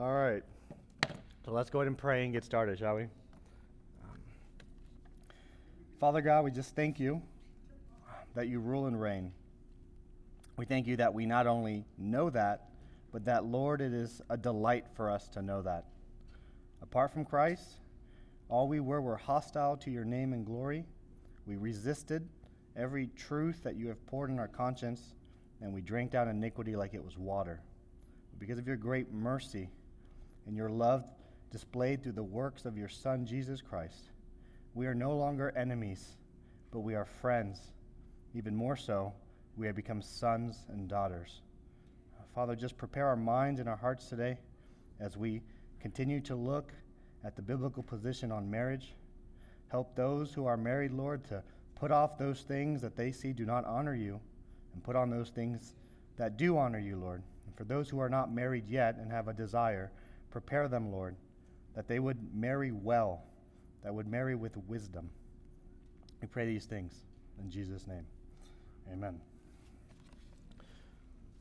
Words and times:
All 0.00 0.12
right. 0.12 0.44
So 1.44 1.50
let's 1.50 1.70
go 1.70 1.80
ahead 1.80 1.88
and 1.88 1.98
pray 1.98 2.22
and 2.22 2.32
get 2.32 2.44
started, 2.44 2.78
shall 2.78 2.94
we? 2.94 3.06
Father 5.98 6.20
God, 6.20 6.44
we 6.44 6.52
just 6.52 6.76
thank 6.76 7.00
you 7.00 7.20
that 8.36 8.46
you 8.46 8.60
rule 8.60 8.86
and 8.86 9.00
reign. 9.00 9.32
We 10.56 10.66
thank 10.66 10.86
you 10.86 10.96
that 10.98 11.12
we 11.12 11.26
not 11.26 11.48
only 11.48 11.84
know 11.98 12.30
that, 12.30 12.68
but 13.10 13.24
that, 13.24 13.44
Lord, 13.44 13.80
it 13.80 13.92
is 13.92 14.22
a 14.30 14.36
delight 14.36 14.84
for 14.94 15.10
us 15.10 15.26
to 15.30 15.42
know 15.42 15.62
that. 15.62 15.86
Apart 16.80 17.12
from 17.12 17.24
Christ, 17.24 17.80
all 18.48 18.68
we 18.68 18.78
were 18.78 19.00
were 19.00 19.16
hostile 19.16 19.76
to 19.78 19.90
your 19.90 20.04
name 20.04 20.32
and 20.32 20.46
glory. 20.46 20.84
We 21.44 21.56
resisted 21.56 22.28
every 22.76 23.08
truth 23.16 23.64
that 23.64 23.74
you 23.74 23.88
have 23.88 24.06
poured 24.06 24.30
in 24.30 24.38
our 24.38 24.46
conscience, 24.46 25.14
and 25.60 25.74
we 25.74 25.80
drank 25.80 26.12
down 26.12 26.28
iniquity 26.28 26.76
like 26.76 26.94
it 26.94 27.04
was 27.04 27.18
water. 27.18 27.62
Because 28.38 28.60
of 28.60 28.66
your 28.68 28.76
great 28.76 29.12
mercy 29.12 29.70
and 30.48 30.56
your 30.56 30.70
love 30.70 31.04
displayed 31.52 32.02
through 32.02 32.12
the 32.12 32.22
works 32.22 32.64
of 32.64 32.76
your 32.76 32.88
Son, 32.88 33.26
Jesus 33.26 33.60
Christ, 33.60 34.10
we 34.74 34.86
are 34.86 34.94
no 34.94 35.14
longer 35.14 35.52
enemies, 35.56 36.16
but 36.72 36.80
we 36.80 36.94
are 36.94 37.04
friends. 37.04 37.60
Even 38.34 38.56
more 38.56 38.74
so, 38.74 39.12
we 39.56 39.66
have 39.66 39.76
become 39.76 40.00
sons 40.00 40.64
and 40.70 40.88
daughters. 40.88 41.42
Father, 42.34 42.56
just 42.56 42.78
prepare 42.78 43.06
our 43.06 43.16
minds 43.16 43.60
and 43.60 43.68
our 43.68 43.76
hearts 43.76 44.08
today 44.08 44.38
as 45.00 45.16
we 45.16 45.42
continue 45.80 46.20
to 46.20 46.34
look 46.34 46.72
at 47.24 47.36
the 47.36 47.42
biblical 47.42 47.82
position 47.82 48.32
on 48.32 48.50
marriage. 48.50 48.94
Help 49.68 49.94
those 49.94 50.32
who 50.32 50.46
are 50.46 50.56
married, 50.56 50.92
Lord, 50.92 51.24
to 51.24 51.42
put 51.74 51.90
off 51.90 52.16
those 52.16 52.40
things 52.42 52.80
that 52.80 52.96
they 52.96 53.12
see 53.12 53.32
do 53.32 53.44
not 53.44 53.66
honor 53.66 53.94
you 53.94 54.18
and 54.72 54.82
put 54.82 54.96
on 54.96 55.10
those 55.10 55.28
things 55.28 55.74
that 56.16 56.38
do 56.38 56.56
honor 56.56 56.78
you, 56.78 56.96
Lord. 56.96 57.22
And 57.46 57.54
for 57.54 57.64
those 57.64 57.90
who 57.90 57.98
are 57.98 58.08
not 58.08 58.32
married 58.32 58.66
yet 58.66 58.96
and 58.96 59.10
have 59.12 59.28
a 59.28 59.34
desire, 59.34 59.90
prepare 60.30 60.68
them, 60.68 60.92
Lord, 60.92 61.16
that 61.74 61.88
they 61.88 61.98
would 61.98 62.18
marry 62.34 62.72
well, 62.72 63.22
that 63.82 63.94
would 63.94 64.08
marry 64.08 64.34
with 64.34 64.56
wisdom. 64.68 65.10
We 66.20 66.28
pray 66.28 66.46
these 66.46 66.64
things 66.64 66.94
in 67.40 67.50
Jesus' 67.50 67.86
name. 67.86 68.04
Amen. 68.92 69.20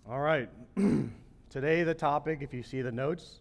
All 0.09 0.19
right. 0.19 0.49
Today, 1.49 1.83
the 1.83 1.93
topic, 1.93 2.39
if 2.41 2.53
you 2.53 2.63
see 2.63 2.81
the 2.81 2.91
notes, 2.91 3.39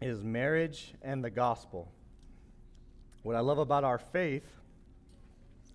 is 0.00 0.22
marriage 0.22 0.94
and 1.02 1.22
the 1.22 1.30
gospel. 1.30 1.90
What 3.22 3.36
I 3.36 3.40
love 3.40 3.58
about 3.58 3.84
our 3.84 3.98
faith 3.98 4.46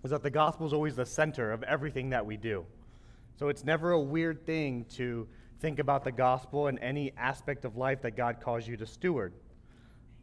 is 0.04 0.10
that 0.10 0.22
the 0.22 0.30
gospel 0.30 0.66
is 0.66 0.72
always 0.72 0.96
the 0.96 1.06
center 1.06 1.52
of 1.52 1.62
everything 1.62 2.10
that 2.10 2.24
we 2.24 2.36
do. 2.36 2.64
So 3.38 3.48
it's 3.48 3.64
never 3.64 3.92
a 3.92 4.00
weird 4.00 4.44
thing 4.46 4.84
to 4.96 5.28
think 5.60 5.78
about 5.78 6.04
the 6.04 6.12
gospel 6.12 6.68
in 6.68 6.78
any 6.78 7.12
aspect 7.16 7.64
of 7.64 7.76
life 7.76 8.02
that 8.02 8.16
God 8.16 8.40
calls 8.40 8.66
you 8.66 8.76
to 8.76 8.86
steward. 8.86 9.32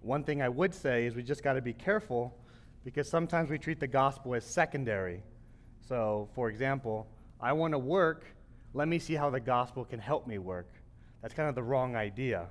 One 0.01 0.23
thing 0.23 0.41
I 0.41 0.49
would 0.49 0.73
say 0.73 1.05
is 1.05 1.15
we 1.15 1.23
just 1.23 1.43
got 1.43 1.53
to 1.53 1.61
be 1.61 1.73
careful 1.73 2.37
because 2.83 3.09
sometimes 3.09 3.49
we 3.49 3.57
treat 3.57 3.79
the 3.79 3.87
gospel 3.87 4.35
as 4.35 4.45
secondary. 4.45 5.23
So, 5.87 6.29
for 6.35 6.49
example, 6.49 7.07
I 7.41 7.53
want 7.53 7.73
to 7.73 7.79
work 7.79 8.25
let 8.75 8.89
me 8.89 8.99
see 8.99 9.13
how 9.13 9.29
the 9.29 9.39
gospel 9.39 9.85
can 9.85 9.99
help 9.99 10.27
me 10.27 10.37
work. 10.37 10.67
That's 11.21 11.33
kind 11.33 11.47
of 11.47 11.55
the 11.55 11.63
wrong 11.63 11.95
idea. 11.95 12.47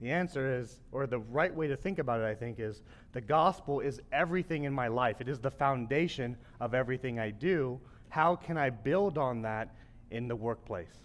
The 0.00 0.10
answer 0.10 0.58
is, 0.58 0.80
or 0.90 1.06
the 1.06 1.20
right 1.20 1.54
way 1.54 1.68
to 1.68 1.76
think 1.76 2.00
about 2.00 2.20
it, 2.20 2.24
I 2.24 2.34
think, 2.34 2.58
is 2.58 2.82
the 3.12 3.20
gospel 3.20 3.78
is 3.78 4.00
everything 4.10 4.64
in 4.64 4.72
my 4.72 4.88
life. 4.88 5.20
It 5.20 5.28
is 5.28 5.38
the 5.38 5.52
foundation 5.52 6.36
of 6.60 6.74
everything 6.74 7.20
I 7.20 7.30
do. 7.30 7.80
How 8.08 8.34
can 8.34 8.58
I 8.58 8.70
build 8.70 9.18
on 9.18 9.42
that 9.42 9.72
in 10.10 10.26
the 10.26 10.34
workplace 10.34 11.04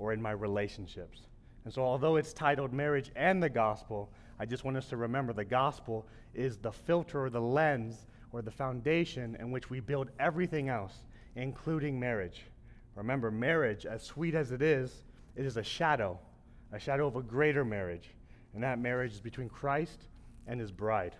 or 0.00 0.12
in 0.12 0.20
my 0.20 0.32
relationships? 0.32 1.20
And 1.64 1.72
so, 1.72 1.82
although 1.82 2.16
it's 2.16 2.32
titled 2.32 2.72
Marriage 2.72 3.10
and 3.14 3.42
the 3.42 3.50
Gospel, 3.50 4.10
I 4.38 4.46
just 4.46 4.64
want 4.64 4.78
us 4.78 4.88
to 4.88 4.96
remember 4.96 5.34
the 5.34 5.44
gospel 5.44 6.06
is 6.34 6.56
the 6.56 6.72
filter 6.72 7.26
or 7.26 7.30
the 7.30 7.40
lens 7.40 8.06
or 8.32 8.40
the 8.40 8.50
foundation 8.50 9.36
in 9.38 9.50
which 9.50 9.68
we 9.68 9.80
build 9.80 10.08
everything 10.18 10.70
else, 10.70 11.04
including 11.36 12.00
marriage. 12.00 12.46
Remember, 12.94 13.30
marriage, 13.30 13.84
as 13.84 14.02
sweet 14.02 14.34
as 14.34 14.50
it 14.50 14.62
is, 14.62 15.04
it 15.36 15.44
is 15.44 15.58
a 15.58 15.62
shadow, 15.62 16.18
a 16.72 16.78
shadow 16.78 17.06
of 17.06 17.16
a 17.16 17.22
greater 17.22 17.64
marriage. 17.64 18.14
And 18.54 18.62
that 18.62 18.78
marriage 18.78 19.12
is 19.12 19.20
between 19.20 19.50
Christ 19.50 20.06
and 20.46 20.58
his 20.58 20.72
bride. 20.72 21.14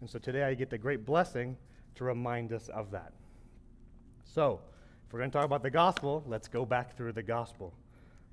And 0.00 0.08
so 0.08 0.20
today 0.20 0.44
I 0.44 0.54
get 0.54 0.70
the 0.70 0.78
great 0.78 1.04
blessing 1.04 1.56
to 1.96 2.04
remind 2.04 2.52
us 2.52 2.68
of 2.68 2.92
that. 2.92 3.12
So, 4.24 4.60
if 5.06 5.12
we're 5.12 5.20
going 5.20 5.30
to 5.30 5.36
talk 5.36 5.44
about 5.44 5.62
the 5.62 5.70
gospel, 5.70 6.24
let's 6.26 6.48
go 6.48 6.64
back 6.64 6.96
through 6.96 7.12
the 7.12 7.22
gospel. 7.22 7.74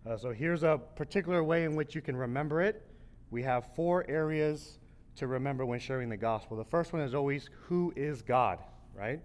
Uh, 0.04 0.18
so, 0.18 0.32
here's 0.32 0.64
a 0.64 0.80
particular 0.96 1.44
way 1.44 1.64
in 1.64 1.76
which 1.76 1.94
you 1.94 2.02
can 2.02 2.16
remember 2.16 2.62
it. 2.62 2.82
We 3.30 3.44
have 3.44 3.76
four 3.76 4.04
areas 4.10 4.80
to 5.18 5.28
remember 5.28 5.66
when 5.66 5.80
sharing 5.80 6.10
the 6.10 6.18
gospel. 6.18 6.58
The 6.58 6.66
first 6.66 6.92
one 6.92 7.02
is 7.04 7.14
always 7.14 7.50
who 7.68 7.94
is 7.96 8.22
God, 8.22 8.60
right? 8.96 9.22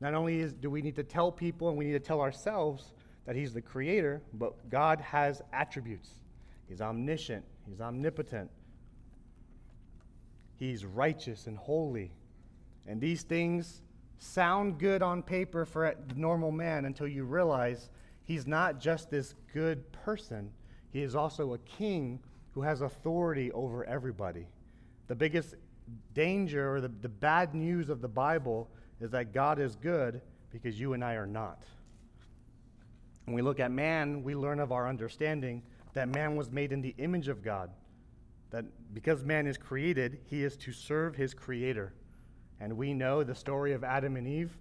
Not 0.00 0.14
only 0.14 0.40
is, 0.40 0.54
do 0.54 0.70
we 0.70 0.80
need 0.80 0.96
to 0.96 1.02
tell 1.02 1.30
people 1.30 1.68
and 1.68 1.76
we 1.76 1.86
need 1.86 1.92
to 1.92 2.00
tell 2.00 2.20
ourselves 2.20 2.92
that 3.26 3.36
He's 3.36 3.52
the 3.52 3.60
creator, 3.60 4.22
but 4.32 4.70
God 4.70 5.00
has 5.00 5.42
attributes. 5.52 6.10
He's 6.66 6.80
omniscient, 6.80 7.44
He's 7.68 7.80
omnipotent, 7.80 8.50
He's 10.56 10.84
righteous 10.84 11.46
and 11.46 11.58
holy. 11.58 12.10
And 12.86 13.00
these 13.00 13.22
things 13.22 13.82
sound 14.18 14.78
good 14.78 15.02
on 15.02 15.22
paper 15.22 15.66
for 15.66 15.94
the 16.08 16.14
normal 16.14 16.50
man 16.50 16.86
until 16.86 17.06
you 17.06 17.24
realize 17.24 17.90
He's 18.28 18.46
not 18.46 18.78
just 18.78 19.10
this 19.10 19.34
good 19.54 19.90
person, 19.90 20.52
He 20.90 21.02
is 21.02 21.16
also 21.16 21.54
a 21.54 21.58
king 21.58 22.20
who 22.52 22.60
has 22.60 22.82
authority 22.82 23.50
over 23.52 23.84
everybody. 23.86 24.46
The 25.06 25.14
biggest 25.14 25.54
danger 26.12 26.74
or 26.74 26.82
the, 26.82 26.88
the 26.88 27.08
bad 27.08 27.54
news 27.54 27.88
of 27.88 28.02
the 28.02 28.08
Bible 28.08 28.68
is 29.00 29.10
that 29.12 29.32
God 29.32 29.58
is 29.58 29.76
good 29.76 30.20
because 30.50 30.78
you 30.78 30.92
and 30.92 31.02
I 31.02 31.14
are 31.14 31.26
not. 31.26 31.64
When 33.24 33.34
we 33.34 33.40
look 33.40 33.60
at 33.60 33.70
man, 33.70 34.22
we 34.22 34.34
learn 34.34 34.60
of 34.60 34.72
our 34.72 34.88
understanding 34.88 35.62
that 35.94 36.08
man 36.08 36.36
was 36.36 36.50
made 36.50 36.70
in 36.70 36.82
the 36.82 36.94
image 36.98 37.28
of 37.28 37.42
God. 37.42 37.70
That 38.50 38.66
because 38.92 39.24
man 39.24 39.46
is 39.46 39.56
created, 39.56 40.18
he 40.26 40.42
is 40.42 40.56
to 40.58 40.72
serve 40.72 41.16
his 41.16 41.32
creator. 41.32 41.94
And 42.60 42.76
we 42.76 42.92
know 42.92 43.22
the 43.22 43.34
story 43.34 43.72
of 43.72 43.84
Adam 43.84 44.16
and 44.16 44.28
Eve, 44.28 44.58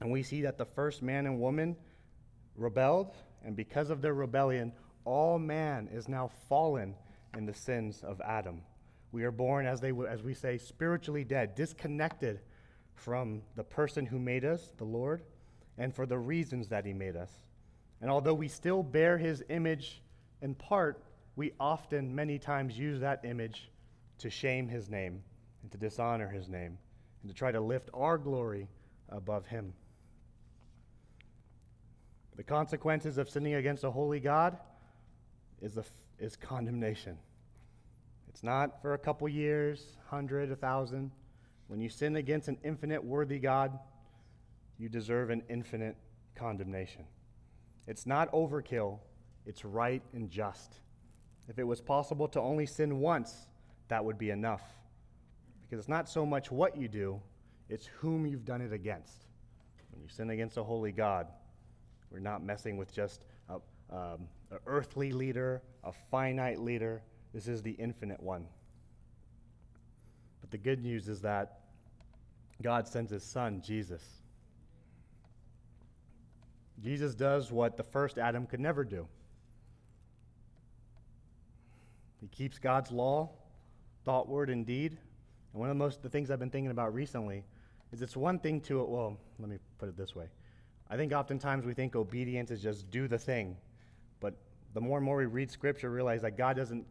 and 0.00 0.10
we 0.10 0.24
see 0.24 0.42
that 0.42 0.58
the 0.58 0.64
first 0.64 1.00
man 1.00 1.26
and 1.26 1.38
woman 1.38 1.76
rebelled, 2.62 3.14
and 3.44 3.56
because 3.56 3.90
of 3.90 4.00
their 4.00 4.14
rebellion, 4.14 4.72
all 5.04 5.38
man 5.38 5.88
is 5.92 6.08
now 6.08 6.30
fallen 6.48 6.94
in 7.36 7.46
the 7.46 7.54
sins 7.54 8.02
of 8.02 8.20
Adam. 8.20 8.62
We 9.10 9.24
are 9.24 9.30
born, 9.30 9.66
as, 9.66 9.80
they, 9.80 9.92
as 10.08 10.22
we 10.22 10.32
say, 10.32 10.58
spiritually 10.58 11.24
dead, 11.24 11.54
disconnected 11.54 12.40
from 12.94 13.42
the 13.56 13.64
person 13.64 14.06
who 14.06 14.18
made 14.18 14.44
us, 14.44 14.72
the 14.78 14.84
Lord, 14.84 15.22
and 15.76 15.94
for 15.94 16.06
the 16.06 16.18
reasons 16.18 16.68
that 16.68 16.86
he 16.86 16.92
made 16.92 17.16
us. 17.16 17.30
And 18.00 18.10
although 18.10 18.34
we 18.34 18.48
still 18.48 18.82
bear 18.82 19.18
his 19.18 19.42
image 19.48 20.02
in 20.40 20.54
part, 20.54 21.02
we 21.36 21.52
often, 21.58 22.14
many 22.14 22.38
times, 22.38 22.78
use 22.78 23.00
that 23.00 23.24
image 23.24 23.70
to 24.18 24.30
shame 24.30 24.68
his 24.68 24.88
name 24.88 25.22
and 25.62 25.70
to 25.72 25.78
dishonor 25.78 26.28
his 26.28 26.48
name 26.48 26.78
and 27.22 27.30
to 27.30 27.36
try 27.36 27.52
to 27.52 27.60
lift 27.60 27.90
our 27.94 28.18
glory 28.18 28.68
above 29.08 29.46
him. 29.46 29.72
The 32.36 32.42
consequences 32.42 33.18
of 33.18 33.28
sinning 33.28 33.54
against 33.54 33.84
a 33.84 33.90
holy 33.90 34.20
God 34.20 34.56
is, 35.60 35.76
a, 35.76 35.84
is 36.18 36.36
condemnation. 36.36 37.18
It's 38.28 38.42
not 38.42 38.80
for 38.80 38.94
a 38.94 38.98
couple 38.98 39.28
years, 39.28 39.96
hundred, 40.08 40.50
a 40.50 40.56
thousand. 40.56 41.10
When 41.68 41.80
you 41.80 41.88
sin 41.88 42.16
against 42.16 42.48
an 42.48 42.58
infinite 42.64 43.04
worthy 43.04 43.38
God, 43.38 43.78
you 44.78 44.88
deserve 44.88 45.30
an 45.30 45.42
infinite 45.48 45.96
condemnation. 46.34 47.04
It's 47.86 48.06
not 48.06 48.32
overkill, 48.32 48.98
it's 49.46 49.64
right 49.64 50.02
and 50.14 50.30
just. 50.30 50.74
If 51.48 51.58
it 51.58 51.64
was 51.64 51.80
possible 51.80 52.28
to 52.28 52.40
only 52.40 52.66
sin 52.66 53.00
once, 53.00 53.46
that 53.88 54.04
would 54.04 54.18
be 54.18 54.30
enough. 54.30 54.62
Because 55.62 55.80
it's 55.80 55.88
not 55.88 56.08
so 56.08 56.24
much 56.24 56.50
what 56.50 56.76
you 56.76 56.88
do, 56.88 57.20
it's 57.68 57.86
whom 57.86 58.26
you've 58.26 58.44
done 58.44 58.60
it 58.60 58.72
against. 58.72 59.26
When 59.90 60.02
you 60.02 60.08
sin 60.08 60.30
against 60.30 60.56
a 60.56 60.62
holy 60.62 60.92
God, 60.92 61.26
we're 62.12 62.18
not 62.18 62.44
messing 62.44 62.76
with 62.76 62.92
just 62.92 63.24
a, 63.48 63.54
um, 63.90 64.28
an 64.50 64.58
earthly 64.66 65.12
leader, 65.12 65.62
a 65.82 65.92
finite 65.92 66.60
leader. 66.60 67.02
This 67.32 67.48
is 67.48 67.62
the 67.62 67.72
infinite 67.72 68.22
one. 68.22 68.46
But 70.40 70.50
the 70.50 70.58
good 70.58 70.82
news 70.82 71.08
is 71.08 71.22
that 71.22 71.60
God 72.60 72.86
sends 72.86 73.10
his 73.10 73.24
son, 73.24 73.62
Jesus. 73.64 74.02
Jesus 76.82 77.14
does 77.14 77.50
what 77.50 77.76
the 77.76 77.82
first 77.82 78.18
Adam 78.18 78.46
could 78.46 78.60
never 78.60 78.84
do. 78.84 79.06
He 82.20 82.28
keeps 82.28 82.58
God's 82.58 82.92
law, 82.92 83.30
thought, 84.04 84.28
word, 84.28 84.50
and 84.50 84.66
deed. 84.66 84.92
And 85.52 85.60
one 85.60 85.68
of 85.68 85.74
the 85.74 85.78
most 85.78 86.02
the 86.02 86.08
things 86.08 86.30
I've 86.30 86.38
been 86.38 86.50
thinking 86.50 86.70
about 86.70 86.94
recently 86.94 87.44
is 87.92 88.02
it's 88.02 88.16
one 88.16 88.38
thing 88.38 88.60
to 88.62 88.82
well, 88.84 89.16
let 89.38 89.48
me 89.48 89.58
put 89.78 89.88
it 89.88 89.96
this 89.96 90.14
way. 90.14 90.26
I 90.92 90.96
think 90.98 91.14
oftentimes 91.14 91.64
we 91.64 91.72
think 91.72 91.96
obedience 91.96 92.50
is 92.50 92.60
just 92.60 92.90
do 92.90 93.08
the 93.08 93.16
thing. 93.16 93.56
But 94.20 94.34
the 94.74 94.80
more 94.82 94.98
and 94.98 95.04
more 95.06 95.16
we 95.16 95.24
read 95.24 95.50
scripture, 95.50 95.90
realize 95.90 96.20
that 96.20 96.36
God 96.36 96.54
doesn't 96.54 96.84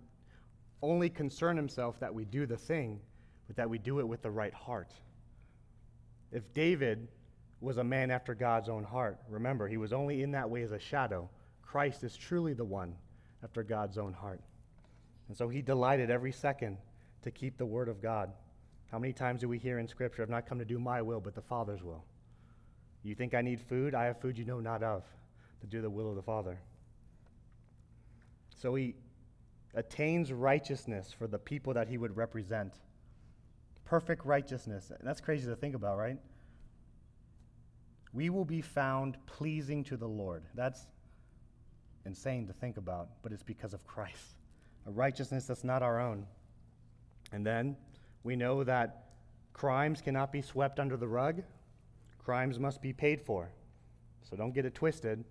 only 0.82 1.08
concern 1.08 1.56
himself 1.56 2.00
that 2.00 2.12
we 2.12 2.26
do 2.26 2.48
the 2.48 2.58
thing, 2.58 3.00
but 3.46 3.56
that 3.58 3.70
we 3.70 3.78
do 3.78 4.00
it 4.00 4.08
with 4.08 4.24
the 4.24 4.32
right 4.32 4.56
heart. 4.56 4.92
If 6.32 6.52
David 6.56 7.10
was 7.60 7.78
a 7.78 7.84
man 7.84 8.10
after 8.10 8.34
God's 8.34 8.70
own 8.70 8.84
heart, 8.84 9.20
remember, 9.30 9.68
he 9.68 9.78
was 9.78 9.94
only 9.94 10.24
in 10.24 10.32
that 10.32 10.50
way 10.50 10.64
as 10.64 10.72
a 10.72 10.80
shadow. 10.80 11.30
Christ 11.62 12.04
is 12.04 12.18
truly 12.18 12.54
the 12.54 12.66
one 12.66 12.96
after 13.44 13.62
God's 13.62 14.00
own 14.00 14.14
heart. 14.14 14.42
And 15.28 15.38
so 15.38 15.48
he 15.48 15.62
delighted 15.62 16.10
every 16.10 16.32
second 16.32 16.80
to 17.22 17.30
keep 17.30 17.56
the 17.56 17.68
word 17.68 17.88
of 17.88 18.02
God. 18.02 18.32
How 18.92 18.98
many 18.98 19.14
times 19.14 19.42
do 19.42 19.48
we 19.48 19.60
hear 19.60 19.78
in 19.78 19.88
Scripture, 19.88 20.24
I've 20.24 20.30
not 20.30 20.48
come 20.48 20.58
to 20.58 20.66
do 20.66 20.80
my 20.80 21.04
will, 21.04 21.20
but 21.20 21.36
the 21.36 21.42
Father's 21.42 21.84
will? 21.84 22.04
You 23.04 23.16
think 23.16 23.34
I 23.34 23.42
need 23.42 23.60
food? 23.60 23.96
I 23.96 24.06
have 24.06 24.20
food 24.20 24.38
you 24.38 24.46
know 24.46 24.60
not 24.60 24.84
of, 24.84 25.04
to 25.62 25.68
do 25.68 25.82
the 25.82 25.90
will 25.90 26.10
of 26.10 26.16
the 26.16 26.22
Father. 26.22 26.60
So 28.56 28.76
he 28.76 28.96
attains 29.74 30.32
righteousness 30.32 31.14
for 31.18 31.28
the 31.28 31.40
people 31.40 31.74
that 31.74 31.88
he 31.88 31.98
would 31.98 32.16
represent. 32.16 32.74
Perfect 33.86 34.26
righteousness. 34.26 34.92
And 34.92 35.08
that's 35.08 35.22
crazy 35.22 35.48
to 35.48 35.56
think 35.56 35.76
about, 35.76 35.98
right? 35.98 36.18
We 38.14 38.30
will 38.30 38.46
be 38.46 38.62
found 38.62 39.18
pleasing 39.26 39.84
to 39.86 39.98
the 39.98 40.08
Lord. 40.08 40.44
That's 40.54 40.86
insane 42.06 42.48
to 42.48 42.54
think 42.54 42.78
about, 42.78 43.10
but 43.24 43.32
it's 43.32 43.44
because 43.44 43.74
of 43.74 43.86
Christ. 43.88 44.36
A 44.86 44.92
righteousness 44.92 45.46
that's 45.46 45.64
not 45.64 45.82
our 45.82 46.00
own. 46.00 46.26
And 47.32 47.46
then 47.46 47.78
we 48.24 48.36
know 48.36 48.64
that 48.64 49.06
crimes 49.54 50.02
cannot 50.02 50.32
be 50.32 50.42
swept 50.42 50.80
under 50.80 50.98
the 50.98 51.08
rug, 51.08 51.42
crimes 52.24 52.60
must 52.60 52.82
be 52.82 52.94
paid 52.94 53.22
for. 53.22 53.52
So 54.30 54.36
don't 54.36 54.54
get 54.54 54.66
it 54.66 54.76
twisted. 54.76 55.24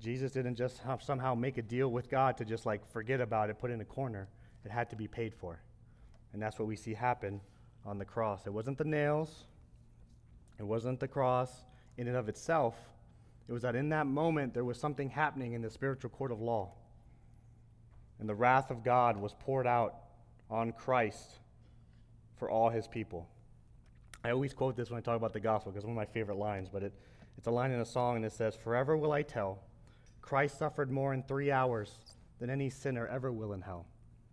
Jesus 0.00 0.32
didn't 0.32 0.56
just 0.56 0.80
somehow 1.00 1.34
make 1.34 1.58
a 1.58 1.62
deal 1.62 1.88
with 1.88 2.08
God 2.08 2.36
to 2.38 2.44
just 2.44 2.66
like 2.66 2.88
forget 2.90 3.20
about 3.20 3.50
it, 3.50 3.58
put 3.58 3.70
it 3.70 3.74
in 3.74 3.80
a 3.80 3.84
corner. 3.84 4.28
It 4.64 4.70
had 4.70 4.90
to 4.90 4.96
be 4.96 5.08
paid 5.08 5.34
for. 5.34 5.60
And 6.32 6.40
that's 6.40 6.58
what 6.58 6.68
we 6.68 6.76
see 6.76 6.94
happen 6.94 7.40
on 7.84 7.98
the 7.98 8.04
cross. 8.04 8.46
It 8.46 8.52
wasn't 8.52 8.78
the 8.78 8.84
nails, 8.84 9.44
it 10.58 10.64
wasn't 10.64 11.00
the 11.00 11.08
cross 11.08 11.50
in 11.98 12.08
and 12.08 12.16
of 12.16 12.28
itself. 12.28 12.76
It 13.48 13.52
was 13.52 13.62
that 13.62 13.74
in 13.74 13.88
that 13.88 14.06
moment 14.06 14.54
there 14.54 14.64
was 14.64 14.78
something 14.78 15.10
happening 15.10 15.52
in 15.52 15.62
the 15.62 15.70
spiritual 15.70 16.10
court 16.10 16.30
of 16.30 16.40
law. 16.40 16.72
And 18.20 18.28
the 18.28 18.34
wrath 18.34 18.70
of 18.70 18.84
God 18.84 19.16
was 19.16 19.34
poured 19.40 19.66
out 19.66 19.96
on 20.48 20.72
Christ 20.72 21.40
for 22.36 22.48
all 22.48 22.70
his 22.70 22.86
people. 22.86 23.28
I 24.24 24.30
always 24.30 24.54
quote 24.54 24.76
this 24.76 24.90
when 24.90 24.98
I 24.98 25.00
talk 25.00 25.16
about 25.16 25.32
the 25.32 25.40
gospel 25.40 25.72
because 25.72 25.84
it's 25.84 25.88
one 25.88 25.96
of 25.96 26.08
my 26.08 26.12
favorite 26.12 26.38
lines, 26.38 26.68
but 26.68 26.82
it, 26.82 26.92
it's 27.36 27.48
a 27.48 27.50
line 27.50 27.72
in 27.72 27.80
a 27.80 27.84
song 27.84 28.16
and 28.16 28.24
it 28.24 28.32
says, 28.32 28.56
Forever 28.56 28.96
will 28.96 29.12
I 29.12 29.22
tell, 29.22 29.64
Christ 30.20 30.58
suffered 30.58 30.90
more 30.90 31.12
in 31.12 31.24
three 31.24 31.50
hours 31.50 31.98
than 32.38 32.48
any 32.48 32.70
sinner 32.70 33.06
ever 33.08 33.32
will 33.32 33.52
in 33.52 33.60
hell. 33.60 33.86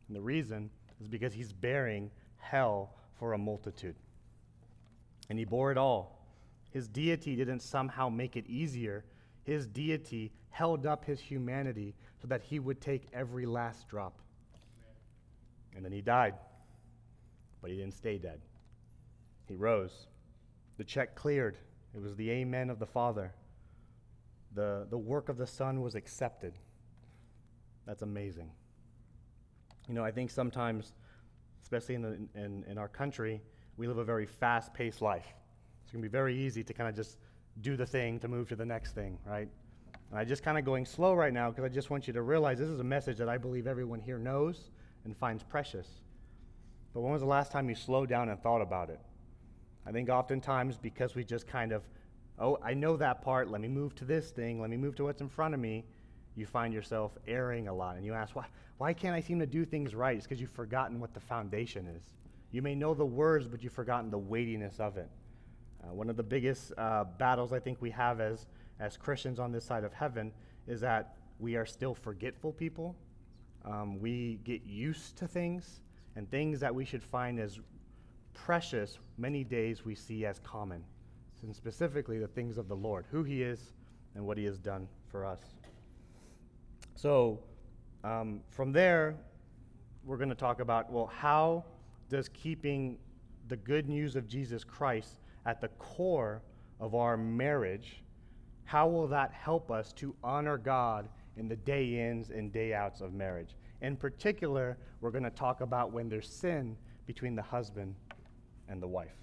And 0.07 0.15
the 0.15 0.21
reason 0.21 0.69
is 1.01 1.07
because 1.07 1.33
he's 1.33 1.51
bearing 1.51 2.11
hell 2.37 2.95
for 3.17 3.33
a 3.33 3.37
multitude. 3.37 3.95
And 5.29 5.39
he 5.39 5.45
bore 5.45 5.71
it 5.71 5.77
all. 5.77 6.27
His 6.71 6.87
deity 6.87 7.35
didn't 7.35 7.61
somehow 7.61 8.09
make 8.09 8.35
it 8.35 8.45
easier, 8.47 9.05
his 9.43 9.65
deity 9.65 10.31
held 10.51 10.85
up 10.85 11.05
his 11.05 11.19
humanity 11.19 11.95
so 12.21 12.27
that 12.27 12.43
he 12.43 12.59
would 12.59 12.79
take 12.79 13.07
every 13.11 13.47
last 13.47 13.87
drop. 13.87 14.19
And 15.75 15.83
then 15.83 15.91
he 15.91 16.01
died, 16.01 16.35
but 17.61 17.71
he 17.71 17.77
didn't 17.77 17.95
stay 17.95 18.19
dead. 18.19 18.41
He 19.49 19.55
rose. 19.55 20.07
The 20.77 20.83
check 20.85 21.15
cleared. 21.15 21.57
It 21.93 22.01
was 22.01 22.15
the 22.15 22.29
amen 22.29 22.69
of 22.69 22.79
the 22.79 22.85
Father. 22.85 23.33
The, 24.53 24.87
the 24.89 24.97
work 24.97 25.27
of 25.27 25.37
the 25.37 25.47
Son 25.47 25.81
was 25.81 25.95
accepted. 25.95 26.53
That's 27.85 28.03
amazing. 28.03 28.51
You 29.87 29.95
know, 29.95 30.05
I 30.05 30.11
think 30.11 30.29
sometimes, 30.29 30.93
especially 31.63 31.95
in, 31.95 32.01
the, 32.03 32.19
in, 32.35 32.63
in 32.69 32.77
our 32.77 32.87
country, 32.87 33.41
we 33.75 33.87
live 33.87 33.97
a 33.97 34.03
very 34.03 34.27
fast 34.27 34.71
paced 34.73 35.01
life. 35.01 35.27
It's 35.83 35.91
going 35.91 36.03
to 36.03 36.07
be 36.07 36.11
very 36.11 36.37
easy 36.37 36.63
to 36.63 36.73
kind 36.73 36.87
of 36.87 36.95
just 36.95 37.17
do 37.61 37.75
the 37.75 37.85
thing 37.85 38.19
to 38.19 38.27
move 38.27 38.47
to 38.49 38.55
the 38.55 38.65
next 38.65 38.93
thing, 38.93 39.17
right? 39.25 39.49
And 40.11 40.19
I'm 40.19 40.27
just 40.27 40.43
kind 40.43 40.59
of 40.59 40.65
going 40.65 40.85
slow 40.85 41.15
right 41.15 41.33
now 41.33 41.49
because 41.49 41.63
I 41.63 41.69
just 41.69 41.89
want 41.89 42.05
you 42.05 42.13
to 42.13 42.21
realize 42.21 42.59
this 42.59 42.69
is 42.69 42.79
a 42.79 42.83
message 42.83 43.17
that 43.17 43.29
I 43.29 43.39
believe 43.39 43.65
everyone 43.65 43.99
here 43.99 44.19
knows 44.19 44.69
and 45.05 45.17
finds 45.17 45.41
precious. 45.41 45.87
But 46.93 47.01
when 47.01 47.11
was 47.11 47.21
the 47.21 47.27
last 47.27 47.51
time 47.51 47.67
you 47.67 47.75
slowed 47.75 48.09
down 48.09 48.29
and 48.29 48.39
thought 48.39 48.61
about 48.61 48.91
it? 48.91 48.99
I 49.85 49.91
think 49.91 50.09
oftentimes 50.09 50.77
because 50.77 51.15
we 51.15 51.23
just 51.23 51.47
kind 51.47 51.71
of, 51.71 51.83
oh, 52.37 52.57
I 52.63 52.73
know 52.73 52.97
that 52.97 53.21
part, 53.21 53.49
let 53.49 53.61
me 53.61 53.67
move 53.67 53.95
to 53.95 54.05
this 54.05 54.31
thing, 54.31 54.61
let 54.61 54.69
me 54.69 54.77
move 54.77 54.95
to 54.95 55.03
what's 55.05 55.21
in 55.21 55.29
front 55.29 55.53
of 55.53 55.59
me, 55.59 55.85
you 56.35 56.45
find 56.45 56.73
yourself 56.73 57.17
erring 57.27 57.67
a 57.67 57.73
lot. 57.73 57.95
And 57.95 58.05
you 58.05 58.13
ask, 58.13 58.35
why, 58.35 58.45
why 58.77 58.93
can't 58.93 59.15
I 59.15 59.19
seem 59.19 59.39
to 59.39 59.45
do 59.45 59.65
things 59.65 59.95
right? 59.95 60.15
It's 60.15 60.25
because 60.25 60.39
you've 60.39 60.51
forgotten 60.51 60.99
what 60.99 61.13
the 61.13 61.19
foundation 61.19 61.87
is. 61.87 62.03
You 62.51 62.61
may 62.61 62.75
know 62.75 62.93
the 62.93 63.05
words, 63.05 63.47
but 63.47 63.63
you've 63.63 63.73
forgotten 63.73 64.09
the 64.09 64.17
weightiness 64.17 64.79
of 64.79 64.97
it. 64.97 65.09
Uh, 65.83 65.93
one 65.93 66.09
of 66.09 66.17
the 66.17 66.23
biggest 66.23 66.71
uh, 66.77 67.05
battles 67.17 67.53
I 67.53 67.59
think 67.59 67.81
we 67.81 67.91
have 67.91 68.19
as, 68.19 68.47
as 68.79 68.97
Christians 68.97 69.39
on 69.39 69.51
this 69.51 69.65
side 69.65 69.83
of 69.83 69.93
heaven 69.93 70.31
is 70.67 70.81
that 70.81 71.15
we 71.39 71.55
are 71.55 71.65
still 71.65 71.93
forgetful 71.93 72.53
people. 72.53 72.95
Um, 73.65 73.99
we 73.99 74.39
get 74.43 74.63
used 74.65 75.17
to 75.17 75.27
things, 75.27 75.81
and 76.15 76.29
things 76.29 76.59
that 76.59 76.73
we 76.73 76.85
should 76.85 77.03
find 77.03 77.39
as 77.39 77.59
precious, 78.33 78.97
many 79.17 79.43
days 79.43 79.85
we 79.85 79.95
see 79.95 80.25
as 80.25 80.39
common. 80.39 80.83
And 81.41 81.55
specifically 81.55 82.19
the 82.19 82.27
things 82.27 82.57
of 82.57 82.67
the 82.67 82.75
Lord, 82.75 83.05
who 83.09 83.23
He 83.23 83.43
is 83.43 83.73
and 84.15 84.25
what 84.25 84.37
He 84.37 84.43
has 84.45 84.57
done 84.57 84.87
for 85.07 85.25
us. 85.25 85.39
So, 86.95 87.39
um, 88.03 88.41
from 88.49 88.71
there, 88.71 89.15
we're 90.03 90.17
going 90.17 90.29
to 90.29 90.35
talk 90.35 90.59
about 90.59 90.91
well, 90.91 91.07
how 91.07 91.63
does 92.09 92.29
keeping 92.29 92.97
the 93.47 93.57
good 93.57 93.89
news 93.89 94.15
of 94.15 94.27
Jesus 94.27 94.63
Christ 94.63 95.19
at 95.45 95.61
the 95.61 95.69
core 95.69 96.41
of 96.79 96.95
our 96.95 97.17
marriage, 97.17 98.03
how 98.63 98.87
will 98.87 99.07
that 99.07 99.33
help 99.33 99.71
us 99.71 99.91
to 99.93 100.15
honor 100.23 100.57
God 100.57 101.09
in 101.37 101.47
the 101.47 101.55
day 101.55 102.07
ins 102.07 102.29
and 102.29 102.51
day 102.53 102.73
outs 102.73 103.01
of 103.01 103.13
marriage? 103.13 103.55
In 103.81 103.95
particular, 103.95 104.77
we're 105.01 105.11
going 105.11 105.23
to 105.23 105.29
talk 105.29 105.61
about 105.61 105.91
when 105.91 106.09
there's 106.09 106.29
sin 106.29 106.77
between 107.07 107.35
the 107.35 107.41
husband 107.41 107.95
and 108.69 108.81
the 108.81 108.87
wife. 108.87 109.17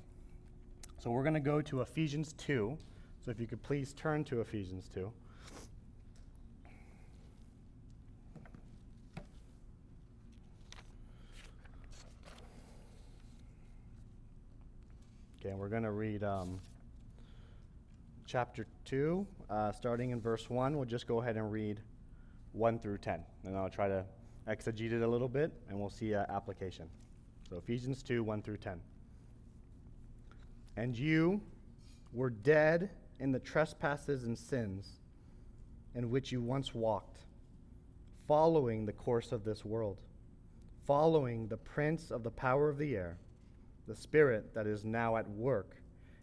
So 0.98 1.10
we're 1.10 1.22
going 1.22 1.34
to 1.34 1.40
go 1.40 1.62
to 1.62 1.80
Ephesians 1.80 2.34
2. 2.34 2.76
So 3.24 3.30
if 3.30 3.40
you 3.40 3.46
could 3.46 3.62
please 3.62 3.92
turn 3.94 4.24
to 4.24 4.40
Ephesians 4.40 4.90
2. 4.92 5.12
Okay, 15.40 15.50
and 15.50 15.58
we're 15.58 15.68
going 15.68 15.84
to 15.84 15.92
read 15.92 16.24
um, 16.24 16.60
chapter 18.26 18.66
2, 18.84 19.26
uh, 19.48 19.70
starting 19.70 20.10
in 20.10 20.20
verse 20.20 20.50
1. 20.50 20.76
We'll 20.76 20.84
just 20.84 21.06
go 21.06 21.20
ahead 21.20 21.36
and 21.36 21.52
read 21.52 21.80
1 22.52 22.80
through 22.80 22.98
10. 22.98 23.22
And 23.44 23.56
I'll 23.56 23.70
try 23.70 23.86
to 23.86 24.04
exegete 24.48 24.92
it 24.92 25.02
a 25.02 25.06
little 25.06 25.28
bit, 25.28 25.52
and 25.68 25.78
we'll 25.78 25.90
see 25.90 26.14
uh, 26.14 26.24
application. 26.28 26.88
So 27.48 27.56
Ephesians 27.56 28.02
2, 28.02 28.24
1 28.24 28.42
through 28.42 28.56
10. 28.56 28.80
And 30.76 30.96
you 30.96 31.40
were 32.12 32.30
dead 32.30 32.90
in 33.18 33.32
the 33.32 33.38
trespasses 33.38 34.24
and 34.24 34.38
sins 34.38 35.00
in 35.94 36.10
which 36.10 36.30
you 36.30 36.42
once 36.42 36.74
walked, 36.74 37.20
following 38.26 38.84
the 38.84 38.92
course 38.92 39.32
of 39.32 39.44
this 39.44 39.64
world, 39.64 39.98
following 40.86 41.48
the 41.48 41.56
prince 41.56 42.10
of 42.10 42.22
the 42.22 42.30
power 42.30 42.68
of 42.68 42.76
the 42.76 42.94
air, 42.94 43.16
the 43.88 43.96
spirit 43.96 44.52
that 44.54 44.66
is 44.66 44.84
now 44.84 45.16
at 45.16 45.28
work 45.30 45.76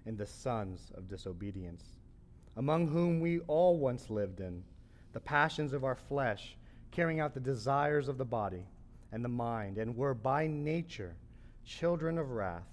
in 0.05 0.15
the 0.15 0.25
sons 0.25 0.91
of 0.95 1.07
disobedience, 1.07 1.83
among 2.57 2.88
whom 2.88 3.19
we 3.19 3.39
all 3.41 3.77
once 3.79 4.10
lived 4.10 4.39
in 4.39 4.63
the 5.13 5.19
passions 5.19 5.74
of 5.74 5.83
our 5.83 5.95
flesh, 5.95 6.55
carrying 6.91 7.19
out 7.19 7.33
the 7.33 7.39
desires 7.39 8.07
of 8.07 8.17
the 8.17 8.25
body 8.25 8.67
and 9.12 9.24
the 9.24 9.29
mind, 9.29 9.77
and 9.77 9.95
were 9.95 10.13
by 10.13 10.45
nature 10.45 11.15
children 11.65 12.17
of 12.17 12.31
wrath 12.31 12.73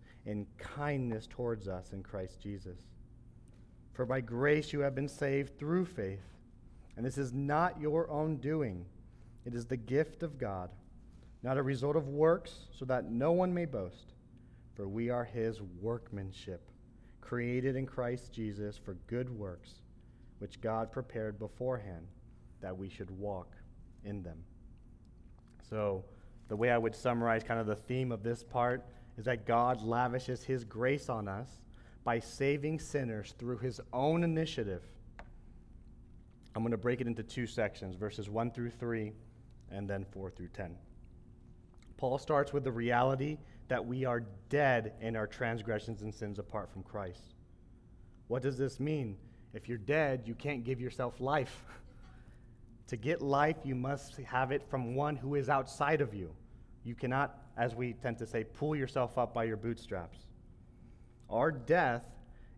in 0.25 0.45
kindness 0.57 1.27
towards 1.27 1.67
us 1.67 1.93
in 1.93 2.03
Christ 2.03 2.39
Jesus. 2.41 2.79
For 3.93 4.05
by 4.05 4.21
grace 4.21 4.71
you 4.71 4.81
have 4.81 4.95
been 4.95 5.07
saved 5.07 5.57
through 5.57 5.85
faith. 5.85 6.23
And 6.97 7.05
this 7.05 7.17
is 7.17 7.33
not 7.33 7.79
your 7.79 8.09
own 8.09 8.37
doing, 8.37 8.85
it 9.45 9.55
is 9.55 9.65
the 9.65 9.77
gift 9.77 10.23
of 10.23 10.37
God, 10.37 10.69
not 11.41 11.57
a 11.57 11.63
result 11.63 11.95
of 11.95 12.09
works, 12.09 12.67
so 12.77 12.85
that 12.85 13.09
no 13.09 13.31
one 13.31 13.53
may 13.53 13.65
boast. 13.65 14.13
For 14.75 14.87
we 14.87 15.09
are 15.09 15.23
his 15.23 15.61
workmanship, 15.81 16.69
created 17.19 17.75
in 17.75 17.85
Christ 17.85 18.31
Jesus 18.31 18.77
for 18.77 18.95
good 19.07 19.29
works, 19.29 19.81
which 20.39 20.61
God 20.61 20.91
prepared 20.91 21.39
beforehand 21.39 22.07
that 22.61 22.77
we 22.77 22.89
should 22.89 23.09
walk 23.11 23.55
in 24.03 24.21
them. 24.21 24.37
So, 25.69 26.05
the 26.47 26.55
way 26.55 26.69
I 26.69 26.77
would 26.77 26.95
summarize 26.95 27.43
kind 27.43 27.59
of 27.59 27.65
the 27.65 27.75
theme 27.75 28.11
of 28.11 28.23
this 28.23 28.43
part 28.43 28.85
is 29.21 29.25
that 29.25 29.45
God 29.45 29.83
lavishes 29.83 30.43
his 30.43 30.63
grace 30.63 31.07
on 31.07 31.27
us 31.27 31.47
by 32.03 32.17
saving 32.17 32.79
sinners 32.79 33.35
through 33.37 33.59
his 33.59 33.79
own 33.93 34.23
initiative. 34.23 34.81
I'm 36.55 36.63
going 36.63 36.71
to 36.71 36.77
break 36.77 37.01
it 37.01 37.05
into 37.05 37.21
two 37.21 37.45
sections 37.45 37.95
verses 37.95 38.31
1 38.31 38.49
through 38.49 38.71
3 38.71 39.11
and 39.69 39.87
then 39.87 40.07
4 40.11 40.31
through 40.31 40.47
10. 40.47 40.75
Paul 41.97 42.17
starts 42.17 42.51
with 42.51 42.63
the 42.63 42.71
reality 42.71 43.37
that 43.67 43.85
we 43.85 44.05
are 44.05 44.23
dead 44.49 44.93
in 45.01 45.15
our 45.15 45.27
transgressions 45.27 46.01
and 46.01 46.11
sins 46.11 46.39
apart 46.39 46.71
from 46.71 46.81
Christ. 46.81 47.35
What 48.27 48.41
does 48.41 48.57
this 48.57 48.79
mean? 48.79 49.17
If 49.53 49.69
you're 49.69 49.77
dead, 49.77 50.23
you 50.25 50.33
can't 50.33 50.63
give 50.63 50.81
yourself 50.81 51.21
life. 51.21 51.63
to 52.87 52.97
get 52.97 53.21
life, 53.21 53.57
you 53.63 53.75
must 53.75 54.15
have 54.17 54.51
it 54.51 54.63
from 54.67 54.95
one 54.95 55.15
who 55.15 55.35
is 55.35 55.47
outside 55.47 56.01
of 56.01 56.15
you. 56.15 56.33
You 56.83 56.95
cannot, 56.95 57.37
as 57.57 57.75
we 57.75 57.93
tend 57.93 58.17
to 58.19 58.25
say, 58.25 58.43
pull 58.43 58.75
yourself 58.75 59.17
up 59.17 59.33
by 59.33 59.43
your 59.43 59.57
bootstraps. 59.57 60.19
Our 61.29 61.51
death 61.51 62.03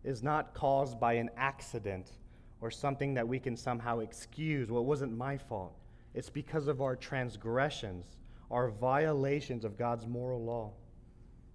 is 0.02 0.22
not 0.22 0.54
caused 0.54 0.98
by 1.00 1.14
an 1.14 1.30
accident 1.36 2.10
or 2.60 2.70
something 2.70 3.14
that 3.14 3.26
we 3.26 3.38
can 3.38 3.56
somehow 3.56 4.00
excuse. 4.00 4.70
Well, 4.70 4.82
it 4.82 4.86
wasn't 4.86 5.16
my 5.16 5.36
fault. 5.36 5.76
It's 6.14 6.30
because 6.30 6.68
of 6.68 6.80
our 6.80 6.96
transgressions 6.96 8.16
our 8.50 8.70
violations 8.70 9.64
of 9.64 9.76
God's 9.76 10.06
moral 10.06 10.44
law. 10.44 10.72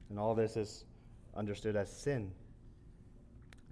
And 0.09 0.19
all 0.19 0.35
this 0.35 0.57
is 0.57 0.85
understood 1.35 1.75
as 1.75 1.89
sin. 1.89 2.31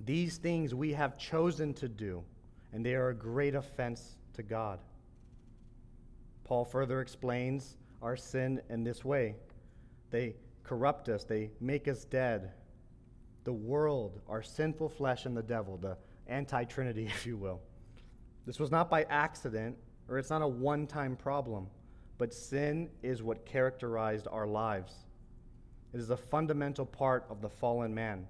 These 0.05 0.37
things 0.37 0.75
we 0.75 0.93
have 0.93 1.17
chosen 1.17 1.73
to 1.75 1.89
do, 1.89 2.23
and 2.71 2.85
they 2.85 2.93
are 2.93 3.09
a 3.09 3.15
great 3.15 3.55
offense 3.55 4.15
to 4.35 4.43
God. 4.43 4.79
Paul 6.43 6.63
further 6.63 7.01
explains 7.01 7.75
our 8.01 8.15
sin 8.15 8.61
in 8.69 8.83
this 8.83 9.03
way 9.03 9.35
they 10.09 10.35
corrupt 10.63 11.09
us, 11.09 11.23
they 11.23 11.51
make 11.59 11.87
us 11.87 12.05
dead. 12.05 12.51
The 13.43 13.53
world, 13.53 14.19
our 14.27 14.43
sinful 14.43 14.89
flesh, 14.89 15.25
and 15.25 15.35
the 15.35 15.43
devil, 15.43 15.77
the 15.77 15.97
anti 16.27 16.63
Trinity, 16.65 17.05
if 17.15 17.25
you 17.25 17.37
will. 17.37 17.61
This 18.45 18.59
was 18.59 18.71
not 18.71 18.89
by 18.89 19.03
accident, 19.03 19.77
or 20.07 20.17
it's 20.17 20.29
not 20.29 20.41
a 20.41 20.47
one 20.47 20.87
time 20.87 21.15
problem 21.15 21.67
but 22.17 22.33
sin 22.33 22.89
is 23.03 23.21
what 23.21 23.45
characterized 23.45 24.27
our 24.31 24.47
lives. 24.47 24.93
It 25.93 25.99
is 25.99 26.09
a 26.09 26.17
fundamental 26.17 26.85
part 26.85 27.25
of 27.29 27.41
the 27.41 27.49
fallen 27.49 27.93
man. 27.93 28.27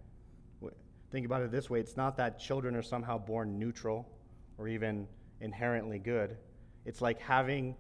Think 1.09 1.25
about 1.25 1.41
it 1.41 1.51
this 1.51 1.69
way 1.69 1.79
it's 1.79 1.95
not 1.95 2.17
that 2.17 2.37
children 2.37 2.75
are 2.75 2.81
somehow 2.81 3.17
born 3.17 3.57
neutral 3.57 4.09
or 4.57 4.67
even 4.67 5.07
inherently 5.39 5.99
good. 5.99 6.35
It's 6.85 7.01
like 7.01 7.17
having 7.19 7.75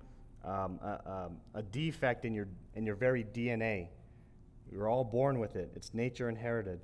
um, 0.47 0.79
a, 0.81 1.11
um, 1.11 1.37
a 1.53 1.61
defect 1.61 2.25
in 2.25 2.33
your, 2.33 2.47
in 2.75 2.85
your 2.85 2.95
very 2.95 3.23
DNA. 3.23 3.87
We're 4.71 4.89
all 4.89 5.03
born 5.03 5.39
with 5.39 5.55
it, 5.55 5.71
it's 5.75 5.93
nature 5.93 6.29
inherited. 6.29 6.79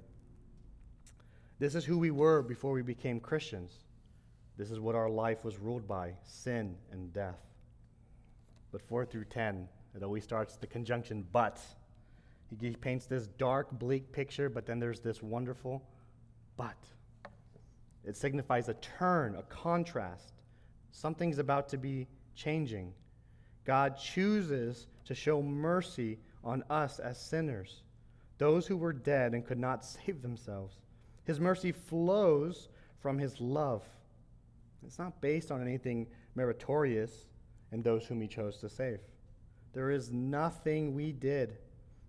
This 1.59 1.75
is 1.75 1.85
who 1.85 1.97
we 1.97 2.11
were 2.11 2.41
before 2.41 2.73
we 2.73 2.81
became 2.81 3.19
Christians. 3.19 3.71
This 4.57 4.69
is 4.69 4.79
what 4.79 4.95
our 4.95 5.09
life 5.09 5.43
was 5.43 5.57
ruled 5.57 5.87
by 5.87 6.13
sin 6.23 6.75
and 6.91 7.11
death. 7.13 7.39
But 8.71 8.81
4 8.81 9.05
through 9.05 9.25
10, 9.25 9.67
it 9.95 10.03
always 10.03 10.23
starts 10.23 10.57
the 10.57 10.67
conjunction 10.67 11.25
but. 11.31 11.59
He 12.59 12.71
paints 12.71 13.05
this 13.05 13.27
dark, 13.27 13.71
bleak 13.71 14.11
picture, 14.11 14.49
but 14.49 14.65
then 14.65 14.79
there's 14.79 14.99
this 14.99 15.23
wonderful 15.23 15.83
but. 16.57 16.77
It 18.03 18.17
signifies 18.17 18.69
a 18.69 18.73
turn, 18.75 19.35
a 19.35 19.43
contrast. 19.43 20.33
Something's 20.91 21.39
about 21.39 21.69
to 21.69 21.77
be 21.77 22.07
changing. 22.35 22.93
God 23.65 23.97
chooses 23.97 24.87
to 25.05 25.15
show 25.15 25.41
mercy 25.41 26.19
on 26.43 26.63
us 26.69 26.99
as 26.99 27.19
sinners, 27.19 27.83
those 28.37 28.67
who 28.67 28.77
were 28.77 28.93
dead 28.93 29.33
and 29.33 29.45
could 29.45 29.59
not 29.59 29.85
save 30.05 30.21
themselves. 30.21 30.75
His 31.25 31.39
mercy 31.39 31.71
flows 31.71 32.69
from 32.99 33.17
his 33.17 33.39
love. 33.39 33.83
It's 34.85 34.99
not 34.99 35.21
based 35.21 35.51
on 35.51 35.61
anything 35.61 36.07
meritorious, 36.35 37.27
in 37.71 37.81
those 37.81 38.05
whom 38.05 38.21
he 38.21 38.27
chose 38.27 38.57
to 38.57 38.69
save. 38.69 38.99
There 39.73 39.89
is 39.89 40.11
nothing 40.11 40.93
we 40.93 41.11
did 41.11 41.57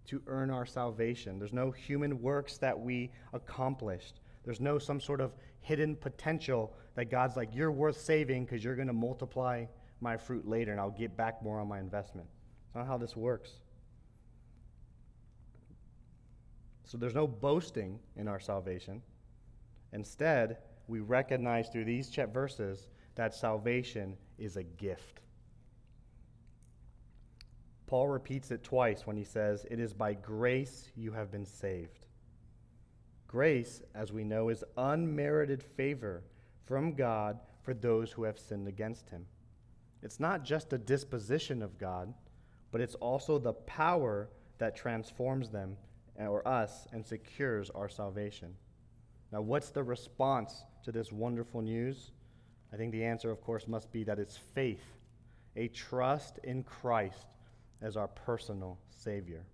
to 0.06 0.20
earn 0.26 0.50
our 0.50 0.66
salvation. 0.66 1.38
There's 1.38 1.52
no 1.52 1.70
human 1.70 2.20
works 2.20 2.58
that 2.58 2.78
we 2.78 3.10
accomplished. 3.32 4.20
There's 4.44 4.60
no 4.60 4.78
some 4.78 5.00
sort 5.00 5.22
of 5.22 5.32
hidden 5.60 5.96
potential 5.96 6.74
that 6.94 7.06
God's 7.06 7.36
like, 7.36 7.54
you're 7.54 7.72
worth 7.72 7.98
saving 7.98 8.44
because 8.44 8.62
you're 8.62 8.76
going 8.76 8.88
to 8.88 8.92
multiply 8.92 9.64
my 10.04 10.16
fruit 10.16 10.46
later 10.46 10.70
and 10.70 10.80
I'll 10.80 10.90
get 10.90 11.16
back 11.16 11.42
more 11.42 11.58
on 11.58 11.66
my 11.66 11.80
investment. 11.80 12.28
It's 12.66 12.76
not 12.76 12.86
how 12.86 12.96
this 12.96 13.16
works. 13.16 13.50
So 16.84 16.96
there's 16.98 17.14
no 17.14 17.26
boasting 17.26 17.98
in 18.14 18.28
our 18.28 18.38
salvation. 18.38 19.02
Instead, 19.92 20.58
we 20.86 21.00
recognize 21.00 21.68
through 21.70 21.86
these 21.86 22.14
verses 22.32 22.86
that 23.16 23.34
salvation 23.34 24.16
is 24.38 24.56
a 24.56 24.62
gift. 24.62 25.22
Paul 27.86 28.08
repeats 28.08 28.50
it 28.50 28.62
twice 28.62 29.06
when 29.06 29.16
he 29.16 29.24
says, 29.24 29.66
It 29.70 29.80
is 29.80 29.94
by 29.94 30.14
grace 30.14 30.90
you 30.94 31.12
have 31.12 31.30
been 31.30 31.46
saved. 31.46 32.06
Grace, 33.26 33.82
as 33.94 34.12
we 34.12 34.24
know, 34.24 34.48
is 34.48 34.64
unmerited 34.76 35.62
favor 35.62 36.22
from 36.66 36.94
God 36.94 37.40
for 37.62 37.74
those 37.74 38.12
who 38.12 38.24
have 38.24 38.38
sinned 38.38 38.68
against 38.68 39.08
him. 39.08 39.26
It's 40.04 40.20
not 40.20 40.44
just 40.44 40.72
a 40.74 40.78
disposition 40.78 41.62
of 41.62 41.78
God, 41.78 42.12
but 42.70 42.82
it's 42.82 42.94
also 42.96 43.38
the 43.38 43.54
power 43.54 44.28
that 44.58 44.76
transforms 44.76 45.48
them 45.48 45.76
or 46.18 46.46
us 46.46 46.86
and 46.92 47.04
secures 47.04 47.70
our 47.70 47.88
salvation. 47.88 48.54
Now, 49.32 49.40
what's 49.40 49.70
the 49.70 49.82
response 49.82 50.62
to 50.84 50.92
this 50.92 51.10
wonderful 51.10 51.62
news? 51.62 52.12
I 52.72 52.76
think 52.76 52.92
the 52.92 53.04
answer, 53.04 53.30
of 53.30 53.40
course, 53.40 53.66
must 53.66 53.90
be 53.90 54.04
that 54.04 54.18
it's 54.18 54.36
faith, 54.36 54.84
a 55.56 55.68
trust 55.68 56.38
in 56.44 56.62
Christ 56.64 57.26
as 57.80 57.96
our 57.96 58.08
personal 58.08 58.78
Savior. 58.90 59.44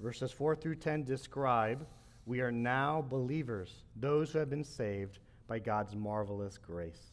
Verses 0.00 0.30
4 0.30 0.54
through 0.54 0.76
10 0.76 1.02
describe 1.02 1.86
we 2.26 2.40
are 2.40 2.52
now 2.52 3.04
believers, 3.08 3.82
those 3.96 4.30
who 4.32 4.38
have 4.38 4.50
been 4.50 4.62
saved 4.62 5.18
by 5.48 5.58
God's 5.58 5.96
marvelous 5.96 6.56
grace. 6.56 7.12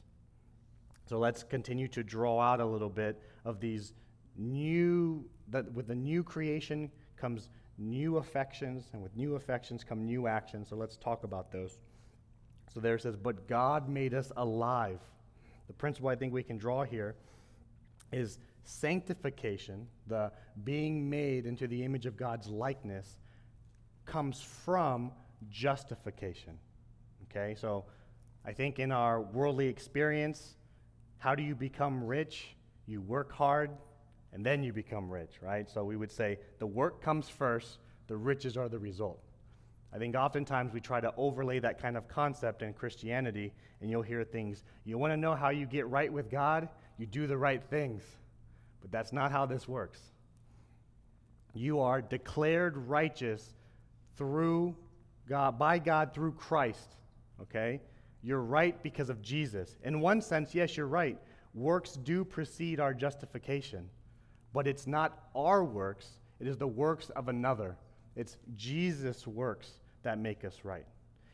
So 1.10 1.18
let's 1.18 1.42
continue 1.42 1.88
to 1.88 2.04
draw 2.04 2.40
out 2.40 2.62
a 2.62 2.66
little 2.66 2.88
bit 2.88 3.20
of 3.44 3.60
these 3.60 3.94
new, 4.38 5.26
that 5.48 5.74
with 5.74 5.88
the 5.88 5.96
new 5.96 6.24
creation 6.24 6.92
comes 7.18 7.50
new 7.80 8.18
affections, 8.18 8.92
and 8.94 9.02
with 9.02 9.18
new 9.18 9.34
affections 9.36 9.84
come 9.84 10.06
new 10.06 10.28
actions. 10.28 10.70
So 10.70 10.76
let's 10.76 10.98
talk 10.98 11.24
about 11.24 11.52
those. 11.52 11.80
So 12.72 12.80
there 12.80 12.94
it 12.94 13.02
says, 13.02 13.16
But 13.16 13.48
God 13.48 13.90
made 13.90 14.14
us 14.14 14.32
alive. 14.38 15.00
The 15.66 15.74
principle 15.74 16.10
I 16.10 16.16
think 16.16 16.32
we 16.32 16.44
can 16.44 16.60
draw 16.60 16.84
here 16.84 17.16
is 18.14 18.38
sanctification, 18.64 19.88
the 20.06 20.32
being 20.64 21.10
made 21.10 21.48
into 21.48 21.66
the 21.66 21.84
image 21.84 22.06
of 22.06 22.18
God's 22.18 22.50
likeness, 22.50 23.20
comes 24.06 24.42
from 24.42 25.12
justification. 25.50 26.60
Okay, 27.24 27.56
so 27.60 27.86
I 28.46 28.54
think 28.54 28.78
in 28.78 28.92
our 28.92 29.22
worldly 29.22 29.68
experience, 29.68 30.54
how 31.20 31.36
do 31.36 31.44
you 31.44 31.56
become 31.56 32.04
rich? 32.04 32.56
You 32.88 33.02
work 33.02 33.32
hard 33.32 33.70
and 34.34 34.46
then 34.46 34.64
you 34.64 34.74
become 34.74 35.10
rich, 35.10 35.34
right? 35.42 35.70
So 35.70 35.84
we 35.84 35.96
would 35.96 36.12
say 36.12 36.40
the 36.60 36.68
work 36.68 37.02
comes 37.02 37.30
first, 37.30 37.80
the 38.08 38.18
riches 38.18 38.58
are 38.58 38.70
the 38.70 38.80
result. 38.80 39.22
I 39.94 39.98
think 39.98 40.16
oftentimes 40.16 40.72
we 40.72 40.82
try 40.82 41.02
to 41.02 41.14
overlay 41.18 41.60
that 41.60 41.82
kind 41.82 41.98
of 41.98 42.08
concept 42.08 42.62
in 42.62 42.74
Christianity, 42.74 43.52
and 43.82 43.90
you'll 43.90 44.04
hear 44.04 44.24
things. 44.24 44.64
You 44.86 44.98
want 44.98 45.14
to 45.14 45.18
know 45.18 45.34
how 45.34 45.50
you 45.50 45.66
get 45.66 45.88
right 45.88 46.12
with 46.12 46.30
God? 46.30 46.70
You 46.98 47.08
do 47.08 47.26
the 47.26 47.38
right 47.38 47.64
things. 47.70 48.04
But 48.82 48.92
that's 48.92 49.12
not 49.12 49.32
how 49.32 49.46
this 49.46 49.68
works. 49.68 50.00
You 51.54 51.80
are 51.80 52.02
declared 52.02 52.78
righteous 52.78 53.56
through 54.16 54.76
God, 55.28 55.58
by 55.58 55.80
God 55.80 56.14
through 56.14 56.34
Christ. 56.34 56.96
Okay? 57.42 57.82
You're 58.22 58.42
right 58.42 58.82
because 58.84 59.10
of 59.10 59.22
Jesus. 59.22 59.78
In 59.84 60.02
one 60.02 60.22
sense, 60.22 60.54
yes, 60.54 60.76
you're 60.76 60.88
right. 60.88 61.18
Works 61.54 61.94
do 61.94 62.26
precede 62.26 62.80
our 62.80 62.94
justification. 62.94 63.90
But 64.54 64.68
it's 64.68 64.88
not 64.88 65.30
our 65.36 65.64
works, 65.64 66.20
it 66.40 66.48
is 66.48 66.58
the 66.58 66.68
works 66.68 67.10
of 67.12 67.28
another. 67.28 67.78
It's 68.16 68.38
Jesus' 68.56 69.28
works 69.28 69.70
that 70.04 70.18
make 70.18 70.44
us 70.44 70.60
right. 70.64 70.86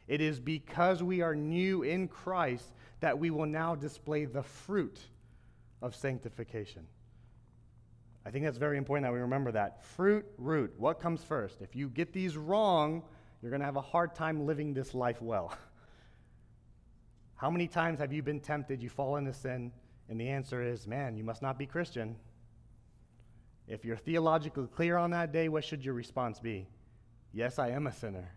It 0.07 0.21
is 0.21 0.39
because 0.39 1.01
we 1.01 1.21
are 1.21 1.35
new 1.35 1.83
in 1.83 2.07
Christ 2.07 2.73
that 2.99 3.17
we 3.17 3.31
will 3.31 3.45
now 3.45 3.75
display 3.75 4.25
the 4.25 4.43
fruit 4.43 4.99
of 5.81 5.95
sanctification. 5.95 6.85
I 8.25 8.31
think 8.31 8.45
that's 8.45 8.57
very 8.57 8.77
important 8.77 9.05
that 9.05 9.13
we 9.13 9.19
remember 9.19 9.51
that. 9.51 9.83
Fruit, 9.83 10.25
root, 10.37 10.73
what 10.77 10.99
comes 10.99 11.23
first? 11.23 11.61
If 11.61 11.75
you 11.75 11.89
get 11.89 12.11
these 12.11 12.37
wrong, 12.37 13.03
you're 13.41 13.51
going 13.51 13.59
to 13.59 13.65
have 13.65 13.75
a 13.75 13.81
hard 13.81 14.15
time 14.15 14.45
living 14.45 14.73
this 14.73 14.93
life 14.93 15.21
well. 15.21 15.55
How 17.35 17.49
many 17.49 17.67
times 17.67 17.99
have 17.99 18.13
you 18.13 18.23
been 18.23 18.39
tempted, 18.39 18.81
you 18.81 18.89
fall 18.89 19.17
into 19.17 19.33
sin, 19.33 19.71
and 20.09 20.19
the 20.19 20.29
answer 20.29 20.63
is, 20.63 20.87
man, 20.87 21.17
you 21.17 21.23
must 21.23 21.41
not 21.41 21.57
be 21.57 21.65
Christian? 21.65 22.15
If 23.67 23.83
you're 23.83 23.97
theologically 23.97 24.67
clear 24.67 24.97
on 24.97 25.11
that 25.11 25.33
day, 25.33 25.49
what 25.49 25.63
should 25.63 25.83
your 25.83 25.95
response 25.95 26.39
be? 26.39 26.67
Yes, 27.33 27.59
I 27.59 27.69
am 27.69 27.87
a 27.87 27.91
sinner. 27.91 28.31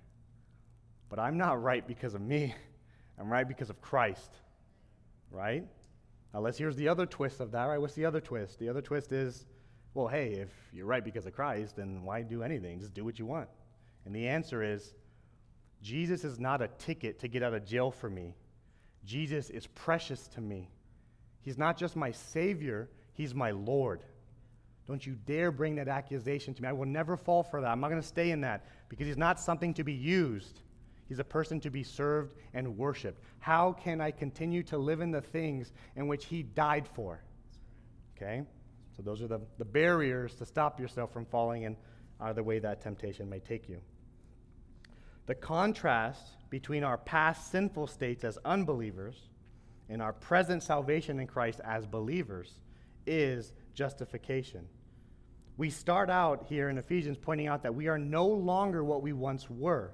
But 1.08 1.18
I'm 1.18 1.38
not 1.38 1.62
right 1.62 1.86
because 1.86 2.14
of 2.14 2.20
me. 2.20 2.54
I'm 3.18 3.30
right 3.30 3.46
because 3.46 3.70
of 3.70 3.80
Christ. 3.80 4.30
Right? 5.30 5.64
Now, 6.34 6.40
let's 6.40 6.58
here's 6.58 6.76
the 6.76 6.88
other 6.88 7.06
twist 7.06 7.40
of 7.40 7.52
that, 7.52 7.64
right? 7.64 7.80
What's 7.80 7.94
the 7.94 8.04
other 8.04 8.20
twist? 8.20 8.58
The 8.58 8.68
other 8.68 8.82
twist 8.82 9.12
is, 9.12 9.46
well, 9.94 10.08
hey, 10.08 10.32
if 10.32 10.50
you're 10.72 10.86
right 10.86 11.04
because 11.04 11.26
of 11.26 11.34
Christ, 11.34 11.76
then 11.76 12.02
why 12.02 12.22
do 12.22 12.42
anything? 12.42 12.80
Just 12.80 12.94
do 12.94 13.04
what 13.04 13.18
you 13.18 13.26
want. 13.26 13.48
And 14.04 14.14
the 14.14 14.26
answer 14.26 14.62
is, 14.62 14.94
Jesus 15.82 16.24
is 16.24 16.38
not 16.38 16.62
a 16.62 16.68
ticket 16.78 17.18
to 17.20 17.28
get 17.28 17.42
out 17.42 17.54
of 17.54 17.64
jail 17.64 17.90
for 17.90 18.10
me. 18.10 18.34
Jesus 19.04 19.50
is 19.50 19.66
precious 19.66 20.28
to 20.28 20.40
me. 20.40 20.68
He's 21.40 21.58
not 21.58 21.76
just 21.76 21.96
my 21.96 22.10
Savior, 22.10 22.88
He's 23.14 23.34
my 23.34 23.50
Lord. 23.50 24.02
Don't 24.86 25.04
you 25.06 25.16
dare 25.26 25.50
bring 25.50 25.74
that 25.76 25.88
accusation 25.88 26.54
to 26.54 26.62
me. 26.62 26.68
I 26.68 26.72
will 26.72 26.86
never 26.86 27.16
fall 27.16 27.42
for 27.42 27.60
that. 27.60 27.68
I'm 27.68 27.80
not 27.80 27.90
going 27.90 28.00
to 28.00 28.06
stay 28.06 28.30
in 28.30 28.40
that 28.42 28.66
because 28.88 29.06
He's 29.06 29.18
not 29.18 29.38
something 29.40 29.74
to 29.74 29.84
be 29.84 29.92
used. 29.92 30.60
He's 31.08 31.18
a 31.18 31.24
person 31.24 31.58
to 31.60 31.70
be 31.70 31.82
served 31.82 32.34
and 32.54 32.76
worshiped. 32.76 33.22
How 33.38 33.72
can 33.72 34.00
I 34.00 34.10
continue 34.10 34.62
to 34.64 34.78
live 34.78 35.00
in 35.00 35.10
the 35.10 35.20
things 35.20 35.72
in 35.96 36.06
which 36.06 36.26
He 36.26 36.42
died 36.42 36.86
for? 36.86 37.20
Okay? 38.16 38.42
So, 38.96 39.02
those 39.02 39.22
are 39.22 39.28
the, 39.28 39.40
the 39.58 39.64
barriers 39.64 40.34
to 40.36 40.46
stop 40.46 40.80
yourself 40.80 41.12
from 41.12 41.24
falling 41.24 41.62
in 41.62 41.76
uh, 42.20 42.32
the 42.32 42.42
way 42.42 42.58
that 42.58 42.80
temptation 42.80 43.28
may 43.28 43.38
take 43.38 43.68
you. 43.68 43.80
The 45.28 45.34
contrast 45.34 46.22
between 46.48 46.82
our 46.82 46.96
past 46.96 47.50
sinful 47.50 47.88
states 47.88 48.24
as 48.24 48.38
unbelievers 48.46 49.28
and 49.90 50.00
our 50.00 50.14
present 50.14 50.62
salvation 50.62 51.20
in 51.20 51.26
Christ 51.26 51.60
as 51.62 51.84
believers 51.84 52.50
is 53.06 53.52
justification. 53.74 54.66
We 55.58 55.68
start 55.68 56.08
out 56.08 56.46
here 56.48 56.70
in 56.70 56.78
Ephesians 56.78 57.18
pointing 57.20 57.46
out 57.46 57.62
that 57.64 57.74
we 57.74 57.88
are 57.88 57.98
no 57.98 58.26
longer 58.26 58.82
what 58.82 59.02
we 59.02 59.12
once 59.12 59.50
were. 59.50 59.92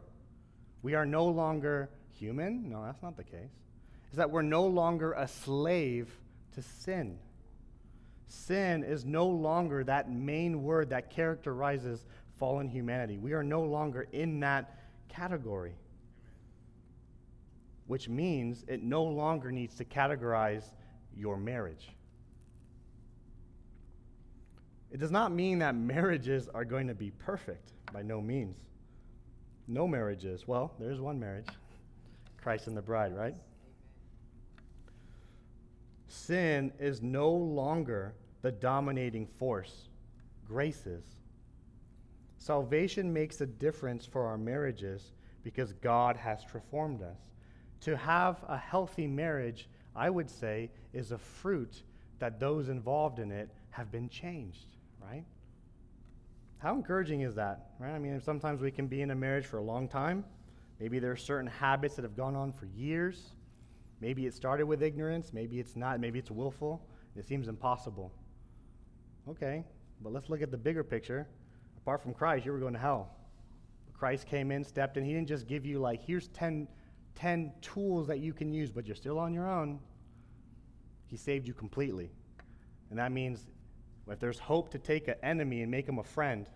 We 0.82 0.94
are 0.94 1.04
no 1.04 1.26
longer 1.26 1.90
human. 2.12 2.70
No, 2.70 2.84
that's 2.84 3.02
not 3.02 3.16
the 3.16 3.24
case. 3.24 3.50
Is 4.12 4.18
that 4.18 4.30
we're 4.30 4.42
no 4.42 4.64
longer 4.64 5.14
a 5.14 5.26
slave 5.26 6.16
to 6.52 6.62
sin. 6.62 7.18
Sin 8.28 8.84
is 8.84 9.04
no 9.04 9.26
longer 9.26 9.82
that 9.82 10.08
main 10.08 10.62
word 10.62 10.90
that 10.90 11.10
characterizes 11.10 12.06
fallen 12.38 12.68
humanity. 12.68 13.18
We 13.18 13.32
are 13.32 13.42
no 13.42 13.62
longer 13.62 14.06
in 14.12 14.38
that 14.40 14.78
category, 15.14 15.74
which 17.86 18.08
means 18.08 18.64
it 18.66 18.82
no 18.82 19.04
longer 19.04 19.52
needs 19.52 19.74
to 19.76 19.84
categorize 19.84 20.64
your 21.16 21.36
marriage. 21.36 21.90
It 24.90 24.98
does 24.98 25.10
not 25.10 25.32
mean 25.32 25.58
that 25.58 25.74
marriages 25.74 26.48
are 26.54 26.64
going 26.64 26.86
to 26.88 26.94
be 26.94 27.10
perfect, 27.10 27.72
by 27.92 28.02
no 28.02 28.20
means. 28.20 28.56
No 29.66 29.88
marriages. 29.88 30.46
Well, 30.46 30.72
there's 30.78 31.00
one 31.00 31.18
marriage 31.18 31.48
Christ 32.40 32.66
and 32.66 32.76
the 32.76 32.82
bride, 32.82 33.16
right? 33.16 33.34
Sin 36.06 36.72
is 36.78 37.02
no 37.02 37.30
longer 37.30 38.14
the 38.42 38.52
dominating 38.52 39.26
force, 39.26 39.88
grace 40.46 40.86
is. 40.86 41.13
Salvation 42.44 43.10
makes 43.10 43.40
a 43.40 43.46
difference 43.46 44.04
for 44.04 44.26
our 44.26 44.36
marriages 44.36 45.12
because 45.44 45.72
God 45.72 46.14
has 46.14 46.44
transformed 46.44 47.00
us. 47.00 47.16
To 47.80 47.96
have 47.96 48.44
a 48.46 48.58
healthy 48.58 49.06
marriage, 49.06 49.70
I 49.96 50.10
would 50.10 50.28
say, 50.28 50.70
is 50.92 51.12
a 51.12 51.16
fruit 51.16 51.84
that 52.18 52.38
those 52.38 52.68
involved 52.68 53.18
in 53.18 53.32
it 53.32 53.48
have 53.70 53.90
been 53.90 54.10
changed, 54.10 54.66
right? 55.00 55.24
How 56.58 56.74
encouraging 56.74 57.22
is 57.22 57.34
that, 57.36 57.70
right? 57.78 57.94
I 57.94 57.98
mean, 57.98 58.20
sometimes 58.20 58.60
we 58.60 58.70
can 58.70 58.88
be 58.88 59.00
in 59.00 59.10
a 59.10 59.14
marriage 59.14 59.46
for 59.46 59.56
a 59.56 59.64
long 59.64 59.88
time. 59.88 60.22
Maybe 60.78 60.98
there 60.98 61.12
are 61.12 61.16
certain 61.16 61.48
habits 61.48 61.96
that 61.96 62.02
have 62.02 62.14
gone 62.14 62.36
on 62.36 62.52
for 62.52 62.66
years. 62.76 63.36
Maybe 64.02 64.26
it 64.26 64.34
started 64.34 64.66
with 64.66 64.82
ignorance. 64.82 65.32
Maybe 65.32 65.60
it's 65.60 65.76
not. 65.76 65.98
Maybe 65.98 66.18
it's 66.18 66.30
willful. 66.30 66.86
It 67.16 67.24
seems 67.24 67.48
impossible. 67.48 68.12
Okay, 69.30 69.64
but 70.02 70.12
let's 70.12 70.28
look 70.28 70.42
at 70.42 70.50
the 70.50 70.58
bigger 70.58 70.84
picture. 70.84 71.26
Apart 71.84 72.02
from 72.02 72.14
Christ, 72.14 72.46
you 72.46 72.52
were 72.52 72.58
going 72.58 72.72
to 72.72 72.78
hell. 72.78 73.10
Christ 73.92 74.26
came 74.26 74.50
in, 74.50 74.64
stepped 74.64 74.96
in. 74.96 75.04
He 75.04 75.12
didn't 75.12 75.28
just 75.28 75.46
give 75.46 75.66
you, 75.66 75.78
like, 75.80 76.02
here's 76.02 76.28
10, 76.28 76.66
10 77.14 77.52
tools 77.60 78.06
that 78.06 78.20
you 78.20 78.32
can 78.32 78.54
use, 78.54 78.70
but 78.70 78.86
you're 78.86 78.96
still 78.96 79.18
on 79.18 79.34
your 79.34 79.46
own. 79.46 79.78
He 81.06 81.18
saved 81.18 81.46
you 81.46 81.52
completely. 81.52 82.10
And 82.88 82.98
that 82.98 83.12
means 83.12 83.46
if 84.08 84.18
there's 84.18 84.38
hope 84.38 84.70
to 84.70 84.78
take 84.78 85.08
an 85.08 85.16
enemy 85.22 85.60
and 85.60 85.70
make 85.70 85.86
him 85.86 85.98
a 85.98 86.02
friend, 86.02 86.48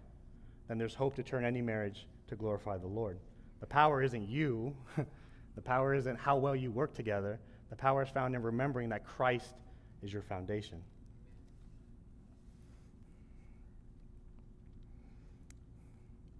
then 0.66 0.78
there's 0.78 0.94
hope 0.94 1.14
to 1.16 1.22
turn 1.22 1.44
any 1.44 1.60
marriage 1.60 2.06
to 2.28 2.36
glorify 2.36 2.78
the 2.78 2.86
Lord. 2.86 3.18
The 3.60 3.66
power 3.66 4.02
isn't 4.02 4.26
you, 4.26 4.74
the 5.54 5.60
power 5.60 5.94
isn't 5.94 6.16
how 6.16 6.38
well 6.38 6.56
you 6.56 6.70
work 6.70 6.94
together. 6.94 7.38
The 7.68 7.76
power 7.76 8.02
is 8.02 8.08
found 8.08 8.34
in 8.34 8.42
remembering 8.42 8.88
that 8.90 9.04
Christ 9.04 9.54
is 10.02 10.10
your 10.10 10.22
foundation. 10.22 10.82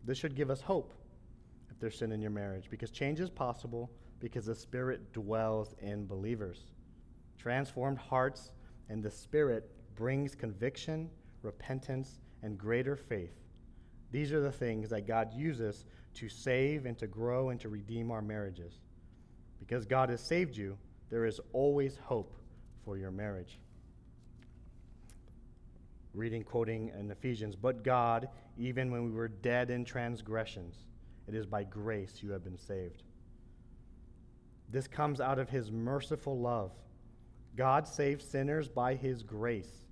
This 0.08 0.16
should 0.16 0.34
give 0.34 0.50
us 0.50 0.62
hope 0.62 0.94
if 1.70 1.78
there's 1.78 1.98
sin 1.98 2.12
in 2.12 2.22
your 2.22 2.30
marriage 2.30 2.70
because 2.70 2.90
change 2.90 3.20
is 3.20 3.28
possible 3.28 3.90
because 4.20 4.46
the 4.46 4.54
Spirit 4.54 5.12
dwells 5.12 5.74
in 5.82 6.06
believers. 6.06 6.64
Transformed 7.36 7.98
hearts 7.98 8.50
and 8.88 9.02
the 9.02 9.10
Spirit 9.10 9.70
brings 9.96 10.34
conviction, 10.34 11.10
repentance, 11.42 12.20
and 12.42 12.56
greater 12.56 12.96
faith. 12.96 13.34
These 14.10 14.32
are 14.32 14.40
the 14.40 14.50
things 14.50 14.88
that 14.88 15.06
God 15.06 15.30
uses 15.34 15.84
to 16.14 16.30
save 16.30 16.86
and 16.86 16.98
to 16.98 17.06
grow 17.06 17.50
and 17.50 17.60
to 17.60 17.68
redeem 17.68 18.10
our 18.10 18.22
marriages. 18.22 18.80
Because 19.58 19.84
God 19.84 20.08
has 20.08 20.22
saved 20.22 20.56
you, 20.56 20.78
there 21.10 21.26
is 21.26 21.38
always 21.52 21.98
hope 21.98 22.34
for 22.82 22.96
your 22.96 23.10
marriage 23.10 23.58
reading, 26.18 26.42
quoting 26.42 26.90
in 26.98 27.10
Ephesians, 27.10 27.54
but 27.54 27.84
God, 27.84 28.28
even 28.58 28.90
when 28.90 29.04
we 29.04 29.10
were 29.10 29.28
dead 29.28 29.70
in 29.70 29.84
transgressions, 29.84 30.84
it 31.28 31.34
is 31.34 31.46
by 31.46 31.62
grace 31.62 32.22
you 32.22 32.32
have 32.32 32.42
been 32.42 32.58
saved. 32.58 33.04
This 34.68 34.88
comes 34.88 35.20
out 35.20 35.38
of 35.38 35.48
his 35.48 35.70
merciful 35.70 36.38
love. 36.38 36.72
God 37.56 37.86
saves 37.86 38.24
sinners 38.24 38.68
by 38.68 38.94
his 38.94 39.22
grace. 39.22 39.86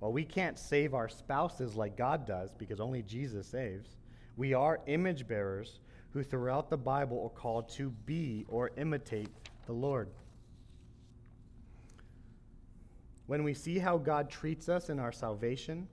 Well, 0.00 0.12
we 0.12 0.24
can't 0.24 0.58
save 0.58 0.94
our 0.94 1.08
spouses 1.08 1.74
like 1.74 1.96
God 1.96 2.26
does 2.26 2.52
because 2.54 2.80
only 2.80 3.02
Jesus 3.02 3.46
saves. 3.46 3.96
We 4.36 4.54
are 4.54 4.80
image 4.86 5.26
bearers 5.26 5.80
who 6.10 6.22
throughout 6.22 6.70
the 6.70 6.76
Bible 6.76 7.22
are 7.24 7.40
called 7.40 7.68
to 7.70 7.90
be 8.06 8.44
or 8.48 8.70
imitate 8.76 9.30
the 9.66 9.72
Lord. 9.72 10.08
When 13.28 13.44
we 13.44 13.52
see 13.52 13.78
how 13.78 13.98
God 13.98 14.30
treats 14.30 14.70
us 14.70 14.88
in 14.88 14.98
our 14.98 15.12
salvation, 15.12 15.86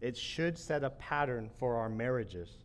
it 0.00 0.16
should 0.16 0.56
set 0.56 0.82
a 0.82 0.88
pattern 0.88 1.50
for 1.58 1.76
our 1.76 1.90
marriages. 1.90 2.64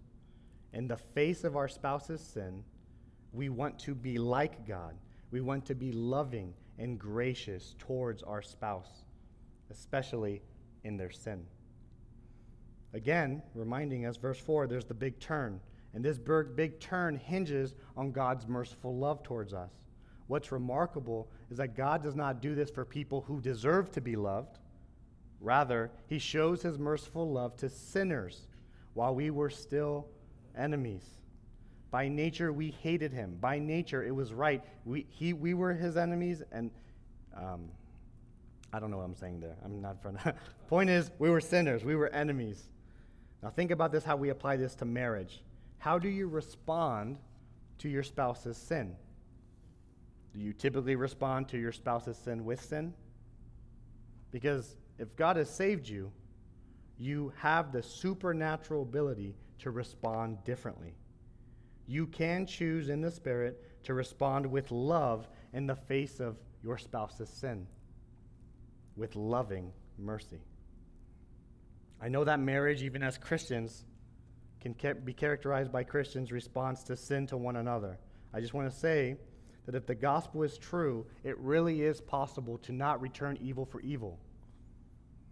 In 0.71 0.88
the 0.88 0.95
face 0.95 1.43
of 1.43 1.57
our 1.57 1.67
spouse's 1.67 2.21
sin, 2.21 2.63
we 3.33 3.49
want 3.49 3.77
to 3.79 3.93
be 3.93 4.17
like 4.17 4.65
God. 4.65 4.95
We 5.31 5.41
want 5.41 5.65
to 5.65 5.75
be 5.75 5.91
loving 5.91 6.53
and 6.79 6.97
gracious 6.97 7.75
towards 7.77 8.23
our 8.23 8.41
spouse, 8.41 9.03
especially 9.69 10.41
in 10.86 10.95
their 10.95 11.12
sin. 11.12 11.45
Again, 12.93 13.43
reminding 13.53 14.05
us, 14.05 14.15
verse 14.15 14.39
4, 14.39 14.67
there's 14.67 14.86
the 14.86 14.93
big 14.93 15.19
turn. 15.19 15.59
And 15.93 16.05
this 16.05 16.17
big 16.17 16.79
turn 16.79 17.17
hinges 17.17 17.75
on 17.97 18.13
God's 18.13 18.47
merciful 18.47 18.95
love 18.95 19.21
towards 19.21 19.53
us. 19.53 19.83
What's 20.34 20.52
remarkable 20.52 21.30
is 21.52 21.60
that 21.60 21.76
God 21.76 22.02
does 22.02 22.15
not 22.15 22.41
do 22.41 22.56
this 22.56 22.72
for 22.72 22.86
people 22.86 23.22
who 23.22 23.39
deserve 23.39 23.91
to 23.91 24.02
be 24.02 24.15
loved. 24.15 24.58
Rather, 25.39 25.91
he 26.08 26.17
shows 26.17 26.63
his 26.63 26.80
merciful 26.80 27.32
love 27.32 27.56
to 27.58 27.69
sinners 27.69 28.48
while 28.96 29.13
we 29.13 29.30
were 29.30 29.52
still 29.52 30.08
enemies. 30.58 31.04
By 31.91 32.08
nature, 32.08 32.52
we 32.52 32.72
hated 32.72 33.13
him. 33.13 33.38
By 33.39 33.60
nature, 33.60 34.04
it 34.04 34.10
was 34.10 34.34
right. 34.34 34.63
We, 34.86 35.06
he, 35.08 35.34
we 35.34 35.54
were 35.54 35.72
his 35.72 35.98
enemies, 35.98 36.41
and 36.52 36.72
um, 37.38 37.69
I 38.74 38.80
don't 38.80 38.89
know 38.89 38.98
what 38.98 39.06
I'm 39.06 39.15
saying 39.15 39.39
there. 39.39 39.56
I'm 39.63 39.84
not 39.84 40.02
front. 40.02 40.17
Point 40.67 40.89
is, 40.89 41.12
we 41.19 41.30
were 41.30 41.41
sinners. 41.41 41.86
We 41.86 41.96
were 41.96 42.10
enemies. 42.10 42.72
Now, 43.43 43.52
think 43.52 43.69
about 43.69 43.91
this 43.91 44.04
how 44.04 44.15
we 44.15 44.30
apply 44.30 44.58
this 44.58 44.74
to 44.78 44.86
marriage. 44.86 45.43
How 45.78 46.00
do 46.00 46.10
you 46.10 46.28
respond 46.28 47.19
to 47.78 47.88
your 47.88 48.02
spouse's 48.02 48.58
sin? 48.58 48.96
Do 50.34 50.39
you 50.39 50.54
typically 50.54 50.96
respond 50.96 51.48
to 51.50 51.58
your 51.58 51.72
spouse's 51.72 52.17
sin 52.17 52.43
with 52.43 52.62
sin? 52.62 52.93
Because 54.32 54.76
if 54.98 55.15
God 55.15 55.38
has 55.38 55.50
saved 55.50 55.88
you, 55.88 56.12
you 56.98 57.32
have 57.38 57.72
the 57.72 57.84
supernatural 57.84 58.82
ability 58.82 59.36
to 59.60 59.72
respond 59.72 60.43
differently. 60.43 60.96
You 61.86 62.08
can 62.08 62.46
choose 62.46 62.89
in 62.89 63.02
the 63.02 63.12
Spirit 63.12 63.84
to 63.84 63.93
respond 63.93 64.46
with 64.46 64.72
love 64.72 65.28
in 65.52 65.67
the 65.67 65.76
face 65.76 66.19
of 66.19 66.38
your 66.63 66.78
spouse's 66.78 67.30
sin, 67.30 67.67
with 68.96 69.15
loving 69.15 69.72
mercy. 69.98 70.41
I 72.02 72.08
know 72.10 72.24
that 72.24 72.39
marriage, 72.39 72.84
even 72.84 73.04
as 73.04 73.17
Christians, 73.17 73.86
can 74.62 74.76
be 75.04 75.13
characterized 75.13 75.72
by 75.72 75.84
Christians' 75.84 76.32
response 76.32 76.84
to 76.84 76.96
sin 76.96 77.28
to 77.28 77.38
one 77.38 77.58
another. 77.58 78.00
I 78.34 78.39
just 78.39 78.54
want 78.54 78.72
to 78.72 78.76
say 78.76 79.17
that 79.65 79.76
if 79.76 79.86
the 79.86 79.95
gospel 79.95 80.43
is 80.43 80.58
true, 80.58 81.06
it 81.23 81.38
really 81.38 81.84
is 81.84 82.02
possible 82.02 82.58
to 82.60 82.71
not 82.71 83.02
return 83.02 83.38
evil 83.41 83.65
for 83.65 83.80
evil. 83.82 84.19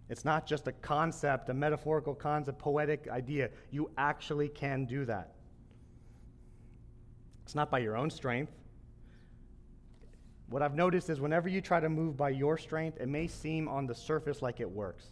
It's 0.10 0.26
not 0.26 0.46
just 0.46 0.68
a 0.68 0.72
concept, 0.72 1.50
a 1.50 1.54
metaphorical 1.54 2.14
concept, 2.14 2.60
poetic 2.60 3.08
idea. 3.10 3.50
You 3.72 3.90
actually 3.98 4.50
can 4.50 4.86
do 4.86 5.06
that. 5.06 5.36
It's 7.44 7.56
not 7.56 7.72
by 7.72 7.80
your 7.80 7.98
own 7.98 8.10
strength. 8.10 8.52
What 10.48 10.62
I've 10.62 10.76
noticed 10.76 11.10
is 11.10 11.22
whenever 11.22 11.48
you 11.48 11.62
try 11.62 11.80
to 11.80 11.88
move 11.88 12.18
by 12.18 12.30
your 12.30 12.58
strength, 12.58 12.98
it 13.00 13.08
may 13.08 13.28
seem 13.28 13.70
on 13.70 13.88
the 13.88 13.96
surface 13.96 14.42
like 14.42 14.60
it 14.60 14.70
works, 14.70 15.06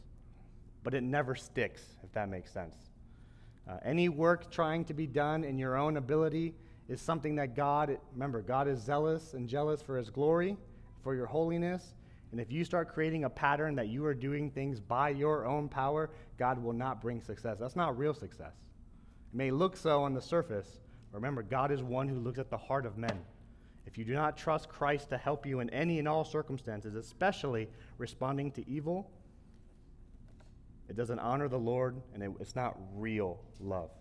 but 0.84 0.93
it 0.93 1.01
never 1.01 1.34
sticks, 1.34 1.82
if 2.03 2.12
that 2.12 2.27
makes 2.27 2.51
sense. 2.51 2.75
Uh, 3.69 3.77
any 3.84 4.10
work 4.10 4.51
trying 4.51 4.84
to 4.84 4.93
be 4.93 5.08
done 5.08 5.43
in 5.43 5.58
your 5.58 5.77
own 5.77 5.95
ability 5.95 6.55
is 6.89 6.99
something 6.99 7.36
that 7.36 7.56
God, 7.56 7.97
remember, 8.13 8.41
God 8.41 8.67
is 8.67 8.80
zealous 8.82 9.36
and 9.36 9.47
jealous 9.47 9.82
for 9.82 9.95
his 9.95 10.10
glory, 10.10 10.58
for 11.04 11.13
your 11.13 11.28
holiness. 11.28 11.93
And 12.32 12.41
if 12.41 12.52
you 12.52 12.65
start 12.65 12.93
creating 12.93 13.23
a 13.23 13.30
pattern 13.30 13.75
that 13.75 13.88
you 13.88 14.04
are 14.06 14.15
doing 14.15 14.49
things 14.49 14.80
by 14.80 15.10
your 15.10 15.45
own 15.45 15.69
power, 15.69 16.10
God 16.38 16.62
will 16.62 16.73
not 16.73 16.99
bring 17.02 17.21
success. 17.21 17.58
That's 17.60 17.75
not 17.75 17.97
real 17.97 18.13
success. 18.13 18.54
It 19.32 19.38
may 19.38 19.52
look 19.52 19.78
so 19.78 20.04
on 20.04 20.13
the 20.13 20.21
surface. 20.21 20.80
Remember, 21.12 21.43
God 21.43 21.71
is 21.71 21.84
one 21.84 22.08
who 22.08 22.19
looks 22.19 22.39
at 22.39 22.49
the 22.49 22.58
heart 22.58 22.86
of 22.86 22.97
men. 22.97 23.19
If 23.86 23.97
you 23.97 24.06
do 24.06 24.13
not 24.13 24.38
trust 24.38 24.69
Christ 24.69 25.10
to 25.10 25.17
help 25.17 25.45
you 25.45 25.60
in 25.60 25.69
any 25.71 25.99
and 25.99 26.08
all 26.08 26.23
circumstances, 26.23 26.95
especially 26.95 27.69
responding 27.97 28.52
to 28.54 28.67
evil, 28.69 29.10
it 30.88 30.95
doesn't 30.95 31.19
honor 31.19 31.47
the 31.47 31.58
Lord 31.58 32.02
and 32.13 32.23
it, 32.23 32.32
it's 32.39 32.56
not 32.56 32.78
real 32.95 33.39
love. 33.60 33.91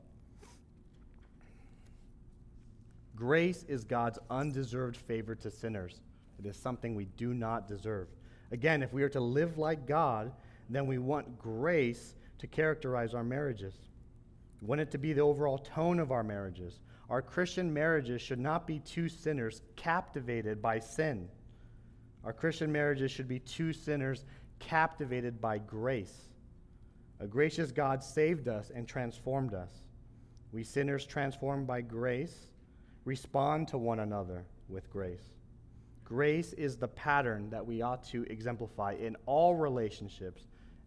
Grace 3.19 3.65
is 3.67 3.83
God's 3.83 4.21
undeserved 4.31 4.97
favor 4.97 5.35
to 5.35 5.51
sinners. 5.51 6.03
It 6.39 6.47
is 6.47 6.57
something 6.57 6.95
we 6.95 7.07
do 7.17 7.35
not 7.35 7.67
deserve. 7.67 8.07
Again, 8.53 8.81
if 8.81 8.93
we 8.93 9.03
are 9.03 9.09
to 9.09 9.19
live 9.19 9.59
like 9.59 9.89
God, 9.89 10.31
then 10.71 10.87
we 10.87 10.99
want 10.99 11.37
grace 11.37 12.15
to 12.39 12.47
characterize 12.47 13.15
our 13.15 13.25
marriages. 13.25 13.75
We 14.63 14.69
want 14.69 14.83
it 14.83 14.93
to 14.93 14.99
be 14.99 15.13
the 15.13 15.23
overall 15.23 15.59
tone 15.59 15.99
of 15.99 16.13
our 16.13 16.23
marriages. 16.23 16.79
Our 17.11 17.21
Christian 17.21 17.75
marriages 17.75 18.23
should 18.23 18.39
not 18.39 18.69
be 18.69 18.79
two 18.79 19.09
sinners 19.09 19.63
captivated 19.75 20.63
by 20.63 20.79
sin. 20.79 21.29
Our 22.23 22.33
Christian 22.33 22.71
marriages 22.71 23.11
should 23.11 23.27
be 23.27 23.41
two 23.41 23.73
sinners 23.73 24.27
captivated 24.61 25.41
by 25.41 25.59
grace. 25.59 26.29
A 27.19 27.27
gracious 27.27 27.73
God 27.73 28.05
saved 28.05 28.47
us 28.47 28.71
and 28.73 28.87
transformed 28.87 29.55
us. 29.55 29.73
We 30.53 30.63
sinners 30.63 31.05
transformed 31.05 31.67
by 31.67 31.81
grace 31.81 32.47
respond 33.09 33.67
to 33.67 33.79
one 33.79 34.01
another 34.01 34.45
with 34.69 34.91
grace. 34.91 35.33
Grace 36.05 36.53
is 36.53 36.77
the 36.77 36.89
pattern 36.89 37.49
that 37.49 37.65
we 37.65 37.81
ought 37.81 38.05
to 38.05 38.23
exemplify 38.25 38.93
in 39.01 39.17
all 39.25 39.55
relationships, 39.55 40.43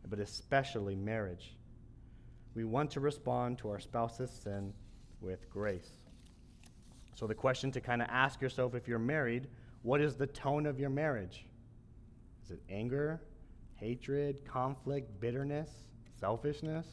but 0.08 0.20
especially 0.20 0.96
marriage. 0.96 1.56
We 2.54 2.64
want 2.64 2.92
to 2.92 3.00
respond 3.00 3.58
to 3.60 3.70
our 3.72 3.80
spouse's 3.80 4.30
sin 4.30 4.72
with 5.20 5.50
grace. 5.50 5.98
So, 7.16 7.26
the 7.26 7.34
question 7.34 7.72
to 7.72 7.82
kind 7.82 8.04
of 8.04 8.08
ask 8.12 8.40
yourself 8.40 8.76
if 8.76 8.88
you're 8.88 9.00
married 9.00 9.48
what 9.82 10.00
is 10.00 10.16
the 10.16 10.28
tone 10.28 10.68
of 10.68 10.80
your 10.80 10.92
marriage? 10.92 11.48
Is 12.44 12.52
it 12.52 12.62
anger, 12.70 13.20
hatred, 13.74 14.46
conflict, 14.46 15.20
bitterness, 15.20 15.72
selfishness? 16.20 16.86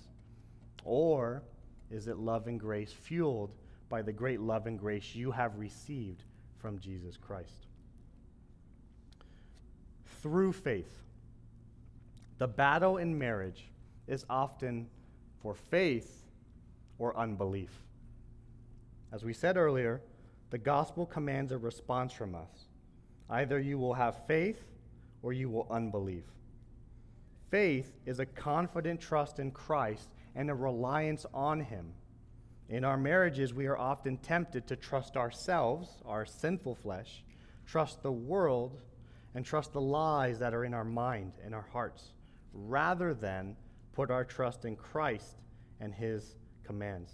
Or 0.85 1.43
is 1.91 2.09
it 2.09 2.17
love 2.17 2.47
and 2.47 2.59
grace 2.59 2.93
fueled 2.93 3.53
by 3.89 4.03
the 4.03 4.13
great 4.13 4.41
love 4.41 4.67
and 4.67 4.79
grace 4.79 5.15
you 5.15 5.31
have 5.31 5.59
received 5.59 6.25
from 6.59 6.79
Jesus 6.79 7.17
Christ. 7.17 7.67
Through 10.23 10.53
faith, 10.53 11.03
the 12.39 12.49
battle 12.49 12.99
in 12.99 13.19
marriage 13.19 13.65
is 14.07 14.25
often 14.29 14.89
for 15.41 15.55
faith 15.55 16.25
or 16.99 17.17
unbelief. 17.17 17.71
As 19.13 19.25
we 19.25 19.33
said 19.33 19.57
earlier, 19.57 20.01
the 20.51 20.59
gospel 20.59 21.07
commands 21.07 21.53
a 21.53 21.59
response 21.59 22.13
from 22.13 22.35
us. 22.35 22.69
Either 23.31 23.59
you 23.59 23.79
will 23.79 23.95
have 23.95 24.27
faith 24.27 24.63
or 25.23 25.33
you 25.33 25.49
will 25.49 25.67
unbelieve. 25.71 26.25
Faith 27.51 27.93
is 28.07 28.19
a 28.19 28.27
confident 28.27 29.01
trust 29.01 29.39
in 29.39 29.51
Christ 29.51 30.09
and 30.35 30.51
a 30.51 30.55
reliance 30.55 31.27
on 31.33 31.61
Him 31.61 31.93
in 32.69 32.85
our 32.85 32.99
marriages, 32.99 33.55
we 33.55 33.67
are 33.67 33.79
often 33.79 34.19
tempted 34.19 34.67
to 34.67 34.77
trust 34.77 35.17
ourselves, 35.17 35.89
our 36.05 36.27
sinful 36.27 36.75
flesh, 36.75 37.25
trust 37.67 38.03
the 38.03 38.13
world, 38.13 38.79
and 39.35 39.45
trust 39.45 39.73
the 39.73 39.81
lies 39.81 40.39
that 40.39 40.53
are 40.53 40.65
in 40.65 40.75
our 40.75 40.85
mind 40.85 41.33
and 41.45 41.55
our 41.55 41.67
hearts, 41.73 42.13
rather 42.53 43.15
than 43.15 43.57
put 43.95 44.11
our 44.11 44.25
trust 44.25 44.67
in 44.67 44.77
Christ 44.77 45.37
and 45.81 45.95
his 45.95 46.37
commands. 46.65 47.11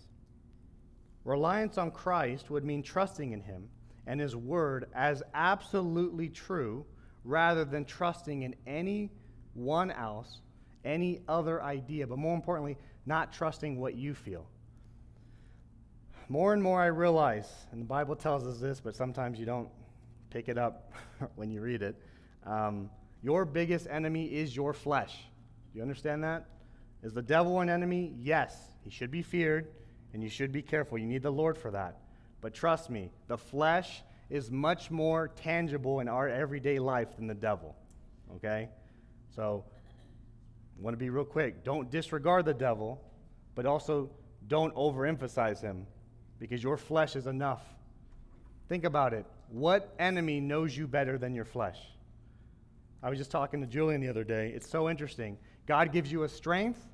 Reliance 1.24 1.78
on 1.78 1.92
Christ 1.92 2.50
would 2.50 2.64
mean 2.64 2.82
trusting 2.82 3.32
in 3.32 3.40
him 3.40 3.68
and 4.06 4.20
his 4.20 4.34
word 4.34 4.86
as 4.92 5.22
absolutely 5.34 6.28
true 6.28 6.84
rather 7.22 7.64
than 7.64 7.84
trusting 7.84 8.42
in 8.42 8.54
any 8.66 9.10
one 9.54 9.90
else, 9.90 10.42
any 10.84 11.20
other 11.28 11.62
idea, 11.62 12.06
but 12.06 12.18
more 12.18 12.34
importantly, 12.34 12.76
not 13.06 13.32
trusting 13.32 13.78
what 13.78 13.94
you 13.94 14.14
feel 14.14 14.46
more 16.28 16.52
and 16.52 16.62
more 16.62 16.80
I 16.80 16.86
realize, 16.86 17.48
and 17.72 17.80
the 17.80 17.86
Bible 17.86 18.16
tells 18.16 18.46
us 18.46 18.58
this, 18.58 18.80
but 18.80 18.96
sometimes 18.96 19.38
you 19.38 19.46
don't 19.46 19.68
pick 20.30 20.48
it 20.48 20.58
up 20.58 20.92
when 21.36 21.50
you 21.50 21.60
read 21.60 21.82
it. 21.82 21.96
Um, 22.44 22.90
your 23.22 23.44
biggest 23.44 23.86
enemy 23.90 24.26
is 24.26 24.54
your 24.54 24.72
flesh. 24.72 25.14
Do 25.72 25.78
you 25.78 25.82
understand 25.82 26.24
that? 26.24 26.46
Is 27.02 27.12
the 27.12 27.22
devil 27.22 27.60
an 27.60 27.68
enemy? 27.68 28.14
Yes. 28.18 28.56
He 28.82 28.90
should 28.90 29.10
be 29.10 29.22
feared, 29.22 29.68
and 30.12 30.22
you 30.22 30.28
should 30.28 30.52
be 30.52 30.62
careful. 30.62 30.98
You 30.98 31.06
need 31.06 31.22
the 31.22 31.30
Lord 31.30 31.56
for 31.56 31.70
that. 31.70 31.98
But 32.40 32.54
trust 32.54 32.90
me, 32.90 33.10
the 33.28 33.38
flesh 33.38 34.02
is 34.30 34.50
much 34.50 34.90
more 34.90 35.28
tangible 35.28 36.00
in 36.00 36.08
our 36.08 36.28
everyday 36.28 36.78
life 36.78 37.16
than 37.16 37.26
the 37.26 37.34
devil. 37.34 37.76
Okay? 38.36 38.68
So, 39.34 39.64
I 40.78 40.82
want 40.82 40.94
to 40.94 40.98
be 40.98 41.10
real 41.10 41.24
quick. 41.24 41.64
Don't 41.64 41.90
disregard 41.90 42.44
the 42.44 42.54
devil, 42.54 43.00
but 43.54 43.64
also 43.64 44.10
don't 44.48 44.74
overemphasize 44.74 45.60
him 45.60 45.86
because 46.44 46.62
your 46.62 46.76
flesh 46.76 47.16
is 47.16 47.26
enough. 47.26 47.62
Think 48.68 48.84
about 48.84 49.14
it. 49.14 49.24
What 49.48 49.94
enemy 49.98 50.40
knows 50.40 50.76
you 50.76 50.86
better 50.86 51.16
than 51.16 51.34
your 51.34 51.46
flesh? 51.46 51.78
I 53.02 53.08
was 53.08 53.18
just 53.18 53.30
talking 53.30 53.62
to 53.62 53.66
Julian 53.66 54.02
the 54.02 54.10
other 54.10 54.24
day. 54.24 54.52
It's 54.54 54.68
so 54.68 54.90
interesting. 54.90 55.38
God 55.64 55.90
gives 55.90 56.12
you 56.12 56.24
a 56.24 56.28
strength, 56.28 56.86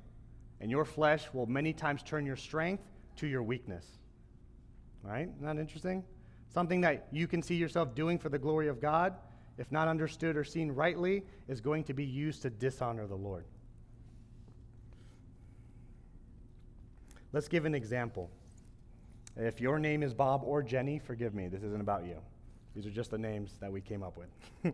and 0.61 0.71
your 0.71 0.85
flesh 0.85 1.27
will 1.33 1.47
many 1.47 1.73
times 1.73 2.01
turn 2.01 2.25
your 2.25 2.37
strength 2.37 2.81
to 3.17 3.27
your 3.27 3.43
weakness. 3.43 3.85
Right? 5.03 5.27
Isn't 5.35 5.45
that 5.45 5.57
interesting? 5.57 6.05
Something 6.47 6.79
that 6.81 7.09
you 7.11 7.27
can 7.27 7.41
see 7.41 7.55
yourself 7.55 7.93
doing 7.93 8.17
for 8.17 8.29
the 8.29 8.39
glory 8.39 8.69
of 8.69 8.79
God, 8.79 9.15
if 9.57 9.69
not 9.69 9.89
understood 9.89 10.37
or 10.37 10.45
seen 10.45 10.71
rightly, 10.71 11.23
is 11.49 11.59
going 11.59 11.83
to 11.83 11.93
be 11.93 12.05
used 12.05 12.41
to 12.43 12.49
dishonor 12.49 13.05
the 13.05 13.15
Lord. 13.15 13.43
Let's 17.33 17.49
give 17.49 17.65
an 17.65 17.75
example. 17.75 18.29
If 19.37 19.61
your 19.61 19.79
name 19.79 20.03
is 20.03 20.13
Bob 20.13 20.41
or 20.43 20.61
Jenny, 20.61 20.99
forgive 20.99 21.33
me, 21.33 21.47
this 21.47 21.63
isn't 21.63 21.81
about 21.81 22.05
you. 22.05 22.17
These 22.75 22.85
are 22.85 22.91
just 22.91 23.11
the 23.11 23.17
names 23.17 23.57
that 23.59 23.71
we 23.71 23.81
came 23.81 24.03
up 24.03 24.17
with. 24.17 24.73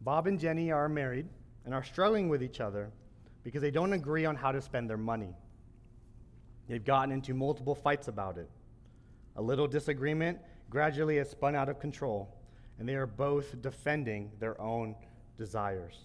Bob 0.00 0.26
and 0.26 0.38
Jenny 0.38 0.72
are 0.72 0.88
married 0.88 1.26
and 1.64 1.74
are 1.74 1.84
struggling 1.84 2.28
with 2.28 2.42
each 2.42 2.60
other 2.60 2.90
because 3.44 3.62
they 3.62 3.70
don't 3.70 3.92
agree 3.92 4.24
on 4.24 4.36
how 4.36 4.52
to 4.52 4.60
spend 4.60 4.88
their 4.88 4.96
money. 4.96 5.34
They've 6.68 6.84
gotten 6.84 7.12
into 7.12 7.34
multiple 7.34 7.74
fights 7.74 8.08
about 8.08 8.38
it. 8.38 8.48
A 9.36 9.42
little 9.42 9.66
disagreement 9.66 10.38
gradually 10.70 11.16
has 11.18 11.30
spun 11.30 11.54
out 11.54 11.68
of 11.68 11.80
control, 11.80 12.34
and 12.78 12.88
they 12.88 12.94
are 12.94 13.06
both 13.06 13.60
defending 13.60 14.30
their 14.38 14.60
own 14.60 14.94
desires. 15.36 15.98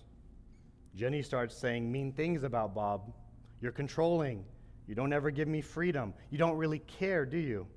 Jenny 0.96 1.22
starts 1.22 1.56
saying 1.56 1.92
mean 1.92 2.12
things 2.12 2.44
about 2.44 2.74
Bob. 2.74 3.14
You're 3.62 3.72
controlling. 3.72 4.44
You 4.88 4.96
don't 4.96 5.14
ever 5.14 5.32
give 5.32 5.48
me 5.48 5.62
freedom. 5.62 6.14
You 6.30 6.38
don't 6.38 6.58
really 6.58 6.80
care, 6.80 7.26
do 7.26 7.38
you? 7.38 7.68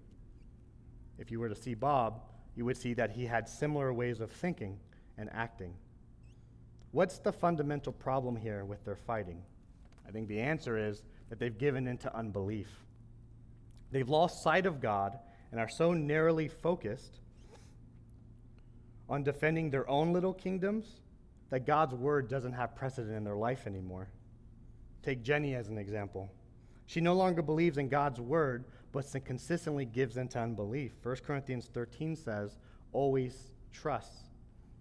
If 1.18 1.30
you 1.30 1.40
were 1.40 1.48
to 1.48 1.54
see 1.54 1.74
Bob, 1.74 2.22
you 2.54 2.64
would 2.64 2.76
see 2.76 2.94
that 2.94 3.10
he 3.10 3.26
had 3.26 3.48
similar 3.48 3.92
ways 3.92 4.20
of 4.20 4.30
thinking 4.30 4.78
and 5.18 5.28
acting. 5.32 5.74
What's 6.92 7.18
the 7.18 7.32
fundamental 7.32 7.92
problem 7.92 8.36
here 8.36 8.64
with 8.64 8.84
their 8.84 8.96
fighting? 8.96 9.42
I 10.06 10.12
think 10.12 10.28
the 10.28 10.40
answer 10.40 10.78
is 10.78 11.02
that 11.28 11.38
they've 11.38 11.56
given 11.56 11.86
into 11.86 12.14
unbelief. 12.14 12.68
They've 13.92 14.08
lost 14.08 14.42
sight 14.42 14.66
of 14.66 14.80
God 14.80 15.18
and 15.50 15.60
are 15.60 15.68
so 15.68 15.92
narrowly 15.92 16.48
focused 16.48 17.18
on 19.08 19.24
defending 19.24 19.70
their 19.70 19.88
own 19.90 20.12
little 20.12 20.32
kingdoms 20.32 21.00
that 21.50 21.66
God's 21.66 21.94
word 21.94 22.28
doesn't 22.28 22.52
have 22.52 22.76
precedent 22.76 23.16
in 23.16 23.24
their 23.24 23.36
life 23.36 23.66
anymore. 23.66 24.08
Take 25.02 25.22
Jenny 25.22 25.54
as 25.54 25.68
an 25.68 25.78
example. 25.78 26.30
She 26.90 27.00
no 27.00 27.14
longer 27.14 27.40
believes 27.40 27.78
in 27.78 27.88
God's 27.88 28.20
word, 28.20 28.64
but 28.90 29.06
consistently 29.24 29.84
gives 29.84 30.16
into 30.16 30.40
unbelief. 30.40 30.90
1 31.04 31.18
Corinthians 31.24 31.70
13 31.72 32.16
says, 32.16 32.58
always 32.92 33.52
trust. 33.72 34.30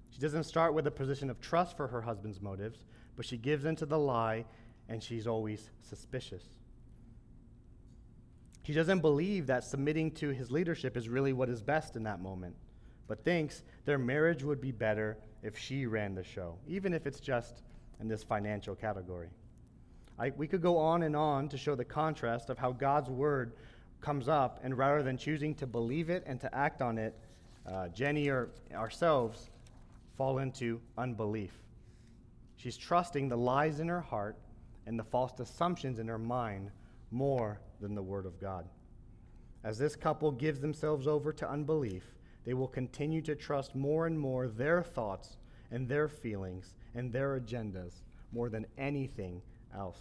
She 0.10 0.20
doesn't 0.20 0.46
start 0.46 0.74
with 0.74 0.88
a 0.88 0.92
position 0.92 1.30
of 1.30 1.40
trust 1.40 1.78
for 1.78 1.86
her 1.86 2.02
husband's 2.02 2.42
motives, 2.42 2.84
but 3.16 3.28
she 3.28 3.38
gives 3.38 3.64
into 3.64 3.86
the 3.86 4.00
lie 4.00 4.46
and 4.88 5.04
she's 5.04 5.28
always 5.28 5.70
suspicious. 5.88 6.42
She 8.64 8.74
doesn't 8.74 9.02
believe 9.02 9.46
that 9.46 9.64
submitting 9.64 10.10
to 10.14 10.30
his 10.30 10.50
leadership 10.50 10.98
is 10.98 11.10
really 11.10 11.34
what 11.34 11.48
is 11.48 11.62
best 11.62 11.96
in 11.96 12.02
that 12.06 12.22
moment, 12.22 12.56
but 13.08 13.24
thinks 13.24 13.62
their 13.86 14.00
marriage 14.00 14.44
would 14.44 14.62
be 14.62 14.72
better 14.72 15.20
if 15.44 15.56
she 15.60 15.86
ran 15.86 16.16
the 16.16 16.24
show, 16.24 16.58
even 16.66 16.92
if 16.92 17.06
it's 17.06 17.20
just 17.20 17.62
in 18.00 18.08
this 18.08 18.24
financial 18.24 18.74
category. 18.74 19.30
I, 20.20 20.32
we 20.36 20.48
could 20.48 20.62
go 20.62 20.78
on 20.78 21.04
and 21.04 21.16
on 21.16 21.48
to 21.50 21.58
show 21.58 21.76
the 21.76 21.86
contrast 21.86 22.50
of 22.50 22.58
how 22.58 22.74
God's 22.74 23.10
word 23.10 23.54
comes 24.02 24.28
up, 24.28 24.60
and 24.64 24.78
rather 24.78 25.02
than 25.02 25.18
choosing 25.18 25.56
to 25.56 25.68
believe 25.68 26.10
it 26.10 26.24
and 26.26 26.40
to 26.42 26.54
act 26.54 26.82
on 26.82 26.98
it, 26.98 27.16
uh, 27.66 27.88
Jenny 27.90 28.28
or 28.30 28.50
ourselves 28.74 29.50
fall 30.18 30.40
into 30.40 30.82
unbelief. 30.98 31.54
She's 32.58 32.76
trusting 32.76 33.30
the 33.30 33.38
lies 33.38 33.80
in 33.80 33.88
her 33.88 34.02
heart 34.02 34.38
and 34.86 35.00
the 35.00 35.04
false 35.04 35.40
assumptions 35.40 36.00
in 36.00 36.08
her 36.08 36.18
mind 36.18 36.72
more 37.12 37.62
than 37.80 37.96
the 37.96 38.02
Word 38.02 38.26
of 38.26 38.40
God. 38.42 38.66
As 39.64 39.78
this 39.78 39.96
couple 39.96 40.32
gives 40.32 40.60
themselves 40.60 41.08
over 41.08 41.32
to 41.34 41.50
unbelief, 41.50 42.04
they 42.46 42.54
will 42.54 42.68
continue 42.68 43.22
to 43.22 43.36
trust 43.36 43.76
more 43.76 44.08
and 44.08 44.20
more 44.20 44.48
their 44.48 44.84
thoughts 44.84 45.38
and 45.72 45.88
their 45.88 46.08
feelings 46.08 46.74
and 46.96 47.12
their 47.14 47.40
agendas 47.40 48.02
more 48.32 48.50
than 48.50 48.66
anything 48.78 49.42
else. 49.76 50.00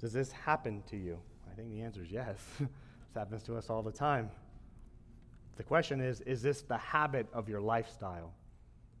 Does 0.00 0.12
this 0.12 0.32
happen 0.32 0.82
to 0.90 0.96
you? 0.96 1.18
I 1.50 1.54
think 1.54 1.70
the 1.70 1.82
answer 1.82 2.02
is 2.02 2.10
yes. 2.10 2.38
this 2.58 2.68
happens 3.14 3.42
to 3.44 3.56
us 3.56 3.70
all 3.70 3.82
the 3.82 3.92
time. 3.92 4.30
The 5.56 5.62
question 5.62 6.00
is 6.00 6.20
is 6.22 6.42
this 6.42 6.62
the 6.62 6.76
habit 6.76 7.26
of 7.32 7.48
your 7.48 7.60
lifestyle? 7.60 8.32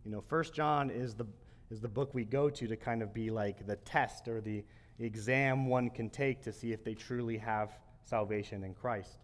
You 0.04 0.12
know, 0.12 0.20
First 0.20 0.54
John 0.54 0.90
is 0.90 1.14
the 1.14 1.26
is 1.70 1.80
the 1.80 1.88
book 1.88 2.14
we 2.14 2.24
go 2.24 2.48
to 2.50 2.66
to 2.66 2.76
kind 2.76 3.02
of 3.02 3.12
be 3.12 3.30
like 3.30 3.66
the 3.66 3.76
test 3.76 4.28
or 4.28 4.40
the 4.40 4.64
exam 4.98 5.66
one 5.66 5.90
can 5.90 6.08
take 6.08 6.42
to 6.42 6.52
see 6.52 6.72
if 6.72 6.84
they 6.84 6.94
truly 6.94 7.36
have 7.36 7.78
salvation 8.04 8.62
in 8.64 8.74
Christ. 8.74 9.18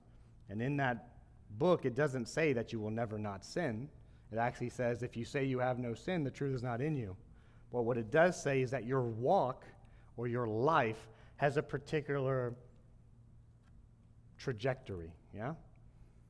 And 0.49 0.61
in 0.61 0.77
that 0.79 1.11
book, 1.59 1.85
it 1.85 1.95
doesn't 1.95 2.27
say 2.27 2.53
that 2.53 2.73
you 2.73 2.81
will 2.81 2.90
never 2.90 3.19
not 3.19 3.45
sin. 3.45 3.88
It 4.33 4.38
actually 4.38 4.71
says 4.71 5.03
if 5.03 5.16
you 5.16 5.25
say 5.25 5.45
you 5.45 5.59
have 5.59 5.79
no 5.79 5.95
sin, 5.95 6.25
the 6.25 6.31
truth 6.31 6.55
is 6.55 6.62
not 6.62 6.81
in 6.81 6.97
you. 6.97 7.16
But 7.72 7.83
what 7.83 7.96
it 7.96 8.11
does 8.11 8.40
say 8.40 8.62
is 8.62 8.70
that 8.70 8.85
your 8.85 9.02
walk 9.02 9.64
or 10.16 10.26
your 10.26 10.46
life 10.46 11.09
has 11.37 11.56
a 11.56 11.62
particular 11.62 12.54
trajectory, 14.38 15.12
yeah? 15.35 15.54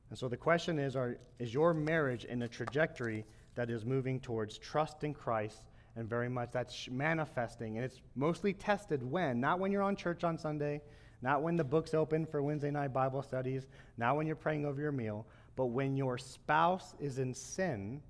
And 0.09 0.17
so 0.17 0.27
the 0.27 0.37
question 0.37 0.77
is 0.77 0.95
are, 0.95 1.17
is 1.39 1.53
your 1.53 1.73
marriage 1.73 2.25
in 2.25 2.41
a 2.43 2.47
trajectory 2.47 3.25
that 3.55 3.69
is 3.69 3.85
moving 3.85 4.19
towards 4.19 4.57
trust 4.57 5.03
in 5.03 5.13
Christ 5.13 5.63
and 5.95 6.07
very 6.07 6.29
much 6.29 6.49
that's 6.51 6.89
manifesting? 6.89 7.77
And 7.77 7.85
it's 7.85 8.01
mostly 8.15 8.53
tested 8.53 9.03
when? 9.03 9.39
Not 9.39 9.59
when 9.59 9.71
you're 9.71 9.81
on 9.81 9.95
church 9.95 10.23
on 10.23 10.37
sunday 10.37 10.81
not 11.21 11.41
when 11.43 11.55
the 11.55 11.63
book's 11.63 11.93
open 11.93 12.25
for 12.25 12.41
wednesday 12.41 12.71
night 12.71 12.93
bible 12.93 13.21
studies 13.21 13.67
not 13.97 14.15
when 14.15 14.27
you're 14.27 14.35
praying 14.35 14.65
over 14.65 14.81
your 14.81 14.91
meal 14.91 15.25
but 15.55 15.67
when 15.67 15.95
your 15.95 16.17
spouse 16.17 16.95
is 16.99 17.19
in 17.19 17.33
sin 17.33 18.01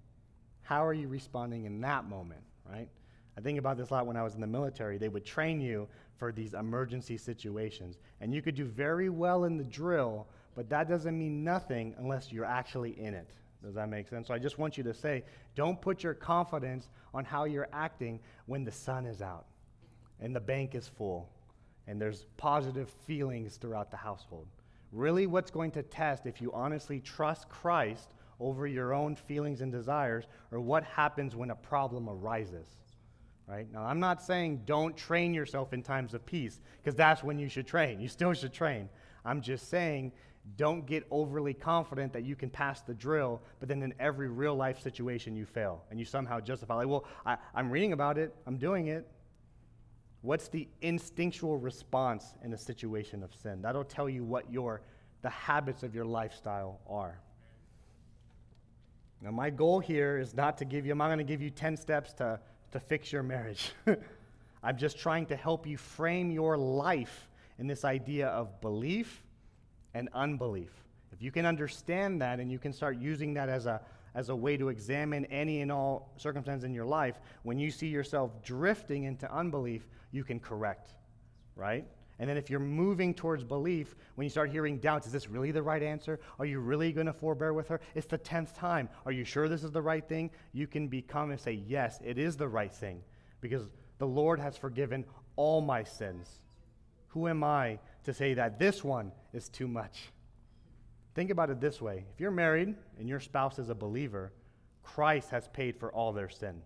how 0.62 0.86
are 0.86 0.94
you 0.94 1.08
responding 1.08 1.66
in 1.66 1.82
that 1.82 2.08
moment 2.08 2.42
right 2.70 2.90
i 3.38 3.42
think 3.42 3.58
about 3.60 3.78
this 3.78 3.90
a 3.90 3.94
lot 3.94 4.06
when 4.06 4.18
i 4.18 4.24
was 4.24 4.36
in 4.36 4.42
the 4.42 4.48
military 4.48 4.98
they 4.98 5.10
would 5.10 5.26
train 5.26 5.60
you 5.60 5.88
for 6.18 6.32
these 6.32 6.54
emergency 6.54 7.18
situations 7.18 7.98
and 8.20 8.34
you 8.34 8.42
could 8.42 8.56
do 8.56 8.66
very 8.66 9.10
well 9.10 9.46
in 9.46 9.58
the 9.58 9.64
drill 9.64 10.28
but 10.56 10.70
that 10.70 10.88
doesn't 10.88 11.18
mean 11.18 11.44
nothing 11.44 11.96
unless 11.98 12.32
you're 12.32 12.46
actually 12.46 13.00
in 13.00 13.14
it 13.14 13.32
does 13.64 13.76
that 13.76 13.90
make 13.90 14.08
sense? 14.08 14.28
So 14.28 14.34
I 14.34 14.40
just 14.40 14.58
want 14.58 14.78
you 14.78 14.84
to 14.84 14.94
say, 14.94 15.24
don't 15.56 15.80
put 15.80 16.04
your 16.04 16.14
confidence 16.14 16.90
on 17.14 17.26
how 17.26 17.44
you're 17.44 17.68
acting 17.72 18.20
when 18.48 18.64
the 18.64 18.72
sun 18.72 19.06
is 19.06 19.22
out 19.22 19.46
and 20.20 20.36
the 20.36 20.40
bank 20.40 20.74
is 20.74 20.88
full 20.88 21.30
and 21.88 22.02
there's 22.02 22.26
positive 22.38 22.90
feelings 23.06 23.58
throughout 23.58 23.92
the 23.92 23.98
household. 23.98 24.48
Really, 24.92 25.28
what's 25.28 25.52
going 25.52 25.72
to 25.72 25.84
test 25.84 26.26
if 26.26 26.42
you 26.42 26.52
honestly 26.54 27.00
trust 27.00 27.50
Christ 27.50 28.14
over 28.40 28.66
your 28.66 28.94
own 28.94 29.16
feelings 29.16 29.62
and 29.62 29.72
desires, 29.72 30.26
or 30.52 30.60
what 30.60 30.84
happens 30.84 31.36
when 31.36 31.52
a 31.52 31.56
problem 31.56 32.10
arises? 32.10 32.68
Right? 33.52 33.68
Now, 33.74 33.84
I'm 33.84 34.00
not 34.00 34.24
saying 34.24 34.62
don't 34.66 34.96
train 34.96 35.34
yourself 35.34 35.74
in 35.74 35.84
times 35.84 36.14
of 36.14 36.26
peace, 36.26 36.62
because 36.82 36.96
that's 36.96 37.22
when 37.22 37.38
you 37.38 37.50
should 37.50 37.68
train. 37.68 38.00
You 38.00 38.08
still 38.08 38.34
should 38.34 38.54
train. 38.54 38.88
I'm 39.26 39.42
just 39.42 39.70
saying 39.70 40.14
don't 40.56 40.86
get 40.86 41.06
overly 41.12 41.54
confident 41.54 42.14
that 42.14 42.24
you 42.24 42.34
can 42.36 42.50
pass 42.50 42.80
the 42.82 42.94
drill, 42.94 43.42
but 43.60 43.68
then 43.68 43.84
in 43.84 43.94
every 44.00 44.30
real 44.30 44.56
life 44.56 44.82
situation 44.82 45.36
you 45.36 45.46
fail 45.46 45.84
and 45.90 46.00
you 46.00 46.06
somehow 46.06 46.40
justify, 46.40 46.76
like, 46.76 46.88
well, 46.88 47.04
I, 47.26 47.38
I'm 47.54 47.70
reading 47.70 47.92
about 47.92 48.18
it, 48.18 48.34
I'm 48.48 48.58
doing 48.58 48.88
it. 48.88 49.06
What's 50.22 50.48
the 50.48 50.70
instinctual 50.82 51.58
response 51.58 52.36
in 52.46 52.54
a 52.54 52.58
situation 52.58 53.22
of 53.22 53.36
sin? 53.36 53.62
That'll 53.62 53.84
tell 53.84 54.08
you 54.08 54.24
what 54.24 54.50
your 54.50 54.82
the 55.24 55.30
habits 55.30 55.84
of 55.84 55.94
your 55.94 56.06
lifestyle 56.06 56.80
are. 56.90 57.20
Now, 59.22 59.32
my 59.32 59.50
goal 59.50 59.80
here 59.80 60.18
is 60.18 60.34
not 60.34 60.58
to 60.60 60.66
give 60.66 60.86
you, 60.86 60.94
I'm 60.94 60.98
not 60.98 61.08
going 61.08 61.20
to 61.20 61.24
give 61.24 61.42
you 61.42 61.52
10 61.52 61.78
steps 61.78 62.14
to, 62.14 62.40
to 62.72 62.80
fix 62.80 63.12
your 63.12 63.24
marriage. 63.24 63.74
I'm 64.64 64.78
just 64.78 65.00
trying 65.00 65.26
to 65.28 65.36
help 65.36 65.66
you 65.66 65.78
frame 65.78 66.32
your 66.32 66.58
life 66.58 67.28
in 67.58 67.68
this 67.68 67.84
idea 67.84 68.28
of 68.28 68.62
belief 68.62 69.24
and 69.94 70.10
unbelief. 70.14 70.72
If 71.12 71.22
you 71.22 71.32
can 71.32 71.46
understand 71.46 72.22
that 72.22 72.40
and 72.40 72.52
you 72.52 72.60
can 72.60 72.74
start 72.74 72.98
using 72.98 73.34
that 73.36 73.50
as 73.50 73.66
a, 73.66 73.82
as 74.16 74.30
a 74.30 74.36
way 74.36 74.58
to 74.58 74.70
examine 74.70 75.26
any 75.26 75.62
and 75.62 75.72
all 75.72 76.12
circumstances 76.18 76.64
in 76.64 76.74
your 76.74 76.86
life, 76.86 77.20
when 77.44 77.60
you 77.60 77.72
see 77.72 77.88
yourself 77.88 78.32
drifting 78.44 79.04
into 79.04 79.32
unbelief, 79.34 79.88
you 80.12 80.24
can 80.24 80.40
correct, 80.40 80.92
right? 81.56 81.86
And 82.22 82.30
then 82.30 82.38
if 82.38 82.52
you're 82.52 82.60
moving 82.60 83.16
towards 83.16 83.44
belief, 83.44 83.96
when 84.14 84.26
you 84.26 84.30
start 84.30 84.52
hearing 84.52 84.78
doubts, 84.78 85.08
is 85.08 85.12
this 85.12 85.28
really 85.28 85.52
the 85.52 85.64
right 85.64 85.82
answer? 85.82 86.20
Are 86.38 86.46
you 86.46 86.60
really 86.60 86.92
going 86.92 87.08
to 87.08 87.14
forbear 87.14 87.52
with 87.52 87.68
her? 87.70 87.82
It's 87.96 88.06
the 88.06 88.20
10th 88.20 88.56
time. 88.56 88.90
Are 89.08 89.12
you 89.12 89.24
sure 89.24 89.50
this 89.50 89.64
is 89.64 89.72
the 89.72 89.82
right 89.82 90.08
thing? 90.08 90.30
You 90.54 90.68
can 90.68 90.88
become 90.88 91.32
and 91.32 91.40
say, 91.40 91.54
yes, 91.68 92.00
it 92.06 92.20
is 92.20 92.38
the 92.38 92.48
right 92.48 92.72
thing 92.72 93.02
because 93.42 93.68
the 93.98 94.06
Lord 94.06 94.40
has 94.40 94.56
forgiven 94.56 95.04
all 95.36 95.62
my 95.62 95.84
sins. 95.84 96.30
Who 97.08 97.28
am 97.28 97.44
I 97.44 97.80
to 98.04 98.14
say 98.14 98.36
that 98.36 98.60
this 98.60 98.84
one 98.84 99.12
is 99.34 99.50
too 99.50 99.68
much. 99.68 100.12
Think 101.16 101.32
about 101.32 101.50
it 101.50 101.60
this 101.60 101.82
way 101.82 102.06
if 102.14 102.20
you're 102.20 102.30
married 102.30 102.76
and 103.00 103.10
your 103.10 103.20
spouse 103.20 103.58
is 103.58 103.70
a 103.70 103.76
believer, 103.76 104.32
Christ 104.84 105.32
has 105.32 105.48
paid 105.48 105.76
for 105.76 105.92
all 105.92 106.14
their 106.14 106.30
sin. 106.30 106.62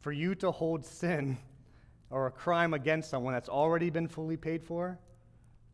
For 0.00 0.10
you 0.10 0.34
to 0.36 0.50
hold 0.50 0.86
sin 0.86 1.36
or 2.10 2.26
a 2.26 2.30
crime 2.30 2.74
against 2.74 3.08
someone 3.08 3.32
that's 3.32 3.48
already 3.48 3.90
been 3.90 4.08
fully 4.08 4.36
paid 4.36 4.62
for, 4.62 4.98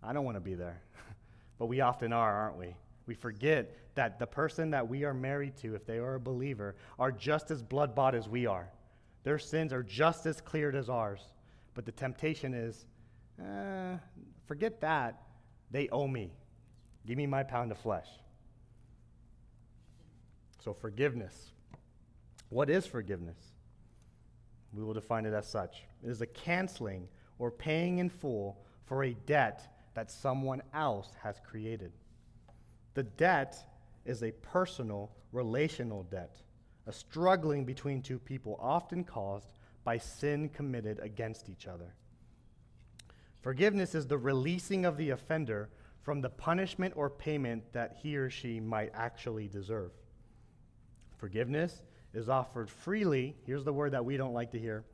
I 0.03 0.13
don't 0.13 0.25
want 0.25 0.37
to 0.37 0.41
be 0.41 0.55
there. 0.55 0.81
but 1.59 1.67
we 1.67 1.81
often 1.81 2.13
are, 2.13 2.35
aren't 2.35 2.59
we? 2.59 2.77
We 3.07 3.15
forget 3.15 3.77
that 3.95 4.19
the 4.19 4.27
person 4.27 4.71
that 4.71 4.87
we 4.87 5.05
are 5.05 5.15
married 5.15 5.57
to, 5.59 5.75
if 5.75 5.87
they 5.87 5.99
are 5.99 6.17
a 6.17 6.21
believer, 6.21 6.77
are 6.99 7.11
just 7.11 7.51
as 7.51 7.63
blood 7.63 7.95
bought 7.95 8.15
as 8.15 8.29
we 8.29 8.47
are. 8.47 8.69
Their 9.25 9.39
sins 9.39 9.73
are 9.73 9.83
just 9.83 10.27
as 10.27 10.41
cleared 10.41 10.77
as 10.77 10.89
ours. 10.89 11.21
But 11.75 11.85
the 11.85 11.93
temptation 11.93 12.55
is 12.55 12.87
uh, 13.41 13.97
forget 14.47 14.81
that. 14.81 15.23
They 15.71 15.89
owe 15.89 16.07
me. 16.07 16.33
Give 17.07 17.17
me 17.17 17.27
my 17.27 17.43
pound 17.43 17.71
of 17.71 17.79
flesh. 17.79 18.09
So, 20.63 20.73
forgiveness. 20.73 21.53
What 22.49 22.71
is 22.71 22.87
forgiveness? 22.87 23.37
We 24.73 24.83
will 24.83 24.95
define 24.95 25.27
it 25.27 25.33
as 25.33 25.47
such 25.47 25.85
it 26.03 26.11
is 26.11 26.21
a 26.21 26.27
canceling 26.27 27.09
or 27.39 27.51
paying 27.51 27.99
in 27.99 28.09
full 28.09 28.59
for 28.85 29.05
a 29.05 29.15
debt 29.27 29.63
that 29.95 30.11
someone 30.11 30.63
else 30.75 31.11
has 31.23 31.41
created. 31.45 31.93
The 32.95 33.03
debt 33.03 33.57
is 34.05 34.23
a 34.23 34.31
personal, 34.31 35.11
relational 35.33 36.05
debt, 36.05 36.37
a 36.87 36.93
struggling 36.93 37.65
between 37.65 38.03
two 38.03 38.19
people, 38.19 38.59
often 38.61 39.05
caused 39.05 39.53
by 39.85 39.99
sin 39.99 40.49
committed 40.49 40.99
against 41.01 41.49
each 41.49 41.67
other. 41.67 41.95
Forgiveness 43.43 43.95
is 43.95 44.07
the 44.07 44.19
releasing 44.19 44.85
of 44.85 44.97
the 44.97 45.11
offender 45.11 45.71
from 46.03 46.21
the 46.21 46.31
punishment 46.31 46.95
or 46.97 47.11
payment 47.11 47.73
that 47.73 47.97
he 48.03 48.17
or 48.17 48.31
she 48.31 48.61
might 48.61 48.91
actually 48.95 49.49
deserve. 49.49 49.91
Forgiveness 51.17 51.83
is 52.17 52.31
offered 52.31 52.71
freely, 52.71 53.37
here's 53.45 53.63
the 53.63 53.73
word 53.73 53.93
that 53.93 54.05
we 54.05 54.17
don't 54.17 54.33
like 54.33 54.51
to 54.53 54.59
hear, 54.59 54.85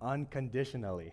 unconditionally. 0.00 1.10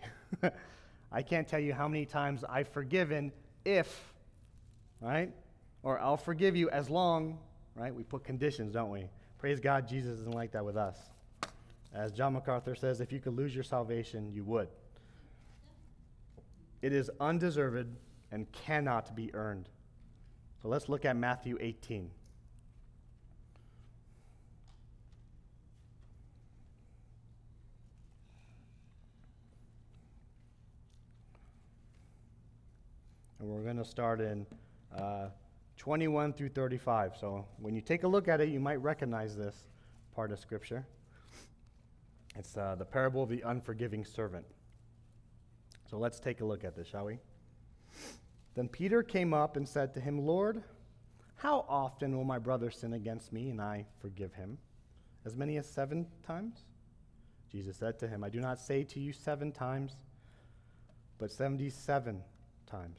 I 1.12 1.22
can't 1.22 1.48
tell 1.48 1.58
you 1.58 1.74
how 1.74 1.88
many 1.88 2.06
times 2.06 2.44
I've 2.48 2.68
forgiven 2.68 3.32
if, 3.64 4.14
right? 5.00 5.32
Or 5.82 5.98
I'll 5.98 6.16
forgive 6.16 6.54
you 6.54 6.70
as 6.70 6.88
long, 6.88 7.38
right? 7.74 7.92
We 7.92 8.04
put 8.04 8.22
conditions, 8.22 8.72
don't 8.72 8.90
we? 8.90 9.08
Praise 9.38 9.58
God, 9.58 9.88
Jesus 9.88 10.20
isn't 10.20 10.34
like 10.34 10.52
that 10.52 10.64
with 10.64 10.76
us. 10.76 10.96
As 11.92 12.12
John 12.12 12.34
MacArthur 12.34 12.76
says, 12.76 13.00
if 13.00 13.10
you 13.10 13.18
could 13.18 13.34
lose 13.34 13.52
your 13.52 13.64
salvation, 13.64 14.30
you 14.32 14.44
would. 14.44 14.68
It 16.82 16.92
is 16.92 17.10
undeserved 17.18 17.96
and 18.30 18.50
cannot 18.52 19.16
be 19.16 19.34
earned. 19.34 19.68
So 20.62 20.68
let's 20.68 20.88
look 20.88 21.04
at 21.04 21.16
Matthew 21.16 21.58
18. 21.60 22.10
And 33.46 33.54
we're 33.54 33.62
going 33.62 33.76
to 33.76 33.84
start 33.84 34.20
in 34.20 34.44
uh, 34.98 35.28
21 35.76 36.32
through 36.32 36.48
35. 36.48 37.12
So 37.20 37.46
when 37.60 37.76
you 37.76 37.80
take 37.80 38.02
a 38.02 38.08
look 38.08 38.26
at 38.26 38.40
it, 38.40 38.48
you 38.48 38.58
might 38.58 38.82
recognize 38.82 39.36
this 39.36 39.54
part 40.16 40.32
of 40.32 40.40
Scripture. 40.40 40.84
It's 42.34 42.56
uh, 42.56 42.74
the 42.76 42.84
parable 42.84 43.22
of 43.22 43.28
the 43.28 43.42
unforgiving 43.42 44.04
servant. 44.04 44.44
So 45.88 45.96
let's 45.96 46.18
take 46.18 46.40
a 46.40 46.44
look 46.44 46.64
at 46.64 46.74
this, 46.74 46.88
shall 46.88 47.04
we? 47.04 47.20
Then 48.56 48.66
Peter 48.66 49.04
came 49.04 49.32
up 49.32 49.56
and 49.56 49.68
said 49.68 49.94
to 49.94 50.00
him, 50.00 50.26
Lord, 50.26 50.64
how 51.36 51.66
often 51.68 52.16
will 52.16 52.24
my 52.24 52.40
brother 52.40 52.72
sin 52.72 52.94
against 52.94 53.32
me 53.32 53.50
and 53.50 53.60
I 53.60 53.86
forgive 54.00 54.34
him? 54.34 54.58
As 55.24 55.36
many 55.36 55.56
as 55.56 55.68
seven 55.68 56.08
times? 56.26 56.64
Jesus 57.52 57.76
said 57.76 57.96
to 58.00 58.08
him, 58.08 58.24
I 58.24 58.28
do 58.28 58.40
not 58.40 58.58
say 58.58 58.82
to 58.82 58.98
you 58.98 59.12
seven 59.12 59.52
times, 59.52 59.94
but 61.16 61.30
77 61.30 62.24
times. 62.68 62.98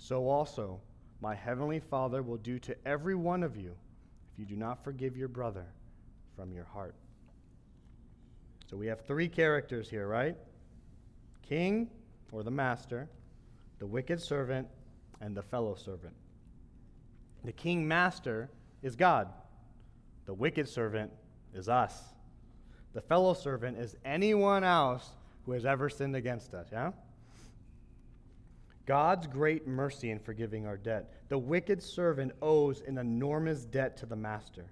so 0.00 0.28
also 0.28 0.80
my 1.20 1.34
heavenly 1.34 1.78
Father 1.78 2.22
will 2.22 2.38
do 2.38 2.58
to 2.60 2.74
every 2.86 3.14
one 3.14 3.42
of 3.42 3.56
you 3.56 3.76
if 4.32 4.38
you 4.38 4.46
do 4.46 4.56
not 4.56 4.82
forgive 4.82 5.16
your 5.16 5.28
brother 5.28 5.66
from 6.34 6.52
your 6.52 6.64
heart. 6.64 6.94
So 8.68 8.78
we 8.78 8.86
have 8.86 9.02
three 9.02 9.28
characters 9.28 9.90
here, 9.90 10.08
right? 10.08 10.36
King 11.46 11.90
or 12.32 12.42
the 12.42 12.50
master, 12.50 13.08
the 13.78 13.86
wicked 13.86 14.22
servant, 14.22 14.66
and 15.20 15.36
the 15.36 15.42
fellow 15.42 15.74
servant. 15.74 16.14
The 17.44 17.52
king 17.52 17.86
master 17.86 18.48
is 18.82 18.96
God. 18.96 19.28
The 20.24 20.32
wicked 20.32 20.66
servant 20.68 21.12
is 21.54 21.68
us. 21.68 22.02
The 22.94 23.02
fellow 23.02 23.34
servant 23.34 23.76
is 23.76 23.96
anyone 24.04 24.64
else 24.64 25.06
who 25.44 25.52
has 25.52 25.66
ever 25.66 25.90
sinned 25.90 26.16
against 26.16 26.54
us, 26.54 26.68
yeah? 26.72 26.92
God's 28.90 29.28
great 29.28 29.68
mercy 29.68 30.10
in 30.10 30.18
forgiving 30.18 30.66
our 30.66 30.76
debt. 30.76 31.12
The 31.28 31.38
wicked 31.38 31.80
servant 31.80 32.32
owes 32.42 32.82
an 32.88 32.98
enormous 32.98 33.64
debt 33.64 33.96
to 33.98 34.04
the 34.06 34.16
master. 34.16 34.64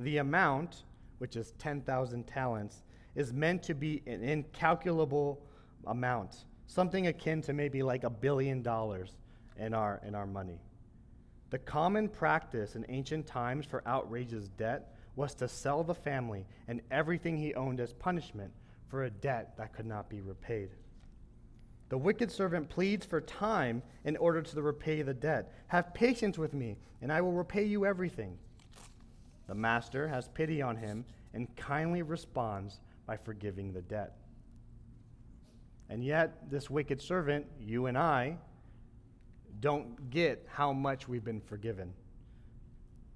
The 0.00 0.16
amount, 0.16 0.82
which 1.18 1.36
is 1.36 1.52
10,000 1.60 2.26
talents, 2.26 2.82
is 3.14 3.32
meant 3.32 3.62
to 3.62 3.74
be 3.74 4.02
an 4.08 4.24
incalculable 4.24 5.46
amount, 5.86 6.46
something 6.66 7.06
akin 7.06 7.42
to 7.42 7.52
maybe 7.52 7.84
like 7.84 8.02
a 8.02 8.10
billion 8.10 8.60
dollars 8.60 9.12
in 9.56 9.72
our, 9.72 10.00
in 10.04 10.16
our 10.16 10.26
money. 10.26 10.58
The 11.50 11.58
common 11.58 12.08
practice 12.08 12.74
in 12.74 12.84
ancient 12.88 13.28
times 13.28 13.66
for 13.66 13.86
outrageous 13.86 14.48
debt 14.48 14.96
was 15.14 15.32
to 15.36 15.46
sell 15.46 15.84
the 15.84 15.94
family 15.94 16.44
and 16.66 16.80
everything 16.90 17.36
he 17.36 17.54
owned 17.54 17.78
as 17.78 17.92
punishment 17.92 18.50
for 18.88 19.04
a 19.04 19.10
debt 19.10 19.56
that 19.58 19.72
could 19.72 19.86
not 19.86 20.10
be 20.10 20.22
repaid. 20.22 20.70
The 21.90 21.98
wicked 21.98 22.30
servant 22.30 22.68
pleads 22.68 23.04
for 23.04 23.20
time 23.20 23.82
in 24.04 24.16
order 24.16 24.40
to 24.40 24.62
repay 24.62 25.02
the 25.02 25.12
debt. 25.12 25.52
Have 25.66 25.92
patience 25.92 26.38
with 26.38 26.54
me, 26.54 26.78
and 27.02 27.12
I 27.12 27.20
will 27.20 27.32
repay 27.32 27.64
you 27.64 27.84
everything. 27.84 28.38
The 29.48 29.56
master 29.56 30.06
has 30.06 30.28
pity 30.28 30.62
on 30.62 30.76
him 30.76 31.04
and 31.34 31.54
kindly 31.56 32.02
responds 32.02 32.78
by 33.06 33.16
forgiving 33.16 33.72
the 33.72 33.82
debt. 33.82 34.16
And 35.88 36.04
yet, 36.04 36.48
this 36.48 36.70
wicked 36.70 37.02
servant, 37.02 37.46
you 37.58 37.86
and 37.86 37.98
I, 37.98 38.36
don't 39.58 40.10
get 40.10 40.46
how 40.48 40.72
much 40.72 41.08
we've 41.08 41.24
been 41.24 41.40
forgiven. 41.40 41.92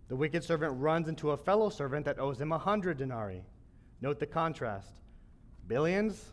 The 0.09 0.17
wicked 0.17 0.43
servant 0.43 0.73
runs 0.81 1.09
into 1.09 1.31
a 1.31 1.37
fellow 1.37 1.71
servant 1.71 2.05
that 2.07 2.19
owes 2.19 2.41
him 2.41 2.51
a 2.51 2.59
hundred 2.59 2.99
denarii. 2.99 3.45
Note 4.01 4.19
the 4.19 4.27
contrast 4.27 4.91
billions, 5.69 6.33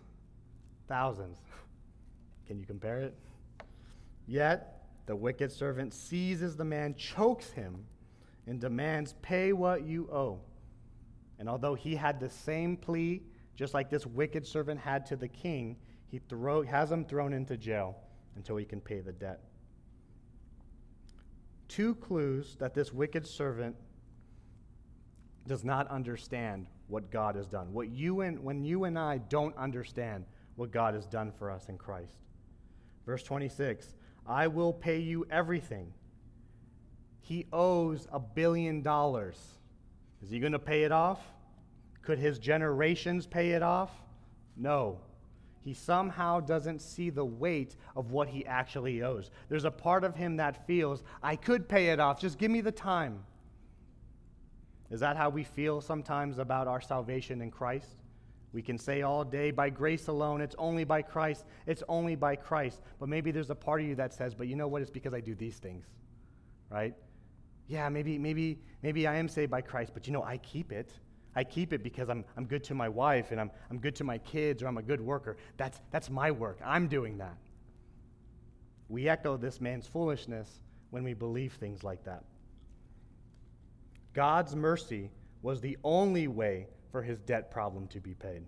thousands. 0.88 1.38
Can 2.52 2.60
you 2.60 2.66
compare 2.66 3.00
it? 3.00 3.16
Yet 4.28 4.84
the 5.06 5.16
wicked 5.16 5.54
servant 5.54 5.94
seizes 5.94 6.58
the 6.58 6.66
man, 6.66 6.96
chokes 6.96 7.50
him, 7.52 7.86
and 8.46 8.60
demands, 8.60 9.16
Pay 9.22 9.54
what 9.54 9.86
you 9.86 10.10
owe. 10.12 10.42
And 11.40 11.48
although 11.48 11.75
he 11.75 11.96
had 11.96 12.19
the 12.19 12.30
same 12.30 12.75
plea, 12.75 13.23
just 13.56 13.73
like 13.73 13.90
this 13.90 14.06
wicked 14.06 14.46
servant 14.46 14.82
had 14.82 15.06
to 15.06 15.15
the 15.15 15.30
king, 15.30 15.78
he 16.10 16.19
throw, 16.28 16.62
has 16.63 16.92
him 16.92 17.06
thrown 17.06 17.32
into 17.32 17.56
jail 17.56 17.96
until 18.36 18.58
he 18.58 18.65
can 18.65 18.82
pay 18.82 19.00
the 19.00 19.13
debt. 19.13 19.40
Two 21.69 21.96
clues 21.96 22.58
that 22.60 22.73
this 22.73 22.92
wicked 22.92 23.25
servant 23.25 23.78
does 25.48 25.63
not 25.63 25.88
understand 25.88 26.67
what 26.90 27.12
God 27.12 27.38
has 27.38 27.48
done. 27.48 27.71
What 27.71 27.88
you 27.88 28.19
and, 28.19 28.44
when 28.44 28.65
you 28.65 28.84
and 28.84 29.00
I 29.00 29.19
don't 29.19 29.56
understand 29.56 30.25
what 30.58 30.69
God 30.69 30.96
has 30.96 31.06
done 31.06 31.32
for 31.32 31.50
us 31.50 31.69
in 31.69 31.78
Christ. 31.78 32.25
Verse 33.12 33.24
26 33.24 33.94
I 34.26 34.48
will 34.48 34.72
pay 34.72 35.00
you 35.00 35.28
everything. 35.30 35.92
He 37.20 37.46
owes 37.52 38.08
a 38.10 38.22
billion 38.22 38.82
dollars. 38.82 39.36
Is 40.24 40.30
he 40.30 40.40
going 40.40 40.54
to 40.54 40.60
pay 40.60 40.84
it 40.84 40.94
off? 40.94 41.20
Could 42.04 42.20
his 42.20 42.40
generations 42.40 43.28
pay 43.28 43.52
it 43.52 43.62
off? 43.62 43.92
No. 44.56 45.00
He 45.62 45.74
somehow 45.74 46.40
doesn't 46.40 46.82
see 46.82 47.10
the 47.10 47.26
weight 47.26 47.76
of 47.98 48.12
what 48.12 48.30
he 48.30 48.46
actually 48.46 49.04
owes. 49.04 49.30
There's 49.50 49.66
a 49.66 49.72
part 49.72 50.06
of 50.06 50.16
him 50.16 50.38
that 50.38 50.66
feels, 50.66 51.04
I 51.22 51.36
could 51.36 51.68
pay 51.68 51.88
it 51.88 52.00
off, 52.00 52.22
just 52.22 52.38
give 52.38 52.50
me 52.50 52.62
the 52.62 52.72
time. 52.72 53.26
Is 54.90 55.02
that 55.02 55.18
how 55.18 55.30
we 55.30 55.44
feel 55.44 55.82
sometimes 55.82 56.38
about 56.38 56.70
our 56.70 56.80
salvation 56.80 57.42
in 57.42 57.52
Christ? 57.52 58.00
We 58.54 58.62
can 58.62 58.77
say 58.77 59.02
all 59.02 59.23
day, 59.23 59.52
by 59.52 59.69
grace 59.69 60.08
alone, 60.08 60.41
it's 60.41 60.56
only 60.58 60.83
by 60.83 61.02
Christ, 61.02 61.45
it's 61.65 61.83
only 61.87 62.15
by 62.15 62.35
Christ. 62.35 62.81
But 62.99 63.08
maybe 63.08 63.31
there's 63.31 63.49
a 63.49 63.56
part 63.56 63.81
of 63.81 63.87
you 63.87 63.95
that 63.95 64.13
says, 64.13 64.33
but 64.33 64.47
you 64.47 64.56
know 64.56 64.67
what? 64.67 64.81
It's 64.81 64.91
because 64.91 65.13
I 65.13 65.21
do 65.21 65.35
these 65.35 65.58
things, 65.58 65.85
right? 66.69 66.93
Yeah, 67.67 67.87
maybe, 67.87 68.17
maybe, 68.17 68.60
maybe 68.83 69.08
I 69.08 69.15
am 69.15 69.29
saved 69.29 69.52
by 69.52 69.62
Christ, 69.62 69.91
but 69.93 70.06
you 70.06 70.13
know, 70.13 70.23
I 70.23 70.37
keep 70.37 70.71
it. 70.71 70.91
I 71.33 71.45
keep 71.45 71.71
it 71.71 71.81
because 71.81 72.10
I'm, 72.10 72.25
I'm 72.35 72.45
good 72.45 72.63
to 72.65 72.75
my 72.75 72.89
wife 72.89 73.31
and 73.31 73.39
I'm, 73.39 73.52
I'm 73.69 73.79
good 73.79 73.95
to 73.95 74.04
my 74.04 74.17
kids 74.17 74.62
or 74.62 74.67
I'm 74.67 74.77
a 74.77 74.81
good 74.81 74.99
worker. 74.99 75.37
That's, 75.56 75.79
that's 75.89 76.10
my 76.10 76.31
work. 76.31 76.60
I'm 76.65 76.89
doing 76.89 77.19
that. 77.19 77.37
We 78.89 79.08
echo 79.08 79.37
this 79.37 79.62
man's 79.62 79.87
foolishness 79.87 80.49
when 80.89 81.06
we 81.06 81.13
believe 81.13 81.54
things 81.54 81.85
like 81.85 82.04
that. 82.04 82.25
God's 84.13 84.54
mercy 84.58 85.10
was 85.41 85.62
the 85.62 85.77
only 85.85 86.27
way 86.27 86.67
for 86.92 87.02
his 87.02 87.19
debt 87.21 87.52
problem 87.52 87.87
to 87.87 88.00
be 88.00 88.13
paid. 88.13 88.44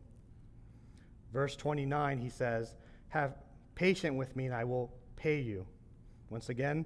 Verse 1.32 1.56
29, 1.56 2.20
he 2.20 2.30
says, 2.30 2.76
Have 3.10 3.36
patience 3.76 4.16
with 4.18 4.36
me 4.36 4.46
and 4.46 4.54
I 4.54 4.64
will 4.64 4.94
pay 5.16 5.40
you. 5.40 5.66
Once 6.30 6.50
again, 6.50 6.86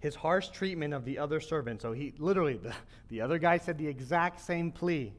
his 0.00 0.14
harsh 0.14 0.48
treatment 0.48 0.94
of 0.94 1.04
the 1.04 1.18
other 1.18 1.40
servant. 1.40 1.82
So 1.82 1.92
he 1.92 2.14
literally, 2.18 2.56
the, 2.56 2.74
the 3.08 3.20
other 3.20 3.38
guy 3.38 3.58
said 3.58 3.78
the 3.78 3.86
exact 3.86 4.40
same 4.40 4.72
plea, 4.72 5.12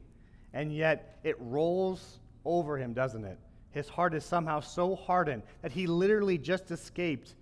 and 0.52 0.74
yet 0.74 1.18
it 1.22 1.36
rolls 1.38 2.18
over 2.44 2.76
him, 2.76 2.92
doesn't 2.92 3.24
it? 3.24 3.38
His 3.70 3.88
heart 3.88 4.14
is 4.14 4.24
somehow 4.24 4.60
so 4.60 4.96
hardened 4.96 5.44
that 5.62 5.72
he 5.72 5.86
literally 5.86 6.36
just 6.36 6.70
escaped 6.70 7.34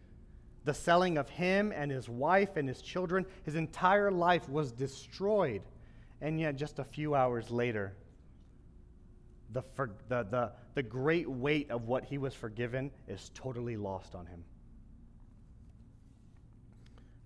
the 0.65 0.75
selling 0.75 1.17
of 1.19 1.29
him 1.29 1.73
and 1.75 1.91
his 1.91 2.09
wife 2.09 2.57
and 2.57 2.69
his 2.69 2.83
children. 2.83 3.25
His 3.45 3.55
entire 3.55 4.11
life 4.11 4.49
was 4.49 4.71
destroyed. 4.71 5.63
And 6.21 6.39
yet, 6.39 6.57
just 6.57 6.79
a 6.79 6.85
few 6.85 7.15
hours 7.15 7.51
later, 7.51 7.95
the, 9.53 9.63
for, 9.63 9.91
the, 10.09 10.25
the, 10.31 10.53
the 10.75 10.83
great 10.83 11.29
weight 11.29 11.71
of 11.71 11.87
what 11.87 12.05
he 12.05 12.19
was 12.19 12.35
forgiven 12.35 12.91
is 13.09 13.31
totally 13.35 13.77
lost 13.77 14.15
on 14.15 14.27
him. 14.27 14.45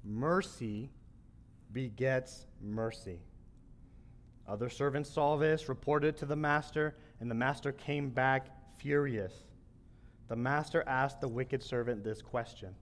Mercy 0.04 0.90
begets 1.72 2.46
mercy. 2.60 3.20
Other 4.46 4.68
servants 4.68 5.10
saw 5.10 5.36
this, 5.36 5.68
reported 5.68 6.16
to 6.18 6.26
the 6.26 6.36
master, 6.36 6.96
and 7.20 7.30
the 7.30 7.34
master 7.34 7.72
came 7.72 8.10
back 8.10 8.48
furious. 8.78 9.32
The 10.28 10.36
master 10.36 10.84
asked 10.86 11.20
the 11.20 11.28
wicked 11.28 11.62
servant 11.62 12.04
this 12.04 12.22
question 12.22 12.74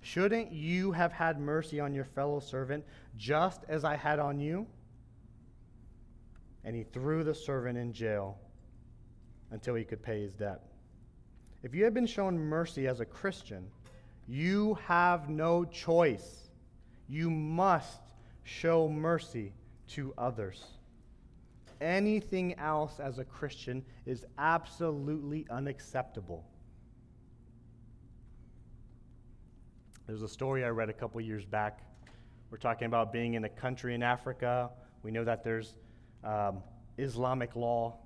Shouldn't 0.00 0.52
you 0.52 0.92
have 0.92 1.12
had 1.12 1.40
mercy 1.40 1.80
on 1.80 1.94
your 1.94 2.04
fellow 2.04 2.40
servant 2.40 2.84
just 3.16 3.62
as 3.68 3.84
I 3.84 3.96
had 3.96 4.18
on 4.18 4.38
you? 4.38 4.66
And 6.66 6.76
he 6.76 6.82
threw 6.82 7.24
the 7.24 7.34
servant 7.34 7.78
in 7.78 7.94
jail 7.94 8.36
until 9.50 9.74
he 9.74 9.84
could 9.84 10.02
pay 10.02 10.20
his 10.20 10.34
debt. 10.34 10.60
If 11.62 11.74
you 11.74 11.84
have 11.84 11.94
been 11.94 12.06
shown 12.06 12.38
mercy 12.38 12.86
as 12.86 13.00
a 13.00 13.06
Christian, 13.06 13.66
you 14.28 14.74
have 14.86 15.30
no 15.30 15.64
choice 15.64 16.46
you 17.08 17.30
must 17.30 18.00
show 18.44 18.88
mercy 18.88 19.52
to 19.88 20.12
others. 20.18 20.64
Anything 21.80 22.58
else 22.58 23.00
as 23.00 23.18
a 23.18 23.24
Christian 23.24 23.84
is 24.06 24.24
absolutely 24.38 25.46
unacceptable. 25.50 26.44
There's 30.06 30.22
a 30.22 30.28
story 30.28 30.64
I 30.64 30.68
read 30.68 30.88
a 30.88 30.92
couple 30.92 31.20
years 31.20 31.44
back. 31.44 31.80
We're 32.50 32.58
talking 32.58 32.86
about 32.86 33.12
being 33.12 33.34
in 33.34 33.44
a 33.44 33.48
country 33.48 33.94
in 33.94 34.02
Africa. 34.02 34.70
We 35.02 35.10
know 35.10 35.24
that 35.24 35.44
there's 35.44 35.76
um, 36.26 36.62
Islamic 36.98 37.54
law, 37.54 37.96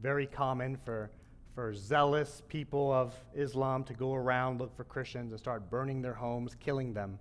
very 0.00 0.26
common 0.26 0.76
for, 0.84 1.10
for 1.54 1.74
zealous 1.74 2.42
people 2.48 2.90
of 2.92 3.14
Islam 3.34 3.84
to 3.84 3.92
go 3.92 4.14
around, 4.14 4.60
look 4.60 4.74
for 4.74 4.84
Christians, 4.84 5.32
and 5.32 5.38
start 5.38 5.70
burning 5.70 6.00
their 6.00 6.14
homes, 6.14 6.56
killing 6.58 6.94
them. 6.94 7.18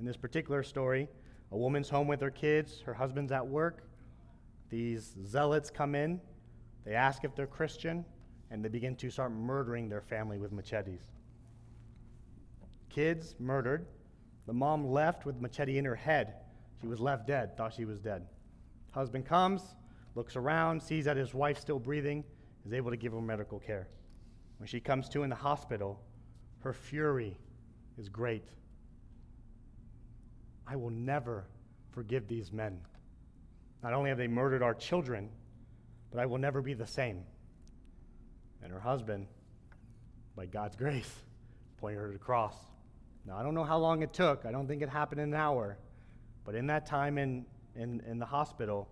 In 0.00 0.04
this 0.04 0.16
particular 0.16 0.62
story, 0.62 1.08
a 1.52 1.56
woman's 1.56 1.88
home 1.88 2.08
with 2.08 2.20
her 2.20 2.30
kids, 2.30 2.80
her 2.80 2.94
husband's 2.94 3.32
at 3.32 3.46
work. 3.46 3.84
These 4.68 5.14
zealots 5.24 5.70
come 5.70 5.94
in, 5.94 6.20
they 6.84 6.94
ask 6.94 7.24
if 7.24 7.34
they're 7.34 7.46
Christian, 7.46 8.04
and 8.50 8.64
they 8.64 8.68
begin 8.68 8.96
to 8.96 9.10
start 9.10 9.30
murdering 9.30 9.88
their 9.88 10.00
family 10.00 10.38
with 10.38 10.52
machetes. 10.52 11.02
Kids 12.88 13.36
murdered. 13.38 13.86
The 14.46 14.52
mom 14.54 14.86
left 14.86 15.26
with 15.26 15.40
machete 15.40 15.78
in 15.78 15.84
her 15.84 15.94
head. 15.94 16.34
She 16.80 16.86
was 16.86 17.00
left 17.00 17.26
dead, 17.26 17.56
thought 17.56 17.74
she 17.74 17.84
was 17.84 18.00
dead. 18.00 18.26
Husband 18.90 19.24
comes, 19.24 19.62
looks 20.14 20.36
around, 20.36 20.82
sees 20.82 21.04
that 21.04 21.16
his 21.16 21.34
wife's 21.34 21.60
still 21.60 21.78
breathing, 21.78 22.24
is 22.66 22.72
able 22.72 22.90
to 22.90 22.96
give 22.96 23.12
her 23.12 23.20
medical 23.20 23.58
care. 23.58 23.88
When 24.58 24.66
she 24.66 24.80
comes 24.80 25.08
to 25.10 25.22
in 25.22 25.30
the 25.30 25.36
hospital, 25.36 26.00
her 26.60 26.72
fury 26.72 27.38
is 27.96 28.08
great. 28.08 28.44
I 30.66 30.76
will 30.76 30.90
never 30.90 31.46
forgive 31.92 32.26
these 32.28 32.52
men. 32.52 32.80
Not 33.82 33.92
only 33.92 34.10
have 34.10 34.18
they 34.18 34.26
murdered 34.26 34.62
our 34.62 34.74
children, 34.74 35.30
but 36.10 36.20
I 36.20 36.26
will 36.26 36.38
never 36.38 36.60
be 36.60 36.74
the 36.74 36.86
same. 36.86 37.22
And 38.62 38.72
her 38.72 38.80
husband, 38.80 39.28
by 40.34 40.46
God's 40.46 40.76
grace, 40.76 41.12
pointed 41.78 42.00
her 42.00 42.06
to 42.08 42.12
the 42.12 42.18
cross. 42.18 42.56
Now, 43.24 43.36
I 43.36 43.42
don't 43.42 43.54
know 43.54 43.64
how 43.64 43.78
long 43.78 44.02
it 44.02 44.12
took. 44.12 44.44
I 44.46 44.50
don't 44.50 44.66
think 44.66 44.82
it 44.82 44.88
happened 44.88 45.20
in 45.20 45.28
an 45.28 45.40
hour. 45.40 45.78
But 46.44 46.54
in 46.54 46.66
that 46.68 46.86
time 46.86 47.18
in, 47.18 47.44
in, 47.78 48.02
in 48.06 48.18
the 48.18 48.26
hospital, 48.26 48.88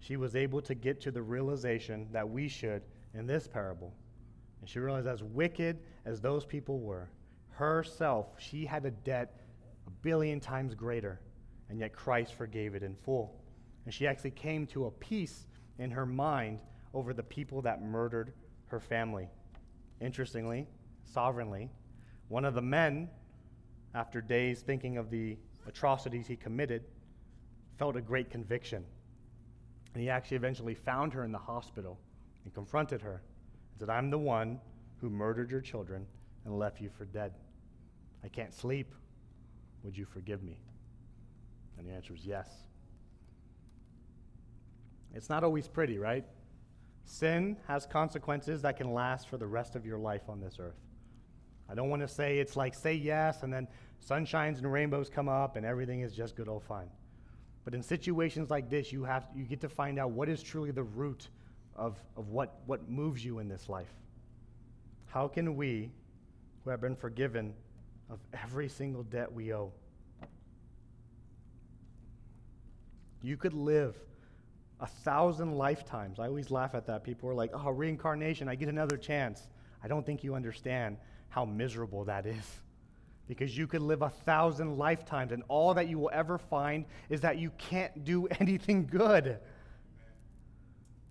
she 0.00 0.16
was 0.16 0.34
able 0.34 0.60
to 0.62 0.74
get 0.74 1.00
to 1.02 1.10
the 1.10 1.22
realization 1.22 2.08
that 2.12 2.28
we 2.28 2.48
should 2.48 2.82
in 3.14 3.26
this 3.26 3.46
parable. 3.46 3.92
And 4.60 4.68
she 4.68 4.80
realized, 4.80 5.06
as 5.06 5.22
wicked 5.22 5.78
as 6.04 6.20
those 6.20 6.44
people 6.44 6.80
were, 6.80 7.08
herself, 7.50 8.26
she 8.38 8.64
had 8.64 8.84
a 8.86 8.90
debt 8.90 9.40
a 9.86 9.90
billion 10.02 10.40
times 10.40 10.74
greater, 10.74 11.20
and 11.68 11.78
yet 11.78 11.92
Christ 11.92 12.34
forgave 12.34 12.74
it 12.74 12.82
in 12.82 12.96
full. 12.96 13.40
And 13.84 13.92
she 13.92 14.06
actually 14.06 14.30
came 14.30 14.66
to 14.68 14.86
a 14.86 14.90
peace 14.90 15.46
in 15.78 15.90
her 15.90 16.06
mind 16.06 16.60
over 16.94 17.12
the 17.12 17.22
people 17.22 17.62
that 17.62 17.82
murdered 17.82 18.32
her 18.66 18.80
family. 18.80 19.28
Interestingly, 20.00 20.66
sovereignly, 21.04 21.70
one 22.28 22.44
of 22.44 22.54
the 22.54 22.62
men, 22.62 23.08
after 23.94 24.20
days 24.20 24.62
thinking 24.62 24.96
of 24.96 25.10
the 25.10 25.36
atrocities 25.66 26.26
he 26.26 26.36
committed, 26.36 26.84
felt 27.78 27.96
a 27.96 28.00
great 28.00 28.30
conviction. 28.30 28.84
And 29.94 30.02
he 30.02 30.08
actually 30.08 30.36
eventually 30.36 30.74
found 30.74 31.12
her 31.12 31.24
in 31.24 31.32
the 31.32 31.38
hospital 31.38 31.98
and 32.44 32.54
confronted 32.54 33.02
her 33.02 33.22
and 33.72 33.80
said, 33.80 33.90
I'm 33.90 34.10
the 34.10 34.18
one 34.18 34.60
who 35.00 35.10
murdered 35.10 35.50
your 35.50 35.60
children 35.60 36.06
and 36.44 36.58
left 36.58 36.80
you 36.80 36.90
for 36.96 37.04
dead. 37.04 37.32
I 38.24 38.28
can't 38.28 38.54
sleep. 38.54 38.94
Would 39.82 39.96
you 39.96 40.04
forgive 40.04 40.42
me? 40.42 40.58
And 41.76 41.86
the 41.86 41.92
answer 41.92 42.14
is 42.14 42.24
yes. 42.24 42.48
It's 45.14 45.28
not 45.28 45.44
always 45.44 45.68
pretty, 45.68 45.98
right? 45.98 46.24
Sin 47.04 47.56
has 47.66 47.84
consequences 47.84 48.62
that 48.62 48.76
can 48.76 48.92
last 48.92 49.28
for 49.28 49.36
the 49.36 49.46
rest 49.46 49.76
of 49.76 49.84
your 49.84 49.98
life 49.98 50.28
on 50.28 50.40
this 50.40 50.56
earth. 50.58 50.80
I 51.68 51.74
don't 51.74 51.90
want 51.90 52.02
to 52.02 52.08
say 52.08 52.38
it's 52.38 52.56
like 52.56 52.74
say 52.74 52.94
yes 52.94 53.42
and 53.42 53.52
then 53.52 53.66
sunshines 54.06 54.58
and 54.58 54.72
rainbows 54.72 55.08
come 55.08 55.28
up 55.28 55.56
and 55.56 55.66
everything 55.66 56.00
is 56.00 56.12
just 56.12 56.36
good 56.36 56.48
old 56.48 56.64
fine. 56.64 56.88
But 57.64 57.74
in 57.74 57.82
situations 57.82 58.50
like 58.50 58.68
this, 58.68 58.92
you 58.92 59.04
have 59.04 59.28
you 59.34 59.44
get 59.44 59.60
to 59.60 59.68
find 59.68 59.98
out 59.98 60.10
what 60.10 60.28
is 60.28 60.42
truly 60.42 60.70
the 60.70 60.82
root 60.82 61.28
of, 61.76 62.02
of 62.16 62.28
what, 62.28 62.60
what 62.66 62.88
moves 62.88 63.24
you 63.24 63.38
in 63.38 63.48
this 63.48 63.68
life. 63.68 63.92
How 65.06 65.28
can 65.28 65.56
we, 65.56 65.90
who 66.64 66.70
have 66.70 66.80
been 66.80 66.96
forgiven, 66.96 67.54
of 68.12 68.18
every 68.42 68.68
single 68.68 69.02
debt 69.04 69.32
we 69.32 69.54
owe. 69.54 69.72
You 73.22 73.36
could 73.36 73.54
live 73.54 73.96
a 74.80 74.86
thousand 74.86 75.56
lifetimes. 75.56 76.18
I 76.18 76.26
always 76.26 76.50
laugh 76.50 76.74
at 76.74 76.86
that. 76.86 77.04
People 77.04 77.30
are 77.30 77.34
like, 77.34 77.50
oh, 77.54 77.70
reincarnation, 77.70 78.48
I 78.48 78.54
get 78.54 78.68
another 78.68 78.96
chance. 78.96 79.46
I 79.82 79.88
don't 79.88 80.04
think 80.04 80.22
you 80.22 80.34
understand 80.34 80.98
how 81.28 81.44
miserable 81.44 82.04
that 82.04 82.26
is. 82.26 82.44
Because 83.28 83.56
you 83.56 83.66
could 83.66 83.82
live 83.82 84.02
a 84.02 84.10
thousand 84.10 84.76
lifetimes, 84.76 85.32
and 85.32 85.42
all 85.48 85.74
that 85.74 85.88
you 85.88 85.98
will 85.98 86.10
ever 86.12 86.38
find 86.38 86.84
is 87.08 87.20
that 87.22 87.38
you 87.38 87.50
can't 87.56 88.04
do 88.04 88.26
anything 88.40 88.86
good. 88.86 89.38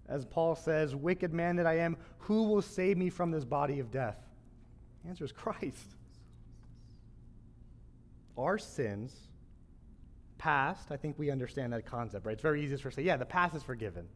As 0.07 0.25
Paul 0.25 0.55
says, 0.55 0.95
Wicked 0.95 1.33
man 1.33 1.55
that 1.55 1.65
I 1.65 1.79
am, 1.79 1.95
who 2.19 2.43
will 2.43 2.61
save 2.61 2.97
me 2.97 3.09
from 3.09 3.31
this 3.31 3.45
body 3.45 3.79
of 3.79 3.91
death? 3.91 4.17
The 5.03 5.09
answer 5.09 5.23
is 5.23 5.31
Christ 5.31 5.95
our 8.37 8.57
sins, 8.57 9.13
past, 10.37 10.91
I 10.91 10.97
think 10.97 11.17
we 11.19 11.29
understand 11.29 11.73
that 11.73 11.85
concept, 11.85 12.25
right? 12.25 12.33
It's 12.33 12.41
very 12.41 12.63
easy 12.63 12.75
to 12.75 12.91
say, 12.91 13.03
yeah, 13.03 13.17
the 13.17 13.25
past 13.25 13.55
is 13.55 13.63
forgiven. 13.63 14.07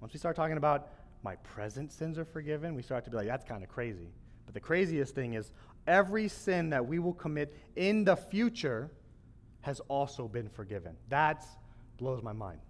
Once 0.00 0.12
we 0.12 0.18
start 0.18 0.36
talking 0.36 0.56
about 0.56 0.88
my 1.22 1.36
present 1.36 1.92
sins 1.92 2.18
are 2.18 2.24
forgiven, 2.24 2.74
we 2.74 2.82
start 2.82 3.04
to 3.04 3.10
be 3.10 3.16
like, 3.16 3.26
that's 3.26 3.44
kind 3.44 3.62
of 3.62 3.68
crazy. 3.68 4.08
But 4.46 4.54
the 4.54 4.60
craziest 4.60 5.14
thing 5.14 5.34
is 5.34 5.52
every 5.88 6.28
sin 6.28 6.70
that 6.70 6.86
we 6.86 7.00
will 7.00 7.14
commit 7.14 7.56
in 7.74 8.04
the 8.04 8.14
future 8.14 8.90
has 9.62 9.80
also 9.88 10.28
been 10.28 10.48
forgiven. 10.48 10.94
That 11.08 11.44
blows 11.96 12.22
my 12.22 12.32
mind. 12.32 12.60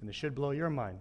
And 0.00 0.08
it 0.08 0.14
should 0.14 0.34
blow 0.34 0.52
your 0.52 0.70
mind. 0.70 0.98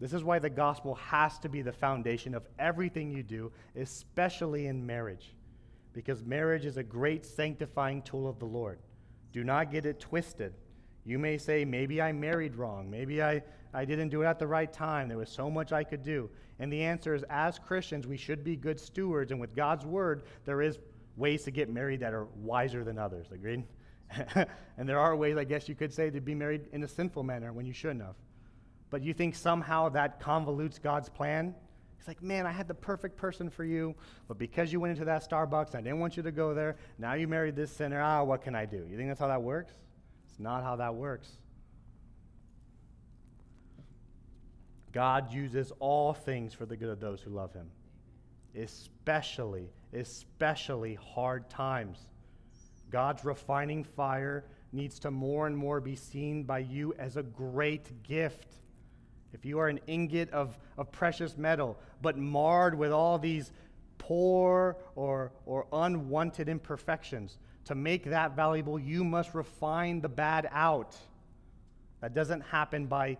This 0.00 0.12
is 0.12 0.24
why 0.24 0.38
the 0.38 0.50
gospel 0.50 0.94
has 0.96 1.38
to 1.40 1.48
be 1.48 1.62
the 1.62 1.72
foundation 1.72 2.34
of 2.34 2.46
everything 2.58 3.10
you 3.10 3.22
do, 3.22 3.52
especially 3.76 4.66
in 4.66 4.86
marriage, 4.86 5.34
because 5.92 6.22
marriage 6.24 6.64
is 6.64 6.76
a 6.76 6.82
great 6.82 7.26
sanctifying 7.26 8.02
tool 8.02 8.28
of 8.28 8.38
the 8.38 8.44
Lord. 8.44 8.78
Do 9.32 9.44
not 9.44 9.72
get 9.72 9.86
it 9.86 10.00
twisted. 10.00 10.54
You 11.04 11.18
may 11.18 11.38
say, 11.38 11.64
maybe 11.64 12.00
I 12.00 12.12
married 12.12 12.54
wrong. 12.54 12.90
Maybe 12.90 13.22
I, 13.22 13.42
I 13.74 13.84
didn't 13.84 14.08
do 14.08 14.22
it 14.22 14.26
at 14.26 14.38
the 14.38 14.46
right 14.46 14.72
time. 14.72 15.08
There 15.08 15.18
was 15.18 15.30
so 15.30 15.50
much 15.50 15.72
I 15.72 15.84
could 15.84 16.02
do. 16.02 16.30
And 16.58 16.72
the 16.72 16.82
answer 16.82 17.14
is, 17.14 17.24
as 17.30 17.58
Christians, 17.58 18.06
we 18.06 18.16
should 18.16 18.42
be 18.42 18.56
good 18.56 18.80
stewards. 18.80 19.30
And 19.30 19.40
with 19.40 19.54
God's 19.54 19.84
word, 19.84 20.22
there 20.44 20.62
is 20.62 20.78
ways 21.16 21.44
to 21.44 21.50
get 21.50 21.68
married 21.68 22.00
that 22.00 22.14
are 22.14 22.26
wiser 22.36 22.84
than 22.84 22.98
others. 22.98 23.26
Agreed? 23.32 23.64
and 24.76 24.88
there 24.88 24.98
are 24.98 25.14
ways, 25.14 25.36
I 25.36 25.44
guess 25.44 25.68
you 25.68 25.74
could 25.74 25.92
say, 25.92 26.10
to 26.10 26.20
be 26.20 26.34
married 26.34 26.68
in 26.72 26.82
a 26.82 26.88
sinful 26.88 27.22
manner 27.22 27.52
when 27.52 27.66
you 27.66 27.72
shouldn't 27.72 28.02
have. 28.02 28.16
But 28.90 29.02
you 29.02 29.12
think 29.12 29.34
somehow 29.34 29.90
that 29.90 30.20
convolutes 30.20 30.80
God's 30.80 31.08
plan? 31.08 31.54
He's 31.98 32.08
like, 32.08 32.22
man, 32.22 32.46
I 32.46 32.52
had 32.52 32.68
the 32.68 32.74
perfect 32.74 33.16
person 33.16 33.50
for 33.50 33.64
you, 33.64 33.94
but 34.28 34.38
because 34.38 34.72
you 34.72 34.80
went 34.80 34.92
into 34.92 35.04
that 35.04 35.28
Starbucks, 35.28 35.74
I 35.74 35.80
didn't 35.80 35.98
want 35.98 36.16
you 36.16 36.22
to 36.22 36.32
go 36.32 36.54
there. 36.54 36.76
Now 36.96 37.14
you 37.14 37.28
married 37.28 37.56
this 37.56 37.70
sinner. 37.70 38.00
Ah, 38.00 38.22
what 38.22 38.40
can 38.40 38.54
I 38.54 38.64
do? 38.64 38.86
You 38.88 38.96
think 38.96 39.08
that's 39.08 39.20
how 39.20 39.28
that 39.28 39.42
works? 39.42 39.72
It's 40.28 40.38
not 40.38 40.62
how 40.62 40.76
that 40.76 40.94
works. 40.94 41.36
God 44.92 45.32
uses 45.32 45.72
all 45.80 46.12
things 46.12 46.54
for 46.54 46.66
the 46.66 46.76
good 46.76 46.88
of 46.88 47.00
those 47.00 47.20
who 47.20 47.30
love 47.30 47.52
him, 47.52 47.70
especially, 48.56 49.70
especially 49.92 50.94
hard 50.94 51.48
times. 51.50 51.98
God's 52.90 53.24
refining 53.24 53.84
fire 53.84 54.44
needs 54.72 54.98
to 55.00 55.10
more 55.10 55.46
and 55.46 55.56
more 55.56 55.80
be 55.80 55.96
seen 55.96 56.44
by 56.44 56.60
you 56.60 56.94
as 56.98 57.16
a 57.16 57.22
great 57.22 58.02
gift. 58.02 58.48
If 59.32 59.44
you 59.44 59.58
are 59.58 59.68
an 59.68 59.80
ingot 59.86 60.30
of, 60.30 60.58
of 60.78 60.90
precious 60.90 61.36
metal, 61.36 61.78
but 62.00 62.16
marred 62.16 62.76
with 62.76 62.92
all 62.92 63.18
these 63.18 63.52
poor 63.98 64.76
or, 64.94 65.32
or 65.44 65.66
unwanted 65.72 66.48
imperfections, 66.48 67.38
to 67.68 67.74
make 67.74 68.04
that 68.04 68.34
valuable, 68.34 68.78
you 68.78 69.04
must 69.04 69.34
refine 69.34 70.00
the 70.00 70.08
bad 70.08 70.48
out. 70.50 70.96
That 72.00 72.14
doesn't 72.14 72.40
happen 72.40 72.86
by 72.86 73.18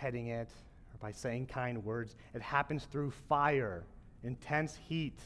petting 0.00 0.28
it 0.28 0.48
or 0.94 0.98
by 0.98 1.12
saying 1.12 1.46
kind 1.46 1.84
words, 1.84 2.16
it 2.34 2.40
happens 2.40 2.84
through 2.84 3.10
fire, 3.10 3.84
intense 4.24 4.78
heat. 4.88 5.20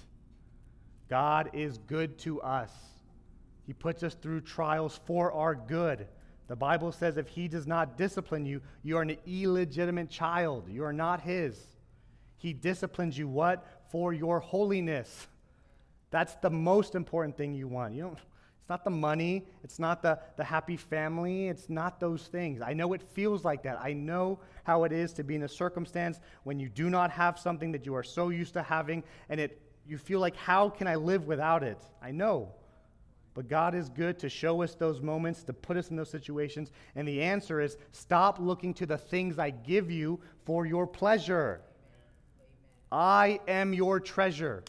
God 1.09 1.51
is 1.53 1.79
good 1.79 2.18
to 2.20 2.41
us. 2.41 2.72
He 3.66 3.72
puts 3.72 4.03
us 4.03 4.14
through 4.14 4.41
trials 4.41 5.01
for 5.07 5.33
our 5.33 5.55
good. 5.55 6.09
The 6.49 6.57
Bible 6.57 6.91
says 6.91 7.16
if 7.16 7.29
He 7.29 7.47
does 7.47 7.66
not 7.68 7.97
discipline 7.97 8.45
you, 8.45 8.61
you 8.83 8.97
are 8.97 9.03
an 9.03 9.16
illegitimate 9.27 10.11
child. 10.11 10.68
You 10.68 10.85
are 10.85 10.93
not 10.93 11.20
His. 11.20 11.57
He 12.37 12.53
disciplines 12.53 13.16
you 13.16 13.29
what? 13.29 13.64
For 13.91 14.12
your 14.12 14.41
holiness. 14.41 15.29
That's 16.11 16.35
the 16.37 16.51
most 16.51 16.97
important 16.97 17.37
thing 17.37 17.55
you 17.55 17.68
want. 17.68 17.95
You 17.95 18.03
don't, 18.03 18.18
it's 18.65 18.71
not 18.71 18.83
the 18.83 18.89
money, 18.89 19.45
it's 19.62 19.79
not 19.79 20.01
the, 20.01 20.19
the 20.39 20.45
happy 20.45 20.79
family, 20.79 21.49
it's 21.49 21.69
not 21.69 22.01
those 22.01 22.29
things. 22.29 22.62
I 22.62 22.73
know 22.73 22.95
it 22.95 23.03
feels 23.03 23.45
like 23.45 23.62
that. 23.65 23.79
I 23.79 23.93
know 23.93 24.39
how 24.62 24.85
it 24.85 24.93
is 24.93 25.12
to 25.12 25.23
be 25.23 25.35
in 25.35 25.43
a 25.43 25.49
circumstance 25.49 26.19
when 26.45 26.59
you 26.59 26.71
do 26.71 26.89
not 26.89 27.11
have 27.11 27.39
something 27.39 27.73
that 27.73 27.85
you 27.85 27.95
are 27.95 28.03
so 28.03 28.31
used 28.31 28.55
to 28.55 28.62
having, 28.62 29.05
and 29.29 29.39
it 29.39 29.61
you 29.87 29.99
feel 29.99 30.19
like, 30.19 30.35
how 30.35 30.71
can 30.71 30.87
I 30.87 30.95
live 30.95 31.27
without 31.27 31.62
it? 31.62 31.77
I 32.03 32.11
know. 32.11 32.55
But 33.35 33.49
God 33.49 33.75
is 33.75 33.91
good 33.91 34.19
to 34.21 34.31
show 34.31 34.62
us 34.62 34.75
those 34.75 35.03
moments, 35.03 35.43
to 35.45 35.53
put 35.53 35.77
us 35.77 35.91
in 35.91 35.97
those 35.97 36.09
situations. 36.09 36.71
And 36.97 37.07
the 37.07 37.21
answer 37.21 37.61
is 37.61 37.77
stop 37.93 38.39
looking 38.39 38.73
to 38.75 38.87
the 38.87 38.97
things 38.97 39.39
I 39.39 39.51
give 39.51 39.91
you 39.91 40.21
for 40.47 40.65
your 40.65 40.87
pleasure. 40.87 41.61
I 42.91 43.41
am 43.47 43.75
your 43.75 44.01
treasure. 44.01 44.65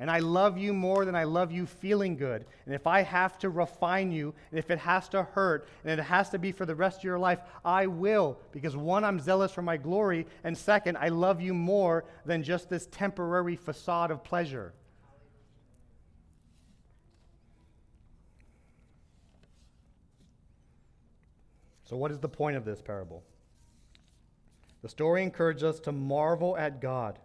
And 0.00 0.10
I 0.10 0.18
love 0.20 0.56
you 0.56 0.72
more 0.72 1.04
than 1.04 1.14
I 1.14 1.24
love 1.24 1.52
you 1.52 1.66
feeling 1.66 2.16
good. 2.16 2.46
And 2.64 2.74
if 2.74 2.86
I 2.86 3.02
have 3.02 3.38
to 3.40 3.50
refine 3.50 4.10
you, 4.10 4.32
and 4.50 4.58
if 4.58 4.70
it 4.70 4.78
has 4.78 5.10
to 5.10 5.22
hurt, 5.22 5.68
and 5.84 6.00
it 6.00 6.02
has 6.02 6.30
to 6.30 6.38
be 6.38 6.52
for 6.52 6.64
the 6.64 6.74
rest 6.74 6.98
of 6.98 7.04
your 7.04 7.18
life, 7.18 7.40
I 7.66 7.86
will. 7.86 8.38
Because 8.50 8.74
one, 8.74 9.04
I'm 9.04 9.20
zealous 9.20 9.52
for 9.52 9.60
my 9.60 9.76
glory. 9.76 10.26
And 10.42 10.56
second, 10.56 10.96
I 10.96 11.08
love 11.08 11.42
you 11.42 11.52
more 11.52 12.06
than 12.24 12.42
just 12.42 12.70
this 12.70 12.88
temporary 12.90 13.56
facade 13.56 14.10
of 14.10 14.24
pleasure. 14.24 14.72
So, 21.84 21.96
what 21.96 22.10
is 22.10 22.20
the 22.20 22.28
point 22.28 22.56
of 22.56 22.64
this 22.64 22.80
parable? 22.80 23.22
The 24.80 24.88
story 24.88 25.22
encourages 25.22 25.62
us 25.62 25.80
to 25.80 25.92
marvel 25.92 26.56
at 26.56 26.80
God, 26.80 27.18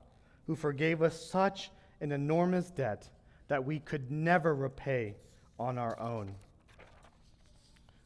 who 0.48 0.58
forgave 0.58 1.02
us 1.02 1.18
such 1.18 1.70
an 2.02 2.12
enormous 2.12 2.72
debt 2.72 3.10
that 3.48 3.64
we 3.64 3.80
could 3.80 4.12
never 4.12 4.56
repay 4.56 5.16
on 5.60 5.78
our 5.78 6.00
own. 6.00 6.36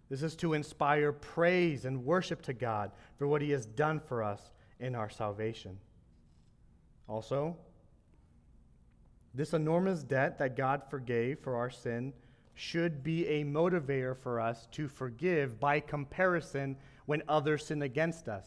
This 0.10 0.24
is 0.24 0.36
to 0.38 0.54
inspire 0.54 1.12
praise 1.12 1.86
and 1.86 2.04
worship 2.04 2.42
to 2.44 2.54
God 2.54 2.92
for 3.18 3.28
what 3.28 3.42
He 3.42 3.52
has 3.52 3.66
done 3.66 4.00
for 4.00 4.24
us 4.24 4.52
in 4.80 4.96
our 4.96 5.10
salvation. 5.10 5.78
Also, 7.08 7.56
this 9.34 9.54
enormous 9.54 10.04
debt 10.04 10.40
that 10.40 10.58
God 10.58 10.82
forgave 10.90 11.40
for 11.40 11.56
our 11.56 11.70
sin 11.70 12.14
should 12.56 13.04
be 13.04 13.26
a 13.28 13.46
motivator 13.46 14.18
for 14.18 14.40
us 14.40 14.68
to 14.72 14.88
forgive 14.88 15.60
by 15.60 15.80
comparison 15.80 16.76
when 17.06 17.24
others 17.28 17.66
sin 17.66 17.84
against 17.84 18.28
us. 18.28 18.46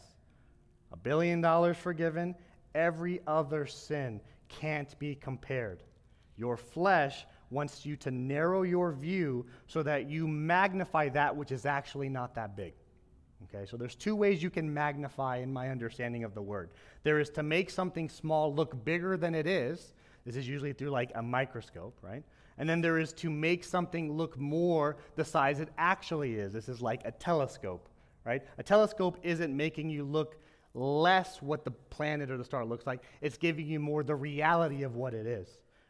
A 0.91 0.97
billion 0.97 1.41
dollars 1.41 1.77
forgiven, 1.77 2.35
every 2.75 3.21
other 3.25 3.65
sin 3.65 4.21
can't 4.49 4.97
be 4.99 5.15
compared. 5.15 5.83
Your 6.37 6.57
flesh 6.57 7.25
wants 7.49 7.85
you 7.85 7.95
to 7.97 8.11
narrow 8.11 8.63
your 8.63 8.91
view 8.91 9.45
so 9.67 9.83
that 9.83 10.09
you 10.09 10.27
magnify 10.27 11.09
that 11.09 11.35
which 11.35 11.51
is 11.51 11.65
actually 11.65 12.09
not 12.09 12.35
that 12.35 12.55
big. 12.55 12.73
Okay, 13.43 13.65
so 13.65 13.77
there's 13.77 13.95
two 13.95 14.15
ways 14.15 14.41
you 14.41 14.49
can 14.49 14.73
magnify 14.73 15.37
in 15.37 15.51
my 15.51 15.69
understanding 15.69 16.23
of 16.23 16.33
the 16.33 16.41
word. 16.41 16.71
There 17.03 17.19
is 17.19 17.29
to 17.31 17.43
make 17.43 17.69
something 17.69 18.09
small 18.09 18.53
look 18.53 18.83
bigger 18.83 19.17
than 19.17 19.35
it 19.35 19.45
is. 19.45 19.93
This 20.25 20.35
is 20.35 20.47
usually 20.47 20.73
through 20.73 20.89
like 20.89 21.11
a 21.15 21.21
microscope, 21.21 21.97
right? 22.01 22.23
And 22.57 22.69
then 22.69 22.81
there 22.81 22.97
is 22.97 23.13
to 23.13 23.29
make 23.29 23.63
something 23.63 24.13
look 24.13 24.37
more 24.37 24.97
the 25.15 25.25
size 25.25 25.59
it 25.59 25.69
actually 25.77 26.35
is. 26.35 26.53
This 26.53 26.69
is 26.69 26.81
like 26.81 27.01
a 27.05 27.11
telescope, 27.11 27.89
right? 28.25 28.41
A 28.57 28.63
telescope 28.63 29.17
isn't 29.23 29.55
making 29.55 29.89
you 29.89 30.03
look 30.03 30.37
less 30.73 31.41
what 31.41 31.63
the 31.63 31.71
planet 31.71 32.31
or 32.31 32.37
the 32.37 32.43
star 32.43 32.65
looks 32.65 32.87
like, 32.87 33.01
it's 33.21 33.37
giving 33.37 33.67
you 33.67 33.79
more 33.79 34.03
the 34.03 34.15
reality 34.15 34.83
of 34.83 34.95
what 34.95 35.13
it 35.13 35.27
is. 35.27 35.47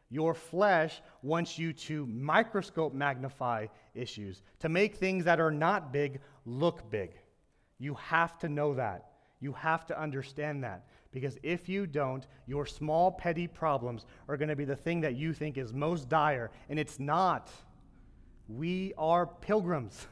Your 0.10 0.34
flesh 0.34 1.02
wants 1.22 1.58
you 1.58 1.74
to 1.74 2.06
microscope 2.06 2.94
magnify 2.94 3.68
issues, 3.96 4.44
to 4.60 4.70
make 4.70 4.96
things 4.96 5.26
that 5.26 5.40
are 5.40 5.52
not 5.52 5.92
big 5.92 6.20
look 6.46 6.90
big. 6.92 7.12
You 7.80 7.96
have 7.96 8.38
to 8.40 8.50
know 8.50 8.76
that. 8.76 9.12
You 9.40 9.54
have 9.54 9.86
to 9.88 10.00
understand 10.00 10.64
that. 10.64 10.86
Because 11.12 11.38
if 11.44 11.68
you 11.68 11.86
don't, 11.86 12.26
your 12.48 12.66
small, 12.66 13.12
petty 13.12 13.48
problems 13.48 14.06
are 14.28 14.38
going 14.38 14.50
to 14.50 14.56
be 14.56 14.66
the 14.66 14.76
thing 14.76 15.02
that 15.02 15.16
you 15.16 15.34
think 15.34 15.58
is 15.58 15.74
most 15.74 16.10
dire, 16.10 16.52
and 16.70 16.80
it's 16.80 17.00
not. 17.00 17.50
We 18.48 18.94
are 18.98 19.26
pilgrims. 19.26 20.08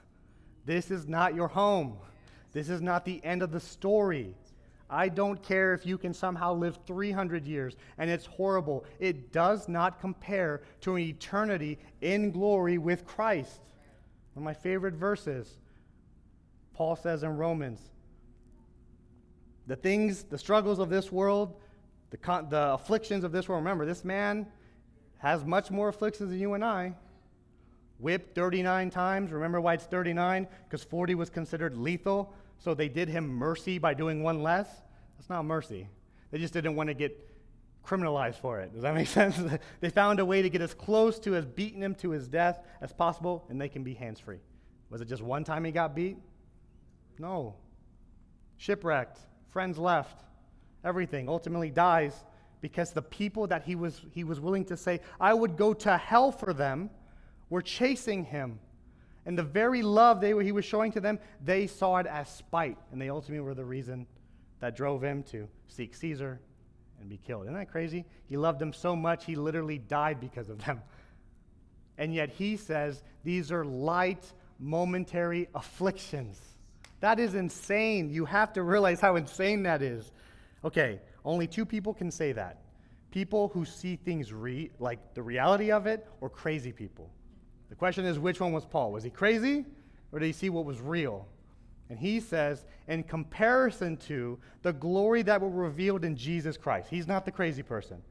This 0.66 0.92
is 0.92 1.08
not 1.08 1.36
your 1.36 1.48
home. 1.48 1.98
This 2.54 2.70
is 2.70 2.82
not 2.82 3.06
the 3.06 3.24
end 3.24 3.42
of 3.42 3.52
the 3.52 3.60
story. 3.60 4.36
I 4.92 5.08
don't 5.08 5.42
care 5.42 5.74
if 5.74 5.86
you 5.86 5.98
can 5.98 6.14
somehow 6.14 6.54
live 6.54 6.78
300 6.86 7.48
years 7.48 7.78
and 7.98 8.10
it's 8.10 8.26
horrible. 8.26 8.84
It 9.00 9.32
does 9.32 9.70
not 9.70 10.02
compare 10.02 10.62
to 10.82 10.96
an 10.96 11.04
eternity 11.04 11.80
in 12.02 12.32
glory 12.32 12.78
with 12.78 13.06
Christ. 13.06 13.62
One 14.34 14.44
of 14.44 14.46
my 14.46 14.54
favorite 14.54 14.94
verses, 14.94 15.58
Paul 16.74 16.98
says 16.98 17.24
in 17.24 17.38
Romans, 17.38 17.80
the 19.68 19.78
things, 19.78 20.24
the 20.24 20.38
struggles 20.38 20.80
of 20.80 20.90
this 20.90 21.10
world, 21.10 21.56
the, 22.10 22.18
the 22.50 22.74
afflictions 22.74 23.24
of 23.24 23.32
this 23.32 23.48
world. 23.48 23.64
Remember, 23.64 23.86
this 23.86 24.04
man 24.04 24.46
has 25.20 25.46
much 25.46 25.72
more 25.72 25.88
afflictions 25.88 26.32
than 26.32 26.40
you 26.40 26.54
and 26.54 26.66
I. 26.66 26.94
Whipped 28.00 28.36
39 28.36 28.90
times. 28.90 29.32
Remember 29.32 29.62
why 29.62 29.76
it's 29.76 29.86
39? 29.86 30.48
Because 30.66 30.84
40 30.84 31.16
was 31.16 31.30
considered 31.30 31.78
lethal. 31.78 32.34
So 32.64 32.76
they 32.76 32.90
did 32.90 33.10
him 33.10 33.28
mercy 33.28 33.80
by 33.80 33.96
doing 33.96 34.22
one 34.22 34.44
less. 34.44 34.68
That's 35.18 35.30
not 35.30 35.46
mercy. 35.46 35.88
They 36.30 36.38
just 36.38 36.54
didn't 36.54 36.76
want 36.76 36.90
to 36.90 36.94
get 36.94 37.18
criminalized 37.84 38.36
for 38.36 38.60
it. 38.60 38.72
Does 38.72 38.84
that 38.84 38.94
make 38.94 39.08
sense? 39.20 39.42
they 39.80 39.90
found 39.90 40.20
a 40.20 40.26
way 40.26 40.44
to 40.44 40.50
get 40.50 40.62
as 40.62 40.76
close 40.76 41.18
to 41.20 41.36
as 41.36 41.46
beating 41.46 41.82
him 41.82 41.96
to 41.96 42.12
his 42.12 42.28
death 42.28 42.60
as 42.80 42.94
possible, 42.94 43.46
and 43.50 43.60
they 43.60 43.68
can 43.68 43.84
be 43.84 43.96
hands 43.96 44.20
free. 44.20 44.40
Was 44.92 45.02
it 45.02 45.08
just 45.08 45.24
one 45.24 45.44
time 45.44 45.66
he 45.66 45.72
got 45.72 45.96
beat? 45.96 46.18
No. 47.18 47.56
Shipwrecked 48.58 49.18
friends 49.50 49.78
left, 49.80 50.24
everything, 50.84 51.28
ultimately 51.28 51.72
dies 51.72 52.14
because 52.62 52.92
the 52.92 53.02
people 53.02 53.48
that 53.48 53.64
he 53.64 53.76
was, 53.76 54.02
he 54.12 54.24
was 54.24 54.40
willing 54.40 54.66
to 54.66 54.78
say, 54.78 55.00
I 55.20 55.34
would 55.34 55.58
go 55.58 55.74
to 55.74 55.98
hell 55.98 56.32
for 56.32 56.54
them, 56.54 56.92
were 57.50 57.62
chasing 57.62 58.24
him. 58.24 58.60
And 59.26 59.38
the 59.38 59.44
very 59.44 59.82
love 59.82 60.20
they, 60.20 60.30
he 60.44 60.52
was 60.52 60.66
showing 60.66 60.92
to 60.94 61.00
them, 61.00 61.20
they 61.44 61.68
saw 61.68 61.98
it 61.98 62.08
as 62.08 62.30
spite, 62.30 62.78
and 62.92 63.00
they 63.00 63.10
ultimately 63.10 63.46
were 63.46 63.54
the 63.54 63.66
reason 63.66 64.08
that 64.60 64.76
drove 64.76 65.04
him 65.04 65.24
to 65.24 65.48
seek 65.68 65.96
Caesar 65.96 66.40
and 67.00 67.10
be 67.10 67.18
killed. 67.18 67.44
Isn't 67.44 67.56
that 67.56 67.72
crazy? 67.72 68.06
He 68.28 68.38
loved 68.38 68.60
them 68.60 68.74
so 68.74 68.96
much, 68.96 69.26
he 69.26 69.36
literally 69.36 69.78
died 69.78 70.20
because 70.20 70.50
of 70.50 70.64
them. 70.66 70.82
And 71.98 72.14
yet 72.14 72.30
he 72.30 72.58
says 72.58 73.04
these 73.24 73.52
are 73.52 73.64
light, 73.64 74.34
momentary 74.60 75.50
afflictions. 75.54 76.40
That 77.00 77.20
is 77.20 77.36
insane. 77.36 78.10
You 78.10 78.26
have 78.26 78.54
to 78.54 78.64
realize 78.64 79.00
how 79.00 79.16
insane 79.16 79.64
that 79.64 79.82
is. 79.82 80.12
Okay, 80.64 81.00
only 81.26 81.48
two 81.48 81.66
people 81.66 81.94
can 81.94 82.12
say 82.12 82.32
that 82.32 82.62
people 83.12 83.50
who 83.50 83.66
see 83.66 83.98
things 83.98 84.34
re- 84.34 84.72
like 84.80 85.14
the 85.14 85.22
reality 85.22 85.72
of 85.72 85.86
it, 85.86 86.08
or 86.22 86.30
crazy 86.30 86.72
people. 86.72 87.12
The 87.72 87.76
question 87.78 88.04
is 88.04 88.20
which 88.20 88.42
one 88.42 88.52
was 88.52 88.66
Paul? 88.66 88.92
Was 88.92 89.06
he 89.06 89.10
crazy, 89.10 89.66
or 90.12 90.20
did 90.20 90.26
he 90.26 90.34
see 90.34 90.50
what 90.50 90.66
was 90.66 90.82
real? 90.82 91.26
And 91.90 91.98
he 91.98 92.20
says, 92.20 92.66
in 92.90 93.02
comparison 93.02 93.96
to 94.08 94.38
the 94.62 94.74
glory 94.74 95.22
that 95.24 95.42
was 95.42 95.54
revealed 95.54 96.04
in 96.04 96.18
Jesus 96.18 96.58
Christ, 96.58 96.90
he's 96.90 97.08
not 97.08 97.24
the 97.24 97.32
crazy 97.32 97.64
person. 97.64 98.02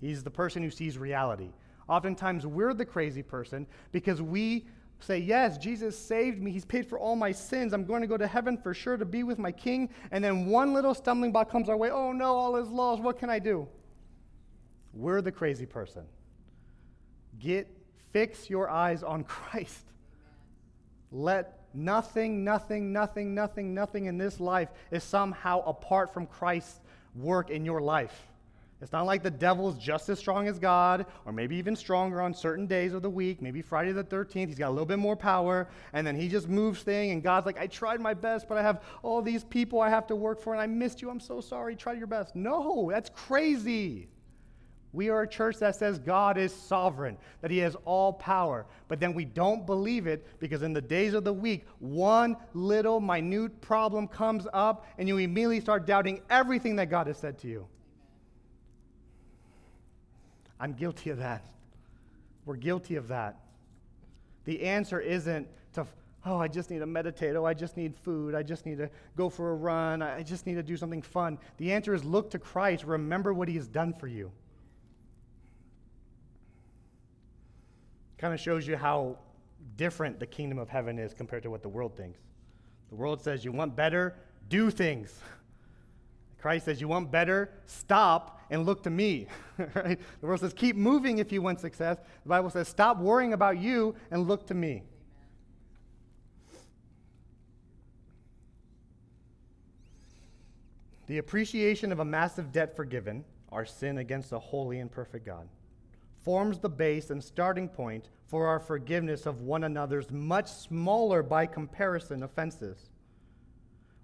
He's 0.00 0.22
the 0.22 0.30
person 0.30 0.62
who 0.62 0.70
sees 0.70 0.98
reality. 0.98 1.50
Oftentimes, 1.88 2.46
we're 2.46 2.72
the 2.72 2.84
crazy 2.84 3.24
person 3.24 3.66
because 3.90 4.22
we 4.22 4.66
say, 5.00 5.18
Yes, 5.18 5.58
Jesus 5.58 5.98
saved 5.98 6.40
me. 6.40 6.52
He's 6.52 6.64
paid 6.64 6.86
for 6.86 6.96
all 6.96 7.16
my 7.16 7.32
sins. 7.32 7.72
I'm 7.72 7.84
going 7.84 8.02
to 8.02 8.06
go 8.06 8.16
to 8.16 8.26
heaven 8.26 8.56
for 8.56 8.72
sure 8.72 8.96
to 8.96 9.04
be 9.04 9.24
with 9.24 9.40
my 9.40 9.50
king. 9.50 9.90
And 10.12 10.22
then 10.22 10.46
one 10.46 10.72
little 10.72 10.94
stumbling 10.94 11.32
block 11.32 11.50
comes 11.50 11.68
our 11.68 11.76
way. 11.76 11.90
Oh 11.90 12.12
no, 12.12 12.36
all 12.36 12.54
is 12.54 12.68
lost. 12.68 13.02
What 13.02 13.18
can 13.18 13.30
I 13.30 13.40
do? 13.40 13.66
We're 14.92 15.22
the 15.22 15.32
crazy 15.32 15.66
person. 15.66 16.04
Get 17.40 17.77
fix 18.12 18.48
your 18.50 18.68
eyes 18.70 19.02
on 19.02 19.24
Christ. 19.24 19.84
Let 21.10 21.58
Nothing, 21.74 22.44
nothing, 22.44 22.92
nothing, 22.92 23.34
nothing, 23.34 23.74
nothing 23.74 24.06
in 24.06 24.18
this 24.18 24.40
life 24.40 24.68
is 24.90 25.04
somehow 25.04 25.62
apart 25.66 26.12
from 26.12 26.26
Christ's 26.26 26.80
work 27.14 27.50
in 27.50 27.64
your 27.64 27.80
life. 27.80 28.26
It's 28.80 28.92
not 28.92 29.06
like 29.06 29.24
the 29.24 29.30
devil's 29.30 29.76
just 29.76 30.08
as 30.08 30.20
strong 30.20 30.46
as 30.46 30.58
God, 30.58 31.04
or 31.26 31.32
maybe 31.32 31.56
even 31.56 31.74
stronger 31.74 32.22
on 32.22 32.32
certain 32.32 32.66
days 32.66 32.94
of 32.94 33.02
the 33.02 33.10
week. 33.10 33.42
Maybe 33.42 33.60
Friday 33.60 33.90
the 33.90 34.04
13th, 34.04 34.46
he's 34.46 34.58
got 34.58 34.68
a 34.68 34.70
little 34.70 34.86
bit 34.86 35.00
more 35.00 35.16
power, 35.16 35.68
and 35.92 36.06
then 36.06 36.14
he 36.14 36.28
just 36.28 36.48
moves 36.48 36.82
things, 36.82 37.12
and 37.12 37.22
God's 37.22 37.44
like, 37.44 37.58
I 37.58 37.66
tried 37.66 38.00
my 38.00 38.14
best, 38.14 38.48
but 38.48 38.56
I 38.56 38.62
have 38.62 38.82
all 39.02 39.20
these 39.20 39.42
people 39.44 39.80
I 39.80 39.88
have 39.90 40.06
to 40.06 40.16
work 40.16 40.40
for, 40.40 40.52
and 40.54 40.62
I 40.62 40.66
missed 40.66 41.02
you. 41.02 41.10
I'm 41.10 41.20
so 41.20 41.40
sorry. 41.40 41.74
Try 41.74 41.94
your 41.94 42.06
best. 42.06 42.36
No, 42.36 42.88
that's 42.90 43.10
crazy. 43.10 44.08
We 44.92 45.10
are 45.10 45.22
a 45.22 45.28
church 45.28 45.58
that 45.58 45.76
says 45.76 45.98
God 45.98 46.38
is 46.38 46.52
sovereign, 46.52 47.18
that 47.42 47.50
He 47.50 47.58
has 47.58 47.76
all 47.84 48.12
power. 48.12 48.64
But 48.88 49.00
then 49.00 49.12
we 49.12 49.24
don't 49.24 49.66
believe 49.66 50.06
it 50.06 50.26
because 50.40 50.62
in 50.62 50.72
the 50.72 50.80
days 50.80 51.12
of 51.12 51.24
the 51.24 51.32
week, 51.32 51.66
one 51.78 52.36
little 52.54 52.98
minute 52.98 53.60
problem 53.60 54.08
comes 54.08 54.46
up 54.52 54.86
and 54.96 55.06
you 55.06 55.18
immediately 55.18 55.60
start 55.60 55.86
doubting 55.86 56.22
everything 56.30 56.76
that 56.76 56.88
God 56.88 57.06
has 57.06 57.18
said 57.18 57.38
to 57.40 57.48
you. 57.48 57.66
I'm 60.58 60.72
guilty 60.72 61.10
of 61.10 61.18
that. 61.18 61.44
We're 62.46 62.56
guilty 62.56 62.96
of 62.96 63.08
that. 63.08 63.36
The 64.46 64.62
answer 64.62 64.98
isn't 64.98 65.46
to, 65.74 65.86
oh, 66.24 66.38
I 66.38 66.48
just 66.48 66.70
need 66.70 66.78
to 66.78 66.86
meditate. 66.86 67.36
Oh, 67.36 67.44
I 67.44 67.52
just 67.52 67.76
need 67.76 67.94
food. 67.94 68.34
I 68.34 68.42
just 68.42 68.64
need 68.64 68.78
to 68.78 68.88
go 69.16 69.28
for 69.28 69.50
a 69.50 69.54
run. 69.54 70.00
I 70.00 70.22
just 70.22 70.46
need 70.46 70.54
to 70.54 70.62
do 70.62 70.78
something 70.78 71.02
fun. 71.02 71.38
The 71.58 71.72
answer 71.72 71.92
is 71.92 72.04
look 72.04 72.30
to 72.30 72.38
Christ. 72.38 72.84
Remember 72.84 73.34
what 73.34 73.48
He 73.48 73.56
has 73.56 73.68
done 73.68 73.92
for 73.92 74.06
you. 74.06 74.32
Kind 78.18 78.34
of 78.34 78.40
shows 78.40 78.66
you 78.66 78.76
how 78.76 79.16
different 79.76 80.18
the 80.18 80.26
kingdom 80.26 80.58
of 80.58 80.68
heaven 80.68 80.98
is 80.98 81.14
compared 81.14 81.42
to 81.44 81.50
what 81.50 81.62
the 81.62 81.68
world 81.68 81.96
thinks. 81.96 82.18
The 82.90 82.96
world 82.96 83.22
says 83.22 83.44
you 83.44 83.52
want 83.52 83.76
better, 83.76 84.16
do 84.48 84.70
things. 84.70 85.18
Christ 86.40 86.66
says 86.66 86.80
you 86.80 86.88
want 86.88 87.10
better, 87.10 87.50
stop 87.66 88.40
and 88.50 88.64
look 88.66 88.82
to 88.84 88.90
me. 88.90 89.26
right? 89.74 89.98
The 90.20 90.26
world 90.26 90.40
says 90.40 90.52
keep 90.52 90.76
moving 90.76 91.18
if 91.18 91.32
you 91.32 91.42
want 91.42 91.60
success. 91.60 91.98
The 92.24 92.28
Bible 92.28 92.50
says 92.50 92.68
stop 92.68 92.98
worrying 92.98 93.32
about 93.32 93.58
you 93.58 93.94
and 94.10 94.26
look 94.26 94.46
to 94.48 94.54
me. 94.54 94.82
The 101.06 101.18
appreciation 101.18 101.90
of 101.90 102.00
a 102.00 102.04
massive 102.04 102.52
debt 102.52 102.76
forgiven, 102.76 103.24
our 103.50 103.64
sin 103.64 103.98
against 103.98 104.32
a 104.32 104.38
holy 104.38 104.80
and 104.80 104.90
perfect 104.90 105.24
God 105.24 105.48
forms 106.28 106.58
the 106.58 106.68
base 106.68 107.08
and 107.08 107.24
starting 107.24 107.66
point 107.66 108.10
for 108.26 108.46
our 108.46 108.60
forgiveness 108.60 109.24
of 109.24 109.40
one 109.40 109.64
another's 109.64 110.10
much 110.10 110.52
smaller 110.52 111.22
by 111.22 111.46
comparison 111.46 112.22
offenses. 112.22 112.90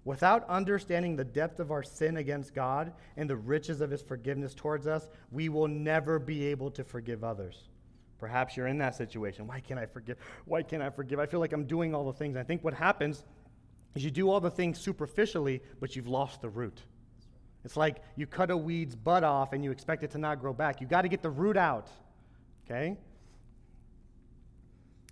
Without 0.05 0.43
understanding 0.49 1.15
the 1.15 1.23
depth 1.23 1.59
of 1.59 1.69
our 1.69 1.83
sin 1.83 2.17
against 2.17 2.55
God 2.55 2.93
and 3.15 3.29
the 3.29 3.35
riches 3.35 3.79
of 3.79 3.91
his 3.91 4.01
forgiveness 4.01 4.55
towards 4.55 4.87
us, 4.87 5.07
we 5.29 5.49
will 5.49 5.67
never 5.67 6.17
be 6.17 6.47
able 6.47 6.71
to 6.71 6.83
forgive 6.83 7.23
others. 7.23 7.69
Perhaps 8.17 8.57
you're 8.57 8.65
in 8.65 8.79
that 8.79 8.95
situation. 8.95 9.45
Why 9.45 9.59
can't 9.59 9.79
I 9.79 9.85
forgive? 9.85 10.17
Why 10.45 10.63
can't 10.63 10.81
I 10.81 10.89
forgive? 10.89 11.19
I 11.19 11.27
feel 11.27 11.39
like 11.39 11.53
I'm 11.53 11.67
doing 11.67 11.93
all 11.93 12.07
the 12.07 12.17
things. 12.17 12.37
I 12.37 12.43
think 12.43 12.63
what 12.63 12.73
happens 12.73 13.23
is 13.93 14.03
you 14.03 14.09
do 14.09 14.31
all 14.31 14.39
the 14.39 14.49
things 14.49 14.79
superficially, 14.79 15.61
but 15.79 15.95
you've 15.95 16.07
lost 16.07 16.41
the 16.41 16.49
root. 16.49 16.81
It's 17.63 17.77
like 17.77 17.97
you 18.15 18.25
cut 18.25 18.49
a 18.49 18.57
weed's 18.57 18.95
butt 18.95 19.23
off 19.23 19.53
and 19.53 19.63
you 19.63 19.69
expect 19.69 20.01
it 20.01 20.09
to 20.09 20.17
not 20.17 20.41
grow 20.41 20.53
back. 20.53 20.81
You 20.81 20.87
got 20.87 21.03
to 21.03 21.07
get 21.07 21.21
the 21.21 21.29
root 21.29 21.55
out. 21.55 21.87
Okay? 22.65 22.97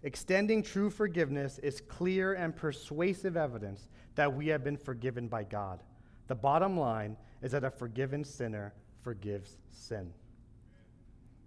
Extending 0.04 0.62
true 0.62 0.90
forgiveness 0.90 1.60
is 1.60 1.82
clear 1.82 2.34
and 2.34 2.56
persuasive 2.56 3.38
evidence 3.38 3.88
that 4.16 4.34
we 4.34 4.48
have 4.48 4.64
been 4.64 4.78
forgiven 4.78 5.28
by 5.28 5.44
God. 5.44 5.82
The 6.28 6.36
bottom 6.36 6.78
line 6.78 7.16
is 7.42 7.52
that 7.52 7.64
a 7.64 7.72
forgiven 7.72 8.24
sinner 8.24 8.74
forgives 9.02 9.58
sin. 9.72 10.12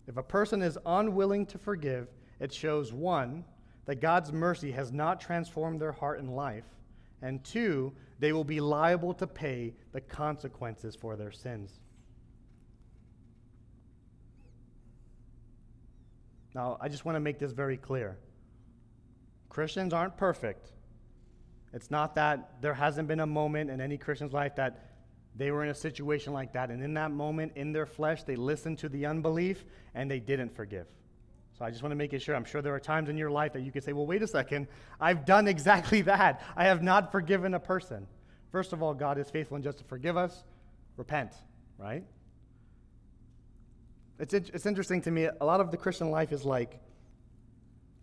If 0.07 0.17
a 0.17 0.23
person 0.23 0.63
is 0.63 0.79
unwilling 0.87 1.47
to 1.47 1.59
forgive, 1.59 2.09
it 2.41 2.53
shows 2.53 2.93
one, 2.93 3.45
that 3.87 4.01
God's 4.01 4.33
mercy 4.33 4.73
has 4.73 4.93
not 4.93 5.21
transformed 5.21 5.81
their 5.81 5.93
heart 5.93 6.19
and 6.19 6.35
life, 6.35 6.65
and 7.23 7.43
two, 7.45 7.93
they 8.19 8.33
will 8.33 8.45
be 8.45 8.61
liable 8.61 9.15
to 9.15 9.27
pay 9.27 9.75
the 9.93 10.01
consequences 10.01 10.95
for 10.95 11.17
their 11.17 11.31
sins. 11.31 11.81
Now, 16.57 16.79
I 16.81 16.89
just 16.89 17.05
want 17.05 17.17
to 17.17 17.21
make 17.21 17.39
this 17.39 17.53
very 17.53 17.77
clear. 17.77 18.17
Christians 19.51 19.93
aren't 19.93 20.17
perfect. 20.17 20.73
It's 21.75 21.91
not 21.91 22.15
that 22.15 22.63
there 22.63 22.73
hasn't 22.73 23.09
been 23.09 23.21
a 23.21 23.27
moment 23.27 23.69
in 23.69 23.79
any 23.79 23.99
Christian's 23.99 24.33
life 24.33 24.57
that 24.57 24.89
they 25.37 25.51
were 25.51 25.65
in 25.65 25.69
a 25.69 25.75
situation 25.75 26.33
like 26.33 26.55
that, 26.55 26.71
and 26.71 26.83
in 26.83 26.95
that 26.95 27.11
moment, 27.11 27.53
in 27.57 27.73
their 27.73 27.85
flesh, 27.85 28.23
they 28.23 28.37
listened 28.37 28.79
to 28.79 28.89
the 28.89 29.05
unbelief 29.05 29.67
and 29.95 30.11
they 30.11 30.19
didn't 30.19 30.57
forgive. 30.57 30.87
So 31.59 31.67
I 31.67 31.71
just 31.71 31.83
want 31.83 31.91
to 31.91 31.97
make 31.97 32.15
it 32.15 32.23
sure. 32.23 32.35
I'm 32.35 32.47
sure 32.47 32.63
there 32.63 32.75
are 32.75 32.81
times 32.81 33.11
in 33.11 33.19
your 33.19 33.31
life 33.31 33.53
that 33.53 33.61
you 33.61 33.71
could 33.71 33.85
say, 33.85 33.93
well, 33.93 34.07
wait 34.07 34.23
a 34.23 34.27
second, 34.27 34.67
I've 34.99 35.27
done 35.27 35.49
exactly 35.49 36.01
that. 36.13 36.43
I 36.57 36.65
have 36.65 36.83
not 36.83 37.13
forgiven 37.13 37.53
a 37.53 37.61
person. 37.61 38.07
First 38.51 38.73
of 38.73 38.83
all, 38.83 38.95
God 38.95 39.19
is 39.19 39.29
faithful 39.29 39.57
and 39.57 39.65
just 39.65 39.77
to 39.79 39.85
forgive 39.85 40.17
us. 40.17 40.43
Repent, 40.97 41.35
right? 41.77 42.03
It's, 44.19 44.33
it's 44.33 44.67
interesting 44.67 45.03
to 45.03 45.11
me. 45.11 45.29
A 45.41 45.45
lot 45.45 45.61
of 45.61 45.71
the 45.71 45.77
Christian 45.77 46.11
life 46.11 46.33
is 46.33 46.45
like 46.45 46.81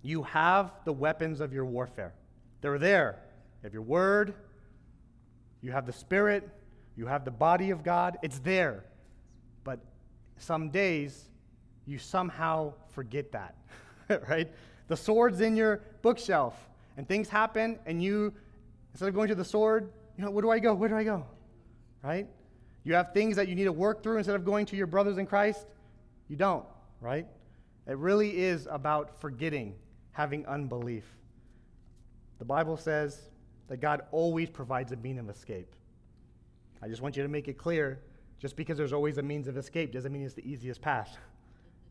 you 0.01 0.23
have 0.23 0.71
the 0.85 0.93
weapons 0.93 1.41
of 1.41 1.53
your 1.53 1.65
warfare, 1.65 2.13
they're 2.61 2.77
there. 2.77 3.19
You 3.61 3.67
have 3.67 3.73
your 3.73 3.83
word, 3.83 4.33
you 5.61 5.71
have 5.71 5.85
the 5.85 5.93
spirit, 5.93 6.49
you 6.97 7.07
have 7.07 7.23
the 7.23 7.31
body 7.31 7.69
of 7.71 7.83
God. 7.83 8.17
It's 8.21 8.39
there. 8.39 8.83
But 9.63 9.79
some 10.37 10.69
days, 10.69 11.29
you 11.85 11.97
somehow 11.97 12.73
forget 12.89 13.31
that, 13.31 13.55
right? 14.29 14.51
The 14.87 14.97
sword's 14.97 15.39
in 15.41 15.55
your 15.55 15.81
bookshelf, 16.01 16.55
and 16.97 17.07
things 17.07 17.29
happen, 17.29 17.79
and 17.85 18.03
you, 18.03 18.33
instead 18.91 19.07
of 19.07 19.15
going 19.15 19.29
to 19.29 19.35
the 19.35 19.45
sword, 19.45 19.91
you 20.17 20.25
know, 20.25 20.31
where 20.31 20.41
do 20.41 20.51
I 20.51 20.59
go? 20.59 20.73
Where 20.73 20.89
do 20.89 20.95
I 20.95 21.03
go? 21.03 21.25
Right? 22.03 22.27
You 22.83 22.93
have 22.95 23.13
things 23.13 23.37
that 23.37 23.47
you 23.47 23.55
need 23.55 23.63
to 23.63 23.71
work 23.71 24.03
through 24.03 24.17
instead 24.17 24.35
of 24.35 24.43
going 24.43 24.65
to 24.67 24.75
your 24.75 24.87
brothers 24.87 25.17
in 25.17 25.25
Christ. 25.25 25.65
You 26.27 26.35
don't, 26.35 26.65
right? 27.01 27.27
It 27.87 27.97
really 27.97 28.37
is 28.37 28.67
about 28.69 29.19
forgetting, 29.19 29.75
having 30.11 30.45
unbelief. 30.45 31.05
The 32.39 32.45
Bible 32.45 32.77
says 32.77 33.29
that 33.67 33.77
God 33.77 34.01
always 34.11 34.49
provides 34.49 34.91
a 34.91 34.95
means 34.97 35.19
of 35.19 35.29
escape. 35.29 35.75
I 36.81 36.87
just 36.87 37.01
want 37.01 37.15
you 37.15 37.23
to 37.23 37.29
make 37.29 37.47
it 37.47 37.57
clear 37.57 38.01
just 38.39 38.55
because 38.55 38.77
there's 38.77 38.93
always 38.93 39.17
a 39.17 39.21
means 39.21 39.47
of 39.47 39.57
escape 39.57 39.93
doesn't 39.93 40.11
mean 40.11 40.23
it's 40.23 40.33
the 40.33 40.49
easiest 40.49 40.81
path. 40.81 41.17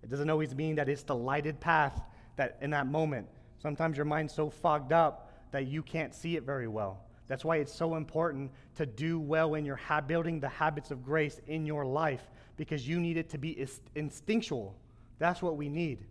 It 0.03 0.11
doesn't 0.11 0.29
always 0.29 0.55
mean 0.55 0.75
that 0.77 0.89
it's 0.89 1.03
the 1.03 1.15
lighted 1.15 1.61
path 1.61 2.03
that 2.37 2.59
in 2.61 2.71
that 2.71 2.87
moment. 2.87 3.29
Sometimes 3.59 3.97
your 3.97 4.05
mind's 4.05 4.35
so 4.35 4.51
fogged 4.51 4.93
up 4.93 5.33
that 5.53 5.67
you 5.67 5.83
can't 5.83 6.15
see 6.15 6.37
it 6.37 6.43
very 6.43 6.69
well. 6.69 7.05
That's 7.33 7.47
why 7.47 7.57
it's 7.57 7.73
so 7.73 7.95
important 7.95 8.51
to 8.75 8.85
do 8.85 9.19
well 9.19 9.55
in 9.55 9.65
your 9.65 9.77
ha- 9.77 10.03
building 10.03 10.39
the 10.39 10.51
habits 10.51 10.91
of 10.91 11.03
grace 11.03 11.41
in 11.47 11.65
your 11.65 11.87
life 11.87 12.21
because 12.59 12.87
you 12.87 13.01
need 13.01 13.17
it 13.17 13.31
to 13.31 13.39
be 13.39 13.67
instinctual. 13.95 14.77
That's 15.19 15.41
what 15.41 15.57
we 15.57 15.71
need. 15.71 16.05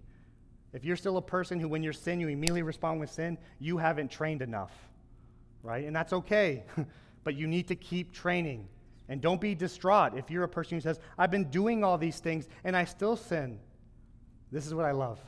If 0.74 0.84
you're 0.84 0.96
still 0.96 1.18
a 1.18 1.22
person 1.22 1.60
who, 1.60 1.68
when 1.68 1.84
you're 1.84 1.94
sin, 1.94 2.20
you 2.20 2.28
immediately 2.28 2.64
respond 2.64 3.00
with 3.00 3.12
sin, 3.12 3.38
you 3.60 3.78
haven't 3.78 4.10
trained 4.10 4.42
enough, 4.42 4.72
right? 5.62 5.86
And 5.86 5.96
that's 5.96 6.12
okay. 6.12 6.64
but 7.24 7.36
you 7.36 7.46
need 7.46 7.68
to 7.68 7.76
keep 7.76 8.12
training. 8.12 8.68
And 9.08 9.22
don't 9.22 9.40
be 9.40 9.54
distraught 9.54 10.18
if 10.18 10.32
you're 10.32 10.46
a 10.46 10.50
person 10.50 10.76
who 10.76 10.82
says, 10.82 11.00
I've 11.20 11.30
been 11.30 11.52
doing 11.52 11.84
all 11.84 12.00
these 12.00 12.20
things 12.20 12.48
and 12.64 12.76
I 12.76 12.86
still 12.86 13.16
sin. 13.16 13.60
This 14.52 14.66
is 14.66 14.74
what 14.74 14.86
I 14.86 14.92
love. 14.92 15.20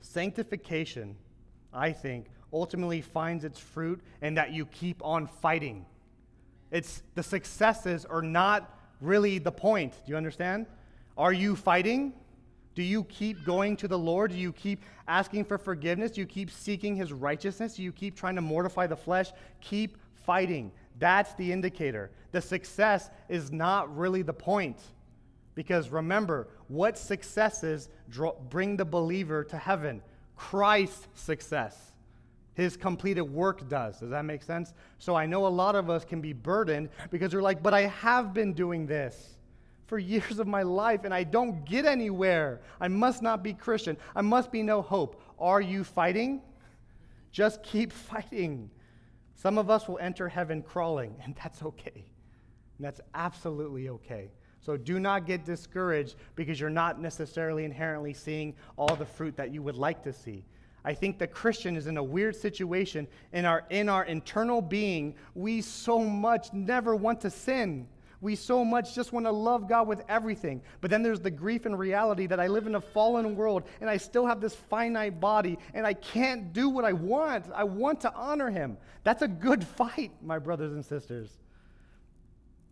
Sanctification, 0.00 1.16
I 1.72 1.90
think, 1.90 2.26
ultimately 2.52 3.00
finds 3.00 3.44
its 3.44 3.58
fruit 3.58 4.00
and 4.22 4.36
that 4.36 4.52
you 4.52 4.66
keep 4.66 5.04
on 5.04 5.26
fighting. 5.26 5.84
It's 6.70 7.02
the 7.14 7.22
successes 7.22 8.04
are 8.04 8.22
not 8.22 8.78
really 9.00 9.38
the 9.38 9.52
point. 9.52 9.92
Do 10.04 10.10
you 10.10 10.16
understand? 10.16 10.66
Are 11.16 11.32
you 11.32 11.56
fighting? 11.56 12.12
Do 12.74 12.82
you 12.82 13.04
keep 13.04 13.44
going 13.44 13.76
to 13.78 13.88
the 13.88 13.98
Lord? 13.98 14.30
Do 14.30 14.36
you 14.36 14.52
keep 14.52 14.84
asking 15.08 15.46
for 15.46 15.58
forgiveness? 15.58 16.12
Do 16.12 16.20
you 16.20 16.26
keep 16.26 16.50
seeking 16.50 16.94
his 16.94 17.12
righteousness? 17.12 17.74
Do 17.74 17.82
you 17.82 17.92
keep 17.92 18.16
trying 18.16 18.36
to 18.36 18.40
mortify 18.40 18.86
the 18.86 18.96
flesh? 18.96 19.32
Keep 19.60 19.98
fighting. 20.14 20.70
That's 20.98 21.34
the 21.34 21.50
indicator. 21.50 22.10
The 22.32 22.40
success 22.40 23.10
is 23.28 23.50
not 23.50 23.96
really 23.96 24.22
the 24.22 24.32
point. 24.32 24.78
Because 25.54 25.88
remember, 25.88 26.48
what 26.68 26.96
successes 26.96 27.88
draw, 28.08 28.32
bring 28.48 28.76
the 28.76 28.84
believer 28.84 29.42
to 29.44 29.56
heaven? 29.56 30.02
Christ's 30.36 31.08
success. 31.14 31.92
His 32.58 32.76
completed 32.76 33.22
work 33.22 33.68
does. 33.68 34.00
Does 34.00 34.10
that 34.10 34.24
make 34.24 34.42
sense? 34.42 34.74
So 34.98 35.14
I 35.14 35.26
know 35.26 35.46
a 35.46 35.48
lot 35.48 35.76
of 35.76 35.88
us 35.88 36.04
can 36.04 36.20
be 36.20 36.32
burdened 36.32 36.88
because 37.08 37.32
we're 37.32 37.40
like, 37.40 37.62
but 37.62 37.72
I 37.72 37.82
have 37.82 38.34
been 38.34 38.52
doing 38.52 38.84
this 38.84 39.36
for 39.86 39.96
years 40.00 40.40
of 40.40 40.48
my 40.48 40.64
life 40.64 41.04
and 41.04 41.14
I 41.14 41.22
don't 41.22 41.64
get 41.64 41.84
anywhere. 41.84 42.60
I 42.80 42.88
must 42.88 43.22
not 43.22 43.44
be 43.44 43.54
Christian. 43.54 43.96
I 44.16 44.22
must 44.22 44.50
be 44.50 44.64
no 44.64 44.82
hope. 44.82 45.22
Are 45.38 45.60
you 45.60 45.84
fighting? 45.84 46.42
Just 47.30 47.62
keep 47.62 47.92
fighting. 48.10 48.72
Some 49.36 49.56
of 49.56 49.70
us 49.70 49.86
will 49.86 49.98
enter 49.98 50.28
heaven 50.28 50.60
crawling, 50.60 51.14
and 51.22 51.36
that's 51.40 51.62
okay. 51.62 52.06
And 52.76 52.84
that's 52.84 53.00
absolutely 53.14 53.88
okay. 53.88 54.32
So 54.62 54.76
do 54.76 54.98
not 54.98 55.26
get 55.26 55.44
discouraged 55.44 56.16
because 56.34 56.58
you're 56.58 56.70
not 56.70 57.00
necessarily 57.00 57.64
inherently 57.64 58.14
seeing 58.14 58.56
all 58.76 58.96
the 58.96 59.06
fruit 59.06 59.36
that 59.36 59.54
you 59.54 59.62
would 59.62 59.76
like 59.76 60.02
to 60.02 60.12
see. 60.12 60.44
I 60.88 60.94
think 60.94 61.18
the 61.18 61.26
Christian 61.26 61.76
is 61.76 61.86
in 61.86 61.98
a 61.98 62.02
weird 62.02 62.34
situation. 62.34 63.06
In 63.34 63.44
our, 63.44 63.66
in 63.68 63.90
our 63.90 64.06
internal 64.06 64.62
being, 64.62 65.16
we 65.34 65.60
so 65.60 65.98
much 65.98 66.50
never 66.54 66.96
want 66.96 67.20
to 67.20 67.30
sin. 67.30 67.86
We 68.22 68.34
so 68.34 68.64
much 68.64 68.94
just 68.94 69.12
want 69.12 69.26
to 69.26 69.30
love 69.30 69.68
God 69.68 69.86
with 69.86 70.02
everything. 70.08 70.62
But 70.80 70.90
then 70.90 71.02
there's 71.02 71.20
the 71.20 71.30
grief 71.30 71.66
and 71.66 71.78
reality 71.78 72.26
that 72.28 72.40
I 72.40 72.46
live 72.46 72.66
in 72.66 72.74
a 72.74 72.80
fallen 72.80 73.36
world 73.36 73.64
and 73.82 73.90
I 73.90 73.98
still 73.98 74.24
have 74.24 74.40
this 74.40 74.54
finite 74.54 75.20
body 75.20 75.58
and 75.74 75.86
I 75.86 75.92
can't 75.92 76.54
do 76.54 76.70
what 76.70 76.86
I 76.86 76.94
want. 76.94 77.44
I 77.54 77.64
want 77.64 78.00
to 78.00 78.14
honor 78.14 78.48
Him. 78.48 78.78
That's 79.04 79.20
a 79.20 79.28
good 79.28 79.64
fight, 79.64 80.12
my 80.22 80.38
brothers 80.38 80.72
and 80.72 80.82
sisters. 80.82 81.28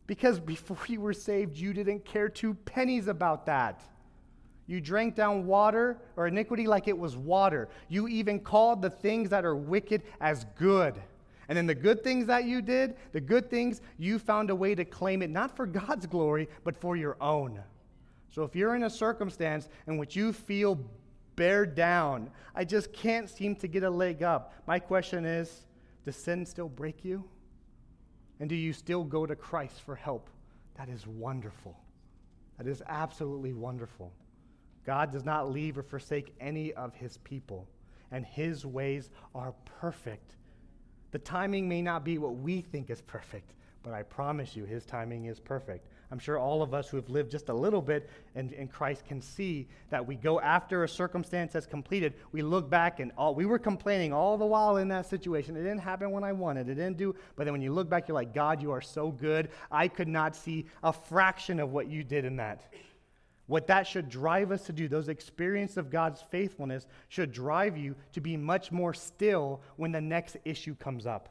Because 0.06 0.40
before 0.40 0.78
you 0.88 1.02
were 1.02 1.12
saved, 1.12 1.58
you 1.58 1.74
didn't 1.74 2.06
care 2.06 2.30
two 2.30 2.54
pennies 2.54 3.08
about 3.08 3.44
that. 3.44 3.82
You 4.66 4.80
drank 4.80 5.14
down 5.14 5.46
water 5.46 5.98
or 6.16 6.26
iniquity 6.26 6.66
like 6.66 6.88
it 6.88 6.98
was 6.98 7.16
water. 7.16 7.68
You 7.88 8.08
even 8.08 8.40
called 8.40 8.82
the 8.82 8.90
things 8.90 9.30
that 9.30 9.44
are 9.44 9.54
wicked 9.54 10.02
as 10.20 10.44
good. 10.58 11.00
And 11.48 11.56
then 11.56 11.66
the 11.66 11.74
good 11.74 12.02
things 12.02 12.26
that 12.26 12.44
you 12.44 12.60
did, 12.60 12.96
the 13.12 13.20
good 13.20 13.48
things, 13.48 13.80
you 13.98 14.18
found 14.18 14.50
a 14.50 14.54
way 14.54 14.74
to 14.74 14.84
claim 14.84 15.22
it 15.22 15.30
not 15.30 15.54
for 15.54 15.66
God's 15.66 16.06
glory, 16.06 16.48
but 16.64 16.76
for 16.76 16.96
your 16.96 17.16
own. 17.20 17.60
So 18.30 18.42
if 18.42 18.56
you're 18.56 18.74
in 18.74 18.82
a 18.82 18.90
circumstance 18.90 19.68
in 19.86 19.96
which 19.96 20.16
you 20.16 20.32
feel 20.32 20.80
bear 21.36 21.64
down, 21.64 22.30
I 22.54 22.64
just 22.64 22.92
can't 22.92 23.30
seem 23.30 23.54
to 23.56 23.68
get 23.68 23.84
a 23.84 23.90
leg 23.90 24.22
up, 24.22 24.54
my 24.66 24.78
question 24.78 25.24
is 25.24 25.62
does 26.04 26.16
sin 26.16 26.46
still 26.46 26.68
break 26.68 27.04
you? 27.04 27.24
And 28.38 28.48
do 28.48 28.54
you 28.54 28.72
still 28.72 29.02
go 29.02 29.26
to 29.26 29.34
Christ 29.34 29.80
for 29.82 29.94
help? 29.94 30.28
That 30.76 30.88
is 30.88 31.06
wonderful. 31.06 31.76
That 32.58 32.66
is 32.66 32.82
absolutely 32.86 33.52
wonderful. 33.52 34.12
God 34.86 35.12
does 35.12 35.24
not 35.24 35.50
leave 35.50 35.76
or 35.76 35.82
forsake 35.82 36.32
any 36.40 36.72
of 36.74 36.94
his 36.94 37.18
people, 37.18 37.66
and 38.12 38.24
his 38.24 38.64
ways 38.64 39.10
are 39.34 39.52
perfect. 39.80 40.36
The 41.10 41.18
timing 41.18 41.68
may 41.68 41.82
not 41.82 42.04
be 42.04 42.18
what 42.18 42.36
we 42.36 42.60
think 42.60 42.88
is 42.88 43.00
perfect, 43.02 43.54
but 43.82 43.92
I 43.92 44.02
promise 44.02 44.54
you, 44.54 44.64
his 44.64 44.84
timing 44.84 45.26
is 45.26 45.40
perfect. 45.40 45.88
I'm 46.10 46.20
sure 46.20 46.38
all 46.38 46.62
of 46.62 46.72
us 46.72 46.88
who 46.88 46.96
have 46.96 47.08
lived 47.08 47.32
just 47.32 47.48
a 47.48 47.54
little 47.54 47.82
bit 47.82 48.08
in, 48.36 48.52
in 48.52 48.68
Christ 48.68 49.04
can 49.04 49.20
see 49.20 49.66
that 49.90 50.06
we 50.06 50.14
go 50.14 50.40
after 50.40 50.84
a 50.84 50.88
circumstance 50.88 51.52
that's 51.52 51.66
completed, 51.66 52.14
we 52.30 52.42
look 52.42 52.70
back 52.70 53.00
and 53.00 53.10
all, 53.18 53.34
we 53.34 53.46
were 53.46 53.58
complaining 53.58 54.12
all 54.12 54.38
the 54.38 54.46
while 54.46 54.76
in 54.76 54.86
that 54.88 55.06
situation. 55.06 55.56
It 55.56 55.62
didn't 55.62 55.78
happen 55.78 56.12
when 56.12 56.22
I 56.22 56.32
wanted, 56.32 56.68
it 56.68 56.74
didn't 56.74 56.96
do, 56.96 57.14
but 57.34 57.44
then 57.44 57.52
when 57.52 57.62
you 57.62 57.72
look 57.72 57.88
back, 57.88 58.06
you're 58.06 58.14
like, 58.14 58.34
God, 58.34 58.62
you 58.62 58.70
are 58.70 58.80
so 58.80 59.10
good. 59.10 59.48
I 59.70 59.88
could 59.88 60.08
not 60.08 60.36
see 60.36 60.66
a 60.84 60.92
fraction 60.92 61.58
of 61.58 61.72
what 61.72 61.88
you 61.88 62.04
did 62.04 62.24
in 62.24 62.36
that. 62.36 62.72
What 63.46 63.68
that 63.68 63.86
should 63.86 64.08
drive 64.08 64.50
us 64.50 64.64
to 64.66 64.72
do, 64.72 64.88
those 64.88 65.08
experiences 65.08 65.76
of 65.76 65.90
God's 65.90 66.20
faithfulness, 66.20 66.86
should 67.08 67.32
drive 67.32 67.76
you 67.76 67.94
to 68.12 68.20
be 68.20 68.36
much 68.36 68.72
more 68.72 68.92
still 68.92 69.60
when 69.76 69.92
the 69.92 70.00
next 70.00 70.36
issue 70.44 70.74
comes 70.74 71.06
up. 71.06 71.28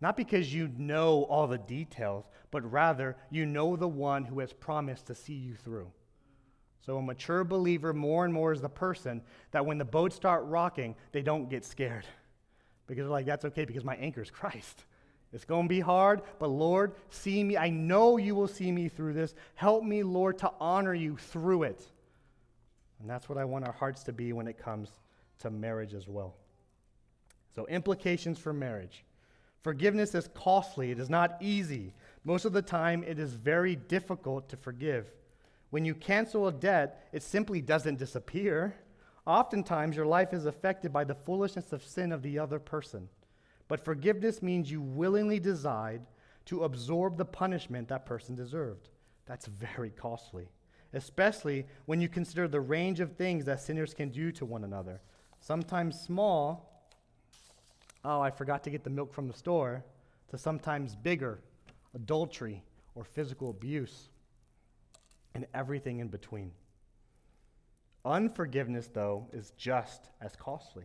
Not 0.00 0.16
because 0.16 0.52
you 0.52 0.68
know 0.76 1.22
all 1.24 1.46
the 1.46 1.58
details, 1.58 2.24
but 2.50 2.68
rather 2.70 3.16
you 3.30 3.46
know 3.46 3.76
the 3.76 3.86
one 3.86 4.24
who 4.24 4.40
has 4.40 4.52
promised 4.52 5.06
to 5.06 5.14
see 5.14 5.34
you 5.34 5.54
through. 5.54 5.92
So, 6.84 6.98
a 6.98 7.02
mature 7.02 7.44
believer 7.44 7.92
more 7.92 8.24
and 8.24 8.34
more 8.34 8.52
is 8.52 8.60
the 8.60 8.68
person 8.68 9.22
that 9.52 9.64
when 9.64 9.78
the 9.78 9.84
boats 9.84 10.16
start 10.16 10.44
rocking, 10.46 10.96
they 11.12 11.22
don't 11.22 11.48
get 11.48 11.64
scared. 11.64 12.06
Because 12.88 13.04
they're 13.04 13.12
like, 13.12 13.26
that's 13.26 13.44
okay 13.44 13.64
because 13.64 13.84
my 13.84 13.94
anchor 13.94 14.20
is 14.20 14.30
Christ. 14.30 14.84
It's 15.32 15.44
going 15.44 15.64
to 15.64 15.68
be 15.68 15.80
hard, 15.80 16.20
but 16.38 16.48
Lord, 16.48 16.92
see 17.08 17.42
me. 17.42 17.56
I 17.56 17.70
know 17.70 18.18
you 18.18 18.34
will 18.34 18.48
see 18.48 18.70
me 18.70 18.88
through 18.88 19.14
this. 19.14 19.34
Help 19.54 19.82
me, 19.82 20.02
Lord, 20.02 20.38
to 20.38 20.52
honor 20.60 20.94
you 20.94 21.16
through 21.16 21.62
it. 21.64 21.82
And 23.00 23.08
that's 23.08 23.28
what 23.28 23.38
I 23.38 23.44
want 23.44 23.66
our 23.66 23.72
hearts 23.72 24.02
to 24.04 24.12
be 24.12 24.32
when 24.32 24.46
it 24.46 24.58
comes 24.58 24.90
to 25.40 25.50
marriage 25.50 25.94
as 25.94 26.06
well. 26.06 26.34
So, 27.54 27.66
implications 27.66 28.38
for 28.38 28.52
marriage. 28.52 29.04
Forgiveness 29.62 30.14
is 30.14 30.28
costly, 30.34 30.90
it 30.90 30.98
is 30.98 31.08
not 31.08 31.36
easy. 31.40 31.94
Most 32.24 32.44
of 32.44 32.52
the 32.52 32.62
time, 32.62 33.04
it 33.06 33.18
is 33.18 33.34
very 33.34 33.76
difficult 33.76 34.48
to 34.50 34.56
forgive. 34.56 35.10
When 35.70 35.84
you 35.84 35.94
cancel 35.94 36.46
a 36.48 36.52
debt, 36.52 37.08
it 37.12 37.22
simply 37.22 37.60
doesn't 37.60 37.98
disappear. 37.98 38.74
Oftentimes, 39.26 39.96
your 39.96 40.06
life 40.06 40.34
is 40.34 40.46
affected 40.46 40.92
by 40.92 41.04
the 41.04 41.14
foolishness 41.14 41.72
of 41.72 41.84
sin 41.84 42.12
of 42.12 42.22
the 42.22 42.38
other 42.38 42.58
person. 42.58 43.08
But 43.72 43.86
forgiveness 43.86 44.42
means 44.42 44.70
you 44.70 44.82
willingly 44.82 45.40
decide 45.40 46.02
to 46.44 46.64
absorb 46.64 47.16
the 47.16 47.24
punishment 47.24 47.88
that 47.88 48.04
person 48.04 48.34
deserved. 48.34 48.90
That's 49.24 49.46
very 49.46 49.88
costly, 49.88 50.50
especially 50.92 51.64
when 51.86 51.98
you 51.98 52.06
consider 52.06 52.46
the 52.46 52.60
range 52.60 53.00
of 53.00 53.16
things 53.16 53.46
that 53.46 53.62
sinners 53.62 53.94
can 53.94 54.10
do 54.10 54.30
to 54.32 54.44
one 54.44 54.64
another. 54.64 55.00
Sometimes 55.40 55.98
small, 55.98 56.86
oh, 58.04 58.20
I 58.20 58.30
forgot 58.30 58.62
to 58.64 58.70
get 58.70 58.84
the 58.84 58.90
milk 58.90 59.14
from 59.14 59.26
the 59.26 59.32
store, 59.32 59.82
to 60.28 60.36
sometimes 60.36 60.94
bigger, 60.94 61.40
adultery 61.94 62.62
or 62.94 63.04
physical 63.04 63.48
abuse, 63.48 64.10
and 65.34 65.46
everything 65.54 66.00
in 66.00 66.08
between. 66.08 66.50
Unforgiveness, 68.04 68.90
though, 68.92 69.28
is 69.32 69.54
just 69.56 70.10
as 70.20 70.36
costly. 70.36 70.84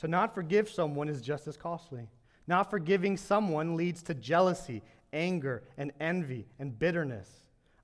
To 0.00 0.08
not 0.08 0.34
forgive 0.34 0.70
someone 0.70 1.10
is 1.10 1.20
just 1.20 1.46
as 1.46 1.58
costly. 1.58 2.08
Not 2.46 2.70
forgiving 2.70 3.18
someone 3.18 3.76
leads 3.76 4.02
to 4.04 4.14
jealousy, 4.14 4.82
anger, 5.12 5.62
and 5.76 5.92
envy 6.00 6.46
and 6.58 6.78
bitterness. 6.78 7.28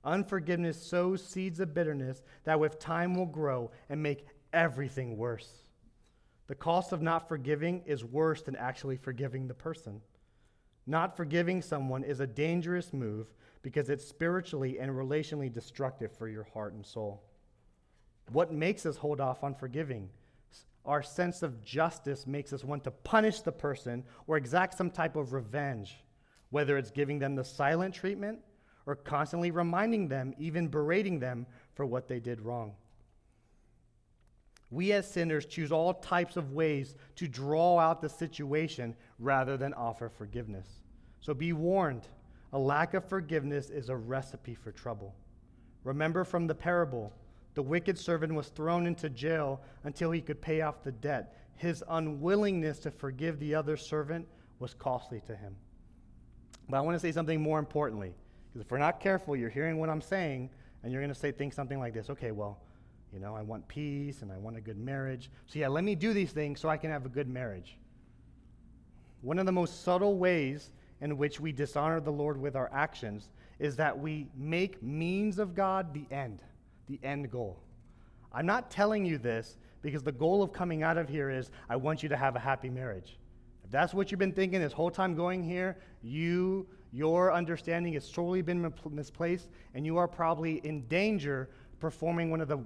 Unforgiveness 0.03 0.81
sows 0.81 1.23
seeds 1.23 1.59
of 1.59 1.75
bitterness 1.75 2.23
that 2.43 2.59
with 2.59 2.79
time 2.79 3.13
will 3.13 3.27
grow 3.27 3.69
and 3.87 4.01
make 4.01 4.25
everything 4.51 5.15
worse. 5.15 5.47
The 6.47 6.55
cost 6.55 6.91
of 6.91 7.03
not 7.03 7.27
forgiving 7.27 7.83
is 7.85 8.03
worse 8.03 8.41
than 8.41 8.55
actually 8.55 8.97
forgiving 8.97 9.47
the 9.47 9.53
person. 9.53 10.01
Not 10.87 11.15
forgiving 11.15 11.61
someone 11.61 12.03
is 12.03 12.19
a 12.19 12.25
dangerous 12.25 12.93
move 12.93 13.27
because 13.61 13.91
it's 13.91 14.07
spiritually 14.07 14.79
and 14.79 14.89
relationally 14.89 15.53
destructive 15.53 16.11
for 16.17 16.27
your 16.27 16.45
heart 16.45 16.73
and 16.73 16.83
soul. 16.83 17.21
What 18.31 18.51
makes 18.51 18.87
us 18.87 18.97
hold 18.97 19.21
off 19.21 19.43
on 19.43 19.53
forgiving? 19.53 20.09
Our 20.87 21.03
sense 21.03 21.43
of 21.43 21.63
justice 21.63 22.25
makes 22.25 22.53
us 22.53 22.63
want 22.63 22.83
to 22.85 22.91
punish 22.91 23.41
the 23.41 23.51
person 23.51 24.03
or 24.25 24.37
exact 24.37 24.77
some 24.77 24.89
type 24.89 25.15
of 25.15 25.33
revenge, 25.33 25.97
whether 26.49 26.77
it's 26.77 26.91
giving 26.91 27.19
them 27.19 27.35
the 27.35 27.43
silent 27.43 27.93
treatment 27.93 28.39
or 28.85 28.95
constantly 28.95 29.51
reminding 29.51 30.07
them, 30.07 30.33
even 30.39 30.69
berating 30.69 31.19
them 31.19 31.45
for 31.73 31.85
what 31.85 32.07
they 32.07 32.21
did 32.21 32.41
wrong. 32.41 32.73
We 34.71 34.93
as 34.93 35.09
sinners 35.09 35.45
choose 35.45 35.71
all 35.71 35.93
types 35.93 36.37
of 36.37 36.53
ways 36.53 36.95
to 37.17 37.27
draw 37.27 37.79
out 37.79 38.01
the 38.01 38.09
situation 38.09 38.95
rather 39.19 39.57
than 39.57 39.73
offer 39.73 40.09
forgiveness. 40.09 40.67
So 41.19 41.33
be 41.33 41.53
warned 41.53 42.07
a 42.53 42.59
lack 42.59 42.93
of 42.93 43.03
forgiveness 43.03 43.69
is 43.69 43.89
a 43.89 43.95
recipe 43.95 44.55
for 44.55 44.71
trouble. 44.71 45.13
Remember 45.83 46.23
from 46.23 46.47
the 46.47 46.55
parable 46.55 47.11
the 47.57 47.63
wicked 47.63 47.97
servant 47.97 48.31
was 48.35 48.49
thrown 48.49 48.85
into 48.85 49.09
jail 49.09 49.59
until 49.83 50.11
he 50.11 50.21
could 50.21 50.39
pay 50.39 50.61
off 50.61 50.83
the 50.83 50.91
debt. 50.91 51.35
His 51.55 51.83
unwillingness 51.89 52.77
to 52.81 52.91
forgive 52.91 53.39
the 53.39 53.55
other 53.55 53.75
servant 53.75 54.27
was 54.59 54.75
costly 54.75 55.21
to 55.25 55.35
him. 55.35 55.55
But 56.69 56.77
I 56.77 56.81
want 56.81 56.93
to 56.93 56.99
say 56.99 57.11
something 57.11 57.41
more 57.41 57.57
importantly. 57.57 58.13
Because 58.53 58.63
if 58.63 58.69
we're 58.71 58.77
not 58.77 58.99
careful, 58.99 59.35
you're 59.35 59.49
hearing 59.49 59.79
what 59.79 59.89
I'm 59.89 60.01
saying, 60.01 60.51
and 60.83 60.91
you're 60.91 61.01
going 61.01 61.11
to 61.11 61.19
say 61.19 61.31
think 61.31 61.51
something 61.51 61.79
like 61.79 61.95
this 61.95 62.11
okay, 62.11 62.31
well, 62.31 62.59
you 63.11 63.19
know, 63.19 63.35
I 63.35 63.41
want 63.41 63.67
peace 63.67 64.21
and 64.21 64.31
I 64.31 64.37
want 64.37 64.55
a 64.55 64.61
good 64.61 64.77
marriage. 64.77 65.31
So, 65.47 65.57
yeah, 65.57 65.67
let 65.67 65.83
me 65.83 65.95
do 65.95 66.13
these 66.13 66.33
things 66.33 66.59
so 66.59 66.69
I 66.69 66.77
can 66.77 66.91
have 66.91 67.07
a 67.07 67.09
good 67.09 67.27
marriage. 67.27 67.75
One 69.21 69.39
of 69.39 69.47
the 69.47 69.51
most 69.51 69.83
subtle 69.83 70.19
ways 70.19 70.69
in 71.01 71.17
which 71.17 71.39
we 71.39 71.53
dishonor 71.53 72.01
the 72.01 72.11
Lord 72.11 72.39
with 72.39 72.55
our 72.55 72.69
actions 72.71 73.29
is 73.57 73.75
that 73.77 73.97
we 73.97 74.27
make 74.37 74.83
means 74.83 75.39
of 75.39 75.55
God 75.55 75.91
the 75.95 76.05
end, 76.15 76.43
the 76.87 76.99
end 77.03 77.31
goal. 77.31 77.59
I'm 78.33 78.45
not 78.45 78.69
telling 78.69 79.05
you 79.05 79.17
this 79.17 79.57
because 79.81 80.03
the 80.03 80.11
goal 80.11 80.43
of 80.43 80.51
coming 80.53 80.83
out 80.83 80.97
of 80.97 81.09
here 81.09 81.29
is 81.29 81.51
I 81.69 81.75
want 81.75 82.03
you 82.03 82.09
to 82.09 82.17
have 82.17 82.35
a 82.35 82.39
happy 82.39 82.69
marriage. 82.69 83.17
If 83.63 83.71
that's 83.71 83.93
what 83.93 84.11
you've 84.11 84.19
been 84.19 84.33
thinking 84.33 84.61
this 84.61 84.73
whole 84.73 84.91
time 84.91 85.15
going 85.15 85.43
here, 85.43 85.77
you 86.01 86.67
your 86.93 87.33
understanding 87.33 87.93
has 87.93 88.07
sorely 88.07 88.41
been 88.41 88.73
misplaced 88.89 89.49
and 89.73 89.85
you 89.85 89.97
are 89.97 90.07
probably 90.07 90.55
in 90.63 90.87
danger 90.87 91.49
performing 91.79 92.31
one 92.31 92.41
of 92.41 92.47
the 92.47 92.59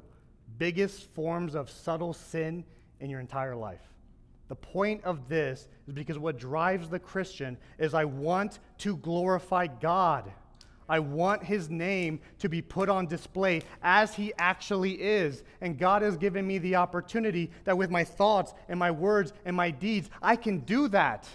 biggest 0.57 1.11
forms 1.13 1.55
of 1.55 1.69
subtle 1.69 2.13
sin 2.13 2.63
in 2.99 3.09
your 3.09 3.19
entire 3.19 3.55
life. 3.55 3.81
The 4.47 4.55
point 4.55 5.03
of 5.03 5.27
this 5.27 5.67
is 5.87 5.93
because 5.93 6.19
what 6.19 6.37
drives 6.37 6.89
the 6.89 6.99
Christian 6.99 7.57
is 7.79 7.93
I 7.93 8.05
want 8.05 8.59
to 8.79 8.97
glorify 8.97 9.67
God. 9.67 10.31
I 10.91 10.99
want 10.99 11.41
his 11.41 11.69
name 11.69 12.19
to 12.39 12.49
be 12.49 12.61
put 12.61 12.89
on 12.89 13.05
display 13.05 13.61
as 13.81 14.13
he 14.13 14.33
actually 14.37 15.01
is. 15.01 15.43
And 15.61 15.79
God 15.79 16.01
has 16.01 16.17
given 16.17 16.45
me 16.45 16.57
the 16.57 16.75
opportunity 16.75 17.49
that 17.63 17.77
with 17.77 17.89
my 17.89 18.03
thoughts 18.03 18.53
and 18.67 18.77
my 18.77 18.91
words 18.91 19.31
and 19.45 19.55
my 19.55 19.71
deeds, 19.71 20.09
I 20.21 20.35
can 20.35 20.59
do 20.59 20.89
that. 20.89 21.29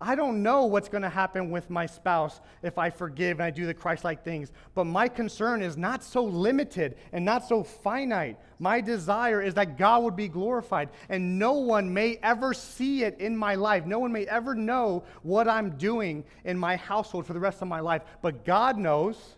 I 0.00 0.14
don't 0.14 0.44
know 0.44 0.66
what's 0.66 0.88
going 0.88 1.02
to 1.02 1.08
happen 1.08 1.50
with 1.50 1.70
my 1.70 1.86
spouse 1.86 2.40
if 2.62 2.78
I 2.78 2.88
forgive 2.88 3.38
and 3.38 3.44
I 3.44 3.50
do 3.50 3.66
the 3.66 3.74
Christ 3.74 4.04
like 4.04 4.22
things, 4.22 4.52
but 4.74 4.84
my 4.84 5.08
concern 5.08 5.60
is 5.60 5.76
not 5.76 6.04
so 6.04 6.22
limited 6.22 6.94
and 7.12 7.24
not 7.24 7.48
so 7.48 7.64
finite. 7.64 8.38
My 8.60 8.80
desire 8.80 9.42
is 9.42 9.54
that 9.54 9.76
God 9.76 10.04
would 10.04 10.14
be 10.14 10.28
glorified, 10.28 10.90
and 11.08 11.38
no 11.38 11.54
one 11.54 11.92
may 11.92 12.18
ever 12.22 12.54
see 12.54 13.02
it 13.02 13.18
in 13.18 13.36
my 13.36 13.56
life. 13.56 13.86
No 13.86 13.98
one 13.98 14.12
may 14.12 14.24
ever 14.26 14.54
know 14.54 15.02
what 15.22 15.48
I'm 15.48 15.70
doing 15.70 16.24
in 16.44 16.56
my 16.56 16.76
household 16.76 17.26
for 17.26 17.32
the 17.32 17.40
rest 17.40 17.60
of 17.60 17.66
my 17.66 17.80
life, 17.80 18.02
but 18.22 18.44
God 18.44 18.78
knows. 18.78 19.34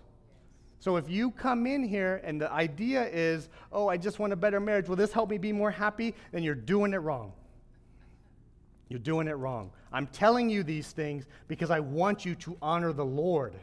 So 0.78 0.96
if 0.96 1.08
you 1.08 1.30
come 1.30 1.66
in 1.66 1.84
here 1.84 2.20
and 2.22 2.40
the 2.40 2.50
idea 2.52 3.06
is, 3.06 3.48
oh, 3.72 3.88
I 3.88 3.96
just 3.96 4.18
want 4.18 4.34
a 4.34 4.36
better 4.36 4.60
marriage, 4.60 4.88
will 4.88 4.96
this 4.96 5.12
help 5.12 5.30
me 5.30 5.38
be 5.38 5.52
more 5.52 5.70
happy? 5.70 6.14
Then 6.32 6.42
you're 6.42 6.54
doing 6.54 6.92
it 6.92 6.98
wrong. 6.98 7.32
You're 8.90 8.98
doing 8.98 9.28
it 9.28 9.36
wrong. 9.36 9.70
I'm 9.92 10.08
telling 10.08 10.50
you 10.50 10.62
these 10.64 10.90
things 10.90 11.24
because 11.46 11.70
I 11.70 11.78
want 11.78 12.26
you 12.26 12.34
to 12.34 12.56
honor 12.60 12.92
the 12.92 13.04
Lord. 13.04 13.54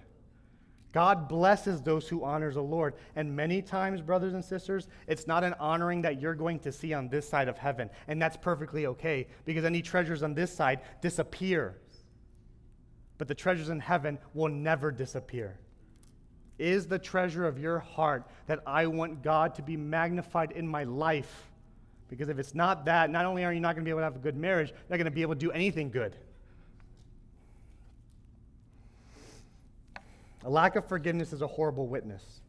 God 0.94 1.28
blesses 1.28 1.82
those 1.82 2.08
who 2.08 2.24
honors 2.24 2.56
the 2.56 2.64
Lord. 2.64 2.96
And 3.16 3.36
many 3.36 3.62
times, 3.62 4.02
brothers 4.02 4.34
and 4.34 4.44
sisters, 4.44 4.88
it's 5.06 5.28
not 5.28 5.44
an 5.44 5.54
honoring 5.60 6.02
that 6.04 6.22
you're 6.22 6.34
going 6.34 6.60
to 6.60 6.72
see 6.72 6.94
on 6.94 7.10
this 7.10 7.28
side 7.28 7.50
of 7.50 7.58
heaven. 7.58 7.90
And 8.08 8.22
that's 8.22 8.38
perfectly 8.38 8.88
okay 8.88 9.28
because 9.44 9.66
any 9.66 9.82
treasures 9.82 10.24
on 10.24 10.34
this 10.34 10.52
side 10.52 10.80
disappear. 11.02 11.78
But 13.18 13.28
the 13.28 13.36
treasures 13.36 13.68
in 13.68 13.82
heaven 13.82 14.18
will 14.34 14.50
never 14.50 14.92
disappear. 14.92 15.60
Is 16.58 16.88
the 16.88 17.00
treasure 17.00 17.46
of 17.46 17.60
your 17.60 17.80
heart 17.80 18.26
that 18.48 18.62
I 18.66 18.88
want 18.88 19.22
God 19.22 19.56
to 19.56 19.62
be 19.62 19.76
magnified 19.76 20.54
in 20.54 20.68
my 20.68 20.86
life? 20.86 21.52
Because 22.10 22.30
if 22.30 22.40
it's 22.40 22.56
not 22.56 22.86
that, 22.86 23.10
not 23.10 23.26
only 23.26 23.44
are 23.44 23.54
you 23.54 23.60
not 23.60 23.76
going 23.76 23.84
to 23.84 23.86
be 23.86 23.92
able 23.92 24.00
to 24.00 24.06
have 24.06 24.16
a 24.16 24.20
good 24.20 24.38
marriage, 24.38 24.70
you're 24.70 24.78
not 24.90 24.98
going 24.98 25.06
to 25.06 25.12
be 25.12 25.22
able 25.22 25.34
to 25.34 25.40
do 25.40 25.52
anything 25.52 25.90
good. 25.90 26.16
A 30.46 30.50
lack 30.50 30.76
of 30.76 30.88
forgiveness 30.88 31.34
is 31.34 31.42
a 31.42 31.48
horrible 31.48 31.88
witness. 31.88 32.42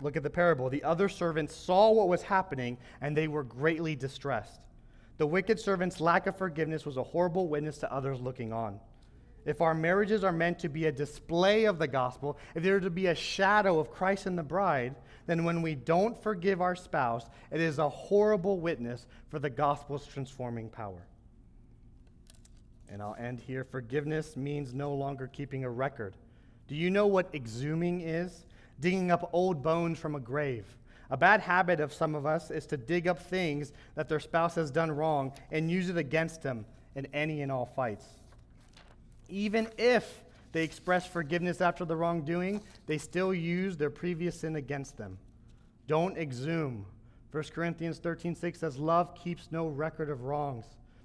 Look 0.00 0.16
at 0.16 0.22
the 0.22 0.30
parable. 0.30 0.68
The 0.70 0.82
other 0.82 1.08
servants 1.08 1.54
saw 1.54 1.92
what 1.92 2.08
was 2.08 2.22
happening 2.22 2.78
and 3.00 3.16
they 3.16 3.28
were 3.28 3.44
greatly 3.44 3.94
distressed. 3.94 4.60
The 5.18 5.26
wicked 5.26 5.58
servant's 5.58 6.00
lack 6.00 6.26
of 6.26 6.36
forgiveness 6.36 6.86
was 6.86 6.96
a 6.96 7.02
horrible 7.02 7.48
witness 7.48 7.78
to 7.78 7.92
others 7.92 8.20
looking 8.20 8.52
on. 8.52 8.80
If 9.44 9.60
our 9.60 9.74
marriages 9.74 10.24
are 10.24 10.32
meant 10.32 10.58
to 10.60 10.68
be 10.68 10.86
a 10.86 10.92
display 10.92 11.64
of 11.64 11.78
the 11.78 11.88
gospel, 11.88 12.38
if 12.54 12.62
they're 12.62 12.80
to 12.80 12.90
be 12.90 13.06
a 13.06 13.14
shadow 13.14 13.78
of 13.78 13.90
Christ 13.90 14.26
and 14.26 14.36
the 14.36 14.42
bride, 14.42 14.94
then 15.26 15.44
when 15.44 15.62
we 15.62 15.74
don't 15.74 16.20
forgive 16.22 16.60
our 16.60 16.76
spouse, 16.76 17.24
it 17.50 17.60
is 17.60 17.78
a 17.78 17.88
horrible 17.88 18.60
witness 18.60 19.06
for 19.28 19.38
the 19.38 19.50
gospel's 19.50 20.06
transforming 20.06 20.68
power. 20.68 21.06
And 22.90 23.02
I'll 23.02 23.16
end 23.18 23.40
here. 23.40 23.64
Forgiveness 23.64 24.36
means 24.36 24.74
no 24.74 24.94
longer 24.94 25.26
keeping 25.26 25.64
a 25.64 25.70
record. 25.70 26.14
Do 26.66 26.74
you 26.74 26.90
know 26.90 27.06
what 27.06 27.32
exhuming 27.32 28.02
is? 28.04 28.44
Digging 28.80 29.10
up 29.10 29.30
old 29.32 29.62
bones 29.62 29.98
from 29.98 30.14
a 30.14 30.20
grave. 30.20 30.64
A 31.10 31.16
bad 31.16 31.40
habit 31.40 31.80
of 31.80 31.92
some 31.92 32.14
of 32.14 32.26
us 32.26 32.50
is 32.50 32.66
to 32.66 32.76
dig 32.76 33.08
up 33.08 33.18
things 33.18 33.72
that 33.94 34.08
their 34.08 34.20
spouse 34.20 34.54
has 34.56 34.70
done 34.70 34.90
wrong 34.90 35.32
and 35.50 35.70
use 35.70 35.88
it 35.88 35.96
against 35.96 36.42
them 36.42 36.66
in 36.94 37.06
any 37.14 37.40
and 37.40 37.50
all 37.50 37.64
fights. 37.64 38.04
Even 39.28 39.68
if 39.76 40.24
they 40.52 40.64
express 40.64 41.06
forgiveness 41.06 41.60
after 41.60 41.84
the 41.84 41.96
wrongdoing, 41.96 42.62
they 42.86 42.98
still 42.98 43.34
use 43.34 43.76
their 43.76 43.90
previous 43.90 44.40
sin 44.40 44.56
against 44.56 44.96
them. 44.96 45.18
Don't 45.86 46.16
exhume. 46.16 46.86
1 47.30 47.44
Corinthians 47.54 47.98
13 47.98 48.34
6 48.34 48.58
says, 48.58 48.78
Love 48.78 49.14
keeps 49.14 49.48
no 49.50 49.66
record 49.66 50.08
of 50.08 50.22
wrongs. 50.22 50.64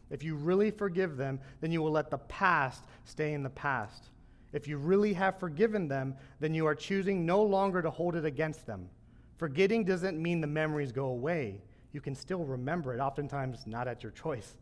If 0.10 0.24
you 0.24 0.36
really 0.36 0.72
forgive 0.72 1.18
them, 1.18 1.40
then 1.60 1.72
you 1.72 1.82
will 1.82 1.92
let 1.92 2.10
the 2.10 2.18
past 2.20 2.84
stay 3.04 3.34
in 3.34 3.44
the 3.44 3.50
past. 3.50 4.10
If 4.54 4.68
you 4.68 4.78
really 4.78 5.14
have 5.14 5.40
forgiven 5.40 5.88
them, 5.88 6.16
then 6.40 6.54
you 6.54 6.68
are 6.68 6.76
choosing 6.76 7.26
no 7.26 7.42
longer 7.42 7.82
to 7.82 7.90
hold 7.90 8.16
it 8.16 8.24
against 8.24 8.68
them. 8.68 8.90
Forgetting 9.38 9.84
doesn't 9.84 10.22
mean 10.22 10.40
the 10.40 10.48
memories 10.48 10.92
go 10.92 11.08
away. 11.08 11.62
You 11.92 12.02
can 12.02 12.16
still 12.16 12.44
remember 12.46 12.94
it, 12.94 13.00
oftentimes 13.00 13.66
not 13.66 13.88
at 13.88 14.04
your 14.04 14.12
choice. 14.12 14.56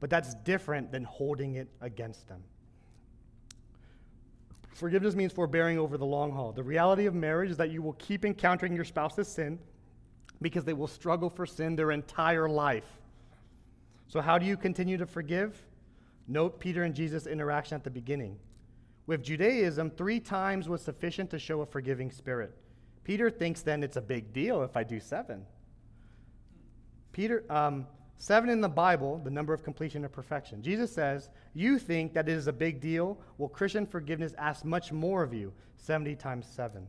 But 0.00 0.10
that's 0.10 0.34
different 0.34 0.92
than 0.92 1.04
holding 1.04 1.56
it 1.56 1.68
against 1.80 2.28
them. 2.28 2.42
Forgiveness 4.78 5.16
means 5.16 5.32
forbearing 5.32 5.76
over 5.76 5.98
the 5.98 6.06
long 6.06 6.30
haul. 6.30 6.52
The 6.52 6.62
reality 6.62 7.06
of 7.06 7.14
marriage 7.14 7.50
is 7.50 7.56
that 7.56 7.70
you 7.70 7.82
will 7.82 7.94
keep 7.94 8.24
encountering 8.24 8.76
your 8.76 8.84
spouse's 8.84 9.26
sin 9.26 9.58
because 10.40 10.64
they 10.64 10.72
will 10.72 10.86
struggle 10.86 11.28
for 11.28 11.46
sin 11.46 11.74
their 11.74 11.90
entire 11.90 12.48
life. 12.48 12.86
So, 14.06 14.20
how 14.20 14.38
do 14.38 14.46
you 14.46 14.56
continue 14.56 14.96
to 14.96 15.04
forgive? 15.04 15.60
Note 16.28 16.60
Peter 16.60 16.84
and 16.84 16.94
Jesus' 16.94 17.26
interaction 17.26 17.74
at 17.74 17.82
the 17.82 17.90
beginning. 17.90 18.38
With 19.08 19.24
Judaism, 19.24 19.90
three 19.90 20.20
times 20.20 20.68
was 20.68 20.80
sufficient 20.80 21.28
to 21.30 21.40
show 21.40 21.62
a 21.62 21.66
forgiving 21.66 22.12
spirit. 22.12 22.56
Peter 23.02 23.30
thinks 23.30 23.62
then 23.62 23.82
it's 23.82 23.96
a 23.96 24.00
big 24.00 24.32
deal 24.32 24.62
if 24.62 24.76
I 24.76 24.84
do 24.84 25.00
seven. 25.00 25.44
Peter, 27.10 27.42
um, 27.50 27.84
Seven 28.18 28.50
in 28.50 28.60
the 28.60 28.68
Bible, 28.68 29.20
the 29.22 29.30
number 29.30 29.54
of 29.54 29.62
completion 29.62 30.04
of 30.04 30.10
perfection. 30.10 30.60
Jesus 30.60 30.92
says, 30.92 31.30
You 31.54 31.78
think 31.78 32.12
that 32.14 32.28
it 32.28 32.32
is 32.32 32.48
a 32.48 32.52
big 32.52 32.80
deal? 32.80 33.16
Well, 33.38 33.48
Christian 33.48 33.86
forgiveness 33.86 34.34
asks 34.36 34.64
much 34.64 34.90
more 34.90 35.22
of 35.22 35.32
you 35.32 35.52
70 35.76 36.16
times 36.16 36.46
7. 36.46 36.84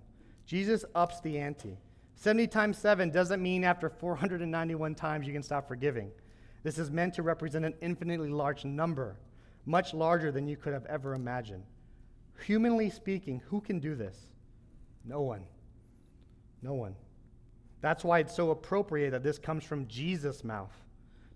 Jesus 0.47 0.83
ups 0.95 1.21
the 1.21 1.37
ante. 1.37 1.77
70 2.15 2.47
times 2.47 2.77
7 2.79 3.11
doesn't 3.11 3.43
mean 3.43 3.63
after 3.63 3.89
491 3.89 4.95
times 4.95 5.27
you 5.27 5.33
can 5.33 5.43
stop 5.43 5.67
forgiving. 5.67 6.11
This 6.63 6.79
is 6.79 6.89
meant 6.89 7.13
to 7.13 7.21
represent 7.21 7.63
an 7.63 7.75
infinitely 7.79 8.29
large 8.29 8.65
number, 8.65 9.15
much 9.67 9.93
larger 9.93 10.31
than 10.31 10.47
you 10.47 10.57
could 10.57 10.73
have 10.73 10.85
ever 10.87 11.13
imagined. 11.13 11.63
Humanly 12.45 12.89
speaking, 12.89 13.41
who 13.49 13.61
can 13.61 13.79
do 13.79 13.93
this? 13.93 14.17
No 15.05 15.21
one. 15.21 15.43
No 16.63 16.73
one. 16.73 16.95
That's 17.81 18.03
why 18.03 18.19
it's 18.19 18.35
so 18.35 18.49
appropriate 18.49 19.11
that 19.11 19.23
this 19.23 19.37
comes 19.37 19.63
from 19.63 19.87
Jesus' 19.87 20.43
mouth. 20.43 20.73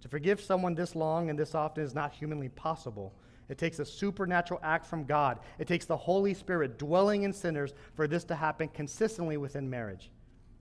To 0.03 0.09
forgive 0.09 0.41
someone 0.41 0.75
this 0.75 0.97
long 0.97 1.29
and 1.29 1.39
this 1.39 1.55
often 1.55 1.81
is 1.81 1.95
not 1.95 2.11
humanly 2.11 2.49
possible. 2.49 3.13
It 3.47 3.57
takes 3.57 3.79
a 3.79 3.85
supernatural 3.85 4.59
act 4.61 4.85
from 4.85 5.05
God. 5.05 5.39
It 5.59 5.65
takes 5.65 5.85
the 5.85 5.95
Holy 5.95 6.33
Spirit 6.33 6.77
dwelling 6.77 7.23
in 7.23 7.31
sinners 7.31 7.73
for 7.95 8.05
this 8.05 8.25
to 8.25 8.35
happen 8.35 8.67
consistently 8.67 9.37
within 9.37 9.69
marriage. 9.69 10.11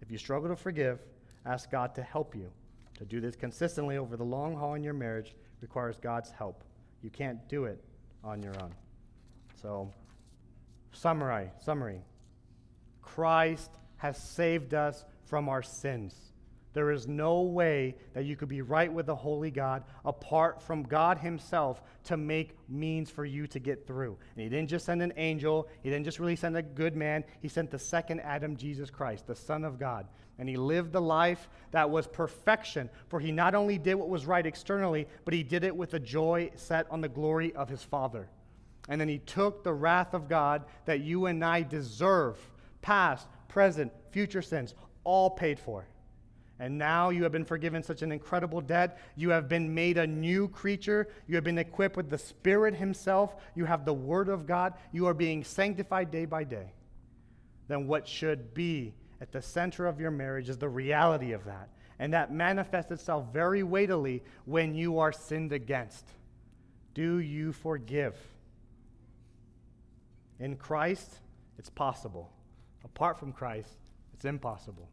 If 0.01 0.13
you 0.13 0.19
struggle 0.19 0.49
to 0.49 0.55
forgive, 0.55 1.01
ask 1.45 1.73
God 1.73 1.93
to 1.97 2.05
help 2.05 2.37
you. 2.37 2.53
To 2.99 3.05
do 3.05 3.21
this 3.21 3.35
consistently 3.35 3.97
over 3.97 4.17
the 4.17 4.23
long 4.23 4.55
haul 4.55 4.75
in 4.75 4.85
your 4.85 4.95
marriage 4.95 5.35
requires 5.61 5.99
God's 5.99 6.31
help. 6.31 6.63
You 7.03 7.11
can't 7.11 7.49
do 7.49 7.65
it 7.65 7.83
on 8.23 8.45
your 8.45 8.55
own. 8.63 8.73
So, 9.61 9.91
summary, 10.93 11.51
summary. 11.59 12.01
Christ 13.01 13.73
has 13.97 14.17
saved 14.17 14.73
us 14.73 15.05
from 15.25 15.49
our 15.49 15.65
sins. 15.65 16.32
There 16.75 16.91
is 16.91 17.07
no 17.07 17.43
way 17.43 17.97
that 18.15 18.25
you 18.25 18.37
could 18.37 18.49
be 18.49 18.63
right 18.63 18.93
with 18.93 19.07
the 19.07 19.15
holy 19.15 19.51
God 19.51 19.85
apart 20.05 20.63
from 20.63 20.83
God 20.83 21.19
Himself 21.19 21.83
to 22.05 22.17
make 22.17 22.57
means 22.69 23.11
for 23.11 23.25
you 23.25 23.47
to 23.49 23.59
get 23.59 23.87
through. 23.87 24.17
And 24.35 24.43
He 24.43 24.49
didn't 24.49 24.71
just 24.71 24.87
send 24.87 25.03
an 25.03 25.13
angel, 25.17 25.69
He 25.83 25.91
didn't 25.91 26.05
just 26.05 26.19
really 26.19 26.37
send 26.37 26.57
a 26.57 26.63
good 26.63 26.97
man, 26.97 27.25
He 27.41 27.49
sent 27.49 27.71
the 27.71 27.79
second 27.79 28.21
Adam, 28.21 28.57
Jesus 28.57 28.91
Christ, 28.91 29.27
the 29.27 29.35
Son 29.35 29.65
of 29.65 29.79
God. 29.79 30.07
And 30.39 30.49
He 30.49 30.57
lived 30.57 30.93
the 30.93 31.01
life 31.01 31.49
that 31.73 31.91
was 31.91 32.07
perfection, 32.07 32.89
for 33.09 33.21
He 33.21 33.33
not 33.33 33.55
only 33.55 33.79
did 33.79 33.95
what 33.95 34.09
was 34.09 34.27
right 34.27 34.47
externally, 34.47 35.07
but 35.25 35.35
He 35.35 35.43
did 35.43 35.65
it 35.65 35.77
with 35.77 35.95
a 35.95 36.01
joy 36.01 36.51
set 36.55 36.91
on 36.91 37.01
the 37.01 37.09
glory 37.09 37.55
of 37.55 37.69
His 37.69 37.83
Father. 37.83 38.29
And 38.89 39.01
then 39.01 39.09
he 39.09 39.19
took 39.19 39.63
the 39.63 39.73
wrath 39.73 40.15
of 40.15 40.29
God 40.29 40.65
that 40.87 41.01
you 41.01 41.27
and 41.27 41.45
I 41.45 41.63
deserve, 41.63 42.39
past, 42.81 43.29
present, 43.49 43.93
future 44.11 44.43
sins, 44.43 44.75
all 45.05 45.31
paid 45.31 45.59
for. 45.59 45.87
And 46.63 46.79
now 46.79 47.11
you 47.11 47.25
have 47.25 47.33
been 47.33 47.45
forgiven 47.45 47.83
such 47.83 48.03
an 48.03 48.13
incredible 48.13 48.61
debt. 48.61 49.01
You 49.17 49.31
have 49.31 49.49
been 49.49 49.75
made 49.75 49.99
a 49.99 50.07
new 50.07 50.47
creature. 50.47 51.09
You 51.27 51.35
have 51.35 51.43
been 51.43 51.59
equipped 51.59 51.97
with 51.97 52.09
the 52.09 52.19
Spirit 52.19 52.77
Himself. 52.77 53.35
You 53.57 53.65
have 53.65 53.85
the 53.85 53.93
Word 53.93 54.29
of 54.29 54.47
God. 54.47 54.75
You 54.93 55.07
are 55.09 55.13
being 55.13 55.43
sanctified 55.43 56.13
day 56.13 56.25
by 56.25 56.45
day. 56.45 56.73
Then 57.67 57.89
what 57.89 58.07
should 58.07 58.55
be 58.55 58.95
at 59.21 59.33
the 59.33 59.43
center 59.43 59.89
of 59.89 59.99
your 59.99 60.13
marriage 60.13 60.49
is 60.49 60.57
the 60.57 60.69
reality 60.69 61.33
of 61.33 61.45
that. 61.47 61.69
And 61.99 62.15
that 62.15 62.33
manifests 62.33 62.93
itself 62.93 63.33
very 63.33 63.65
weightily 63.65 64.23
when 64.45 64.73
you 64.73 65.01
are 65.01 65.11
sinned 65.11 65.53
against. 65.53 66.07
Do 66.95 67.19
you 67.19 67.53
forgive? 67.53 68.15
In 70.39 70.55
Christ, 70.55 71.13
it's 71.59 71.71
possible. 71.71 72.31
Apart 72.85 73.19
from 73.19 73.33
Christ, 73.33 73.79
it's 74.15 74.27
impossible. 74.27 74.89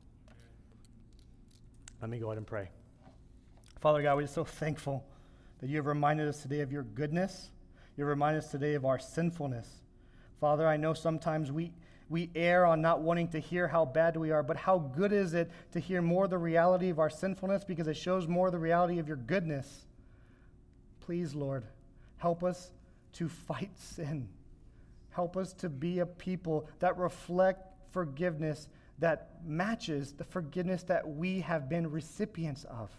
Let 2.01 2.09
me 2.09 2.17
go 2.17 2.27
ahead 2.27 2.37
and 2.37 2.47
pray. 2.47 2.69
Father 3.81 4.01
God, 4.01 4.15
we're 4.15 4.27
so 4.27 4.45
thankful 4.45 5.03
that 5.59 5.69
you 5.69 5.77
have 5.77 5.85
reminded 5.85 6.27
us 6.27 6.41
today 6.41 6.61
of 6.61 6.71
your 6.71 6.83
goodness. 6.83 7.49
You 7.97 8.05
have 8.05 8.09
reminded 8.09 8.43
us 8.43 8.51
today 8.51 8.75
of 8.75 8.85
our 8.85 8.99
sinfulness. 8.99 9.67
Father, 10.39 10.65
I 10.65 10.77
know 10.77 10.93
sometimes 10.93 11.51
we, 11.51 11.73
we 12.07 12.29
err 12.35 12.65
on 12.65 12.81
not 12.81 13.01
wanting 13.01 13.27
to 13.29 13.39
hear 13.39 13.67
how 13.67 13.83
bad 13.83 14.15
we 14.15 14.31
are, 14.31 14.43
but 14.43 14.55
how 14.55 14.79
good 14.79 15.11
is 15.11 15.33
it 15.33 15.51
to 15.73 15.79
hear 15.79 16.01
more 16.01 16.29
the 16.29 16.37
reality 16.37 16.89
of 16.89 16.99
our 16.99 17.09
sinfulness 17.09 17.65
because 17.65 17.87
it 17.87 17.97
shows 17.97 18.27
more 18.27 18.49
the 18.49 18.59
reality 18.59 18.99
of 18.99 19.07
your 19.07 19.17
goodness. 19.17 19.85
Please, 21.01 21.35
Lord, 21.35 21.65
help 22.17 22.43
us 22.45 22.71
to 23.13 23.27
fight 23.27 23.77
sin. 23.77 24.29
Help 25.11 25.35
us 25.35 25.51
to 25.53 25.67
be 25.67 25.99
a 25.99 26.05
people 26.05 26.69
that 26.79 26.97
reflect 26.97 27.65
forgiveness 27.91 28.69
that 28.99 29.29
matches 29.45 30.13
the 30.13 30.23
forgiveness 30.23 30.83
that 30.83 31.07
we 31.07 31.41
have 31.41 31.69
been 31.69 31.89
recipients 31.89 32.65
of. 32.65 32.89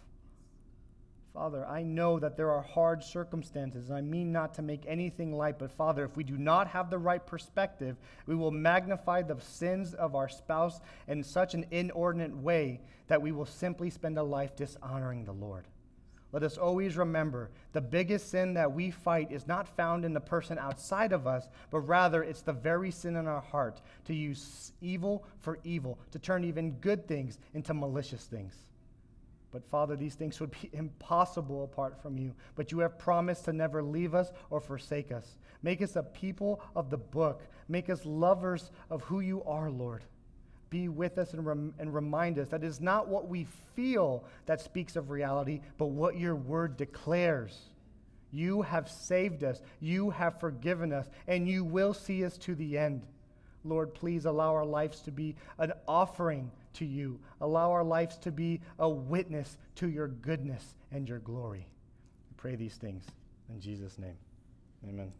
Father, 1.32 1.64
I 1.66 1.84
know 1.84 2.18
that 2.18 2.36
there 2.36 2.51
are 2.51 2.62
hard 2.62 3.05
circumstances, 3.05 3.88
and 3.88 3.96
I 3.96 4.01
mean 4.01 4.32
not 4.32 4.55
to 4.55 4.62
make 4.62 4.84
anything 4.86 5.32
light, 5.32 5.59
but 5.59 5.70
Father, 5.70 6.05
if 6.05 6.16
we 6.16 6.24
do 6.24 6.36
not 6.36 6.66
have 6.68 6.90
the 6.90 6.98
right 6.98 7.24
perspective, 7.24 7.96
we 8.26 8.34
will 8.34 8.51
magnify 8.51 9.22
the 9.22 9.40
sins 9.40 9.94
of 9.94 10.16
our 10.16 10.28
spouse 10.28 10.80
in 11.07 11.22
such 11.22 11.55
an 11.55 11.66
inordinate 11.70 12.36
way 12.36 12.80
that 13.07 13.22
we 13.22 13.30
will 13.30 13.46
simply 13.46 13.90
spend 13.90 14.18
a 14.18 14.22
life 14.22 14.57
dishonoring 14.57 15.24
the 15.24 15.32
Lord. 15.32 15.66
Let 16.33 16.45
us 16.45 16.57
always 16.57 16.97
remember 16.97 17.51
the 17.72 17.81
biggest 17.81 18.31
sin 18.31 18.55
that 18.55 18.72
we 18.72 18.91
fight 18.91 19.33
is 19.33 19.49
not 19.49 19.76
found 19.76 20.05
in 20.05 20.12
the 20.12 20.20
person 20.20 20.59
outside 20.59 21.12
of 21.12 21.26
us, 21.26 21.49
but 21.70 21.81
rather 21.81 22.22
it's 22.22 22.43
the 22.43 22.53
very 22.53 22.93
sin 22.93 23.16
in 23.16 23.26
our 23.26 23.41
heart 23.41 23.81
to 24.05 24.14
use 24.14 24.72
evil 24.81 25.24
for 25.41 25.59
evil, 25.64 25.99
to 26.12 26.18
turn 26.20 26.45
even 26.45 26.72
good 26.74 27.09
things 27.09 27.39
into 27.55 27.74
malicious 27.74 28.24
things. 28.24 28.55
But 29.53 29.64
Father, 29.64 29.97
these 29.97 30.14
things 30.14 30.39
would 30.39 30.53
be 30.53 30.70
impossible 30.72 31.64
apart 31.64 32.01
from 32.01 32.16
you. 32.16 32.35
But 32.55 32.70
you 32.70 32.78
have 32.78 32.99
promised 32.99 33.47
to 33.47 33.53
never 33.53 33.83
leave 33.83 34.14
us 34.14 34.31
or 34.51 34.61
forsake 34.61 35.11
us. 35.11 35.37
Make 35.62 35.83
us 35.83 35.97
a 35.97 36.03
people 36.05 36.62
of 36.76 36.91
the 36.91 36.97
book. 36.97 37.43
Make 37.68 37.91
us 37.91 38.07
lovers 38.07 38.70
of 38.89 39.03
who 39.03 39.18
you 39.18 39.43
are, 39.43 39.68
Lord 39.68 40.05
be 40.70 40.88
with 40.88 41.18
us 41.18 41.34
and, 41.34 41.44
rem- 41.44 41.74
and 41.78 41.92
remind 41.92 42.38
us 42.38 42.48
that 42.48 42.62
it 42.62 42.66
is 42.66 42.80
not 42.80 43.08
what 43.08 43.28
we 43.28 43.46
feel 43.74 44.24
that 44.46 44.60
speaks 44.60 44.96
of 44.96 45.10
reality, 45.10 45.60
but 45.76 45.86
what 45.86 46.16
your 46.16 46.34
word 46.34 46.76
declares. 46.76 47.58
You 48.32 48.62
have 48.62 48.88
saved 48.88 49.42
us, 49.42 49.60
you 49.80 50.10
have 50.10 50.38
forgiven 50.38 50.92
us, 50.92 51.08
and 51.26 51.48
you 51.48 51.64
will 51.64 51.92
see 51.92 52.24
us 52.24 52.38
to 52.38 52.54
the 52.54 52.78
end. 52.78 53.02
Lord, 53.64 53.92
please 53.92 54.24
allow 54.24 54.54
our 54.54 54.64
lives 54.64 55.00
to 55.02 55.10
be 55.10 55.34
an 55.58 55.72
offering 55.86 56.50
to 56.74 56.84
you. 56.84 57.18
Allow 57.40 57.72
our 57.72 57.84
lives 57.84 58.16
to 58.18 58.30
be 58.30 58.60
a 58.78 58.88
witness 58.88 59.58
to 59.76 59.88
your 59.88 60.08
goodness 60.08 60.74
and 60.92 61.08
your 61.08 61.18
glory. 61.18 61.66
We 62.30 62.34
pray 62.36 62.56
these 62.56 62.76
things 62.76 63.04
in 63.48 63.60
Jesus' 63.60 63.98
name. 63.98 64.16
Amen. 64.88 65.12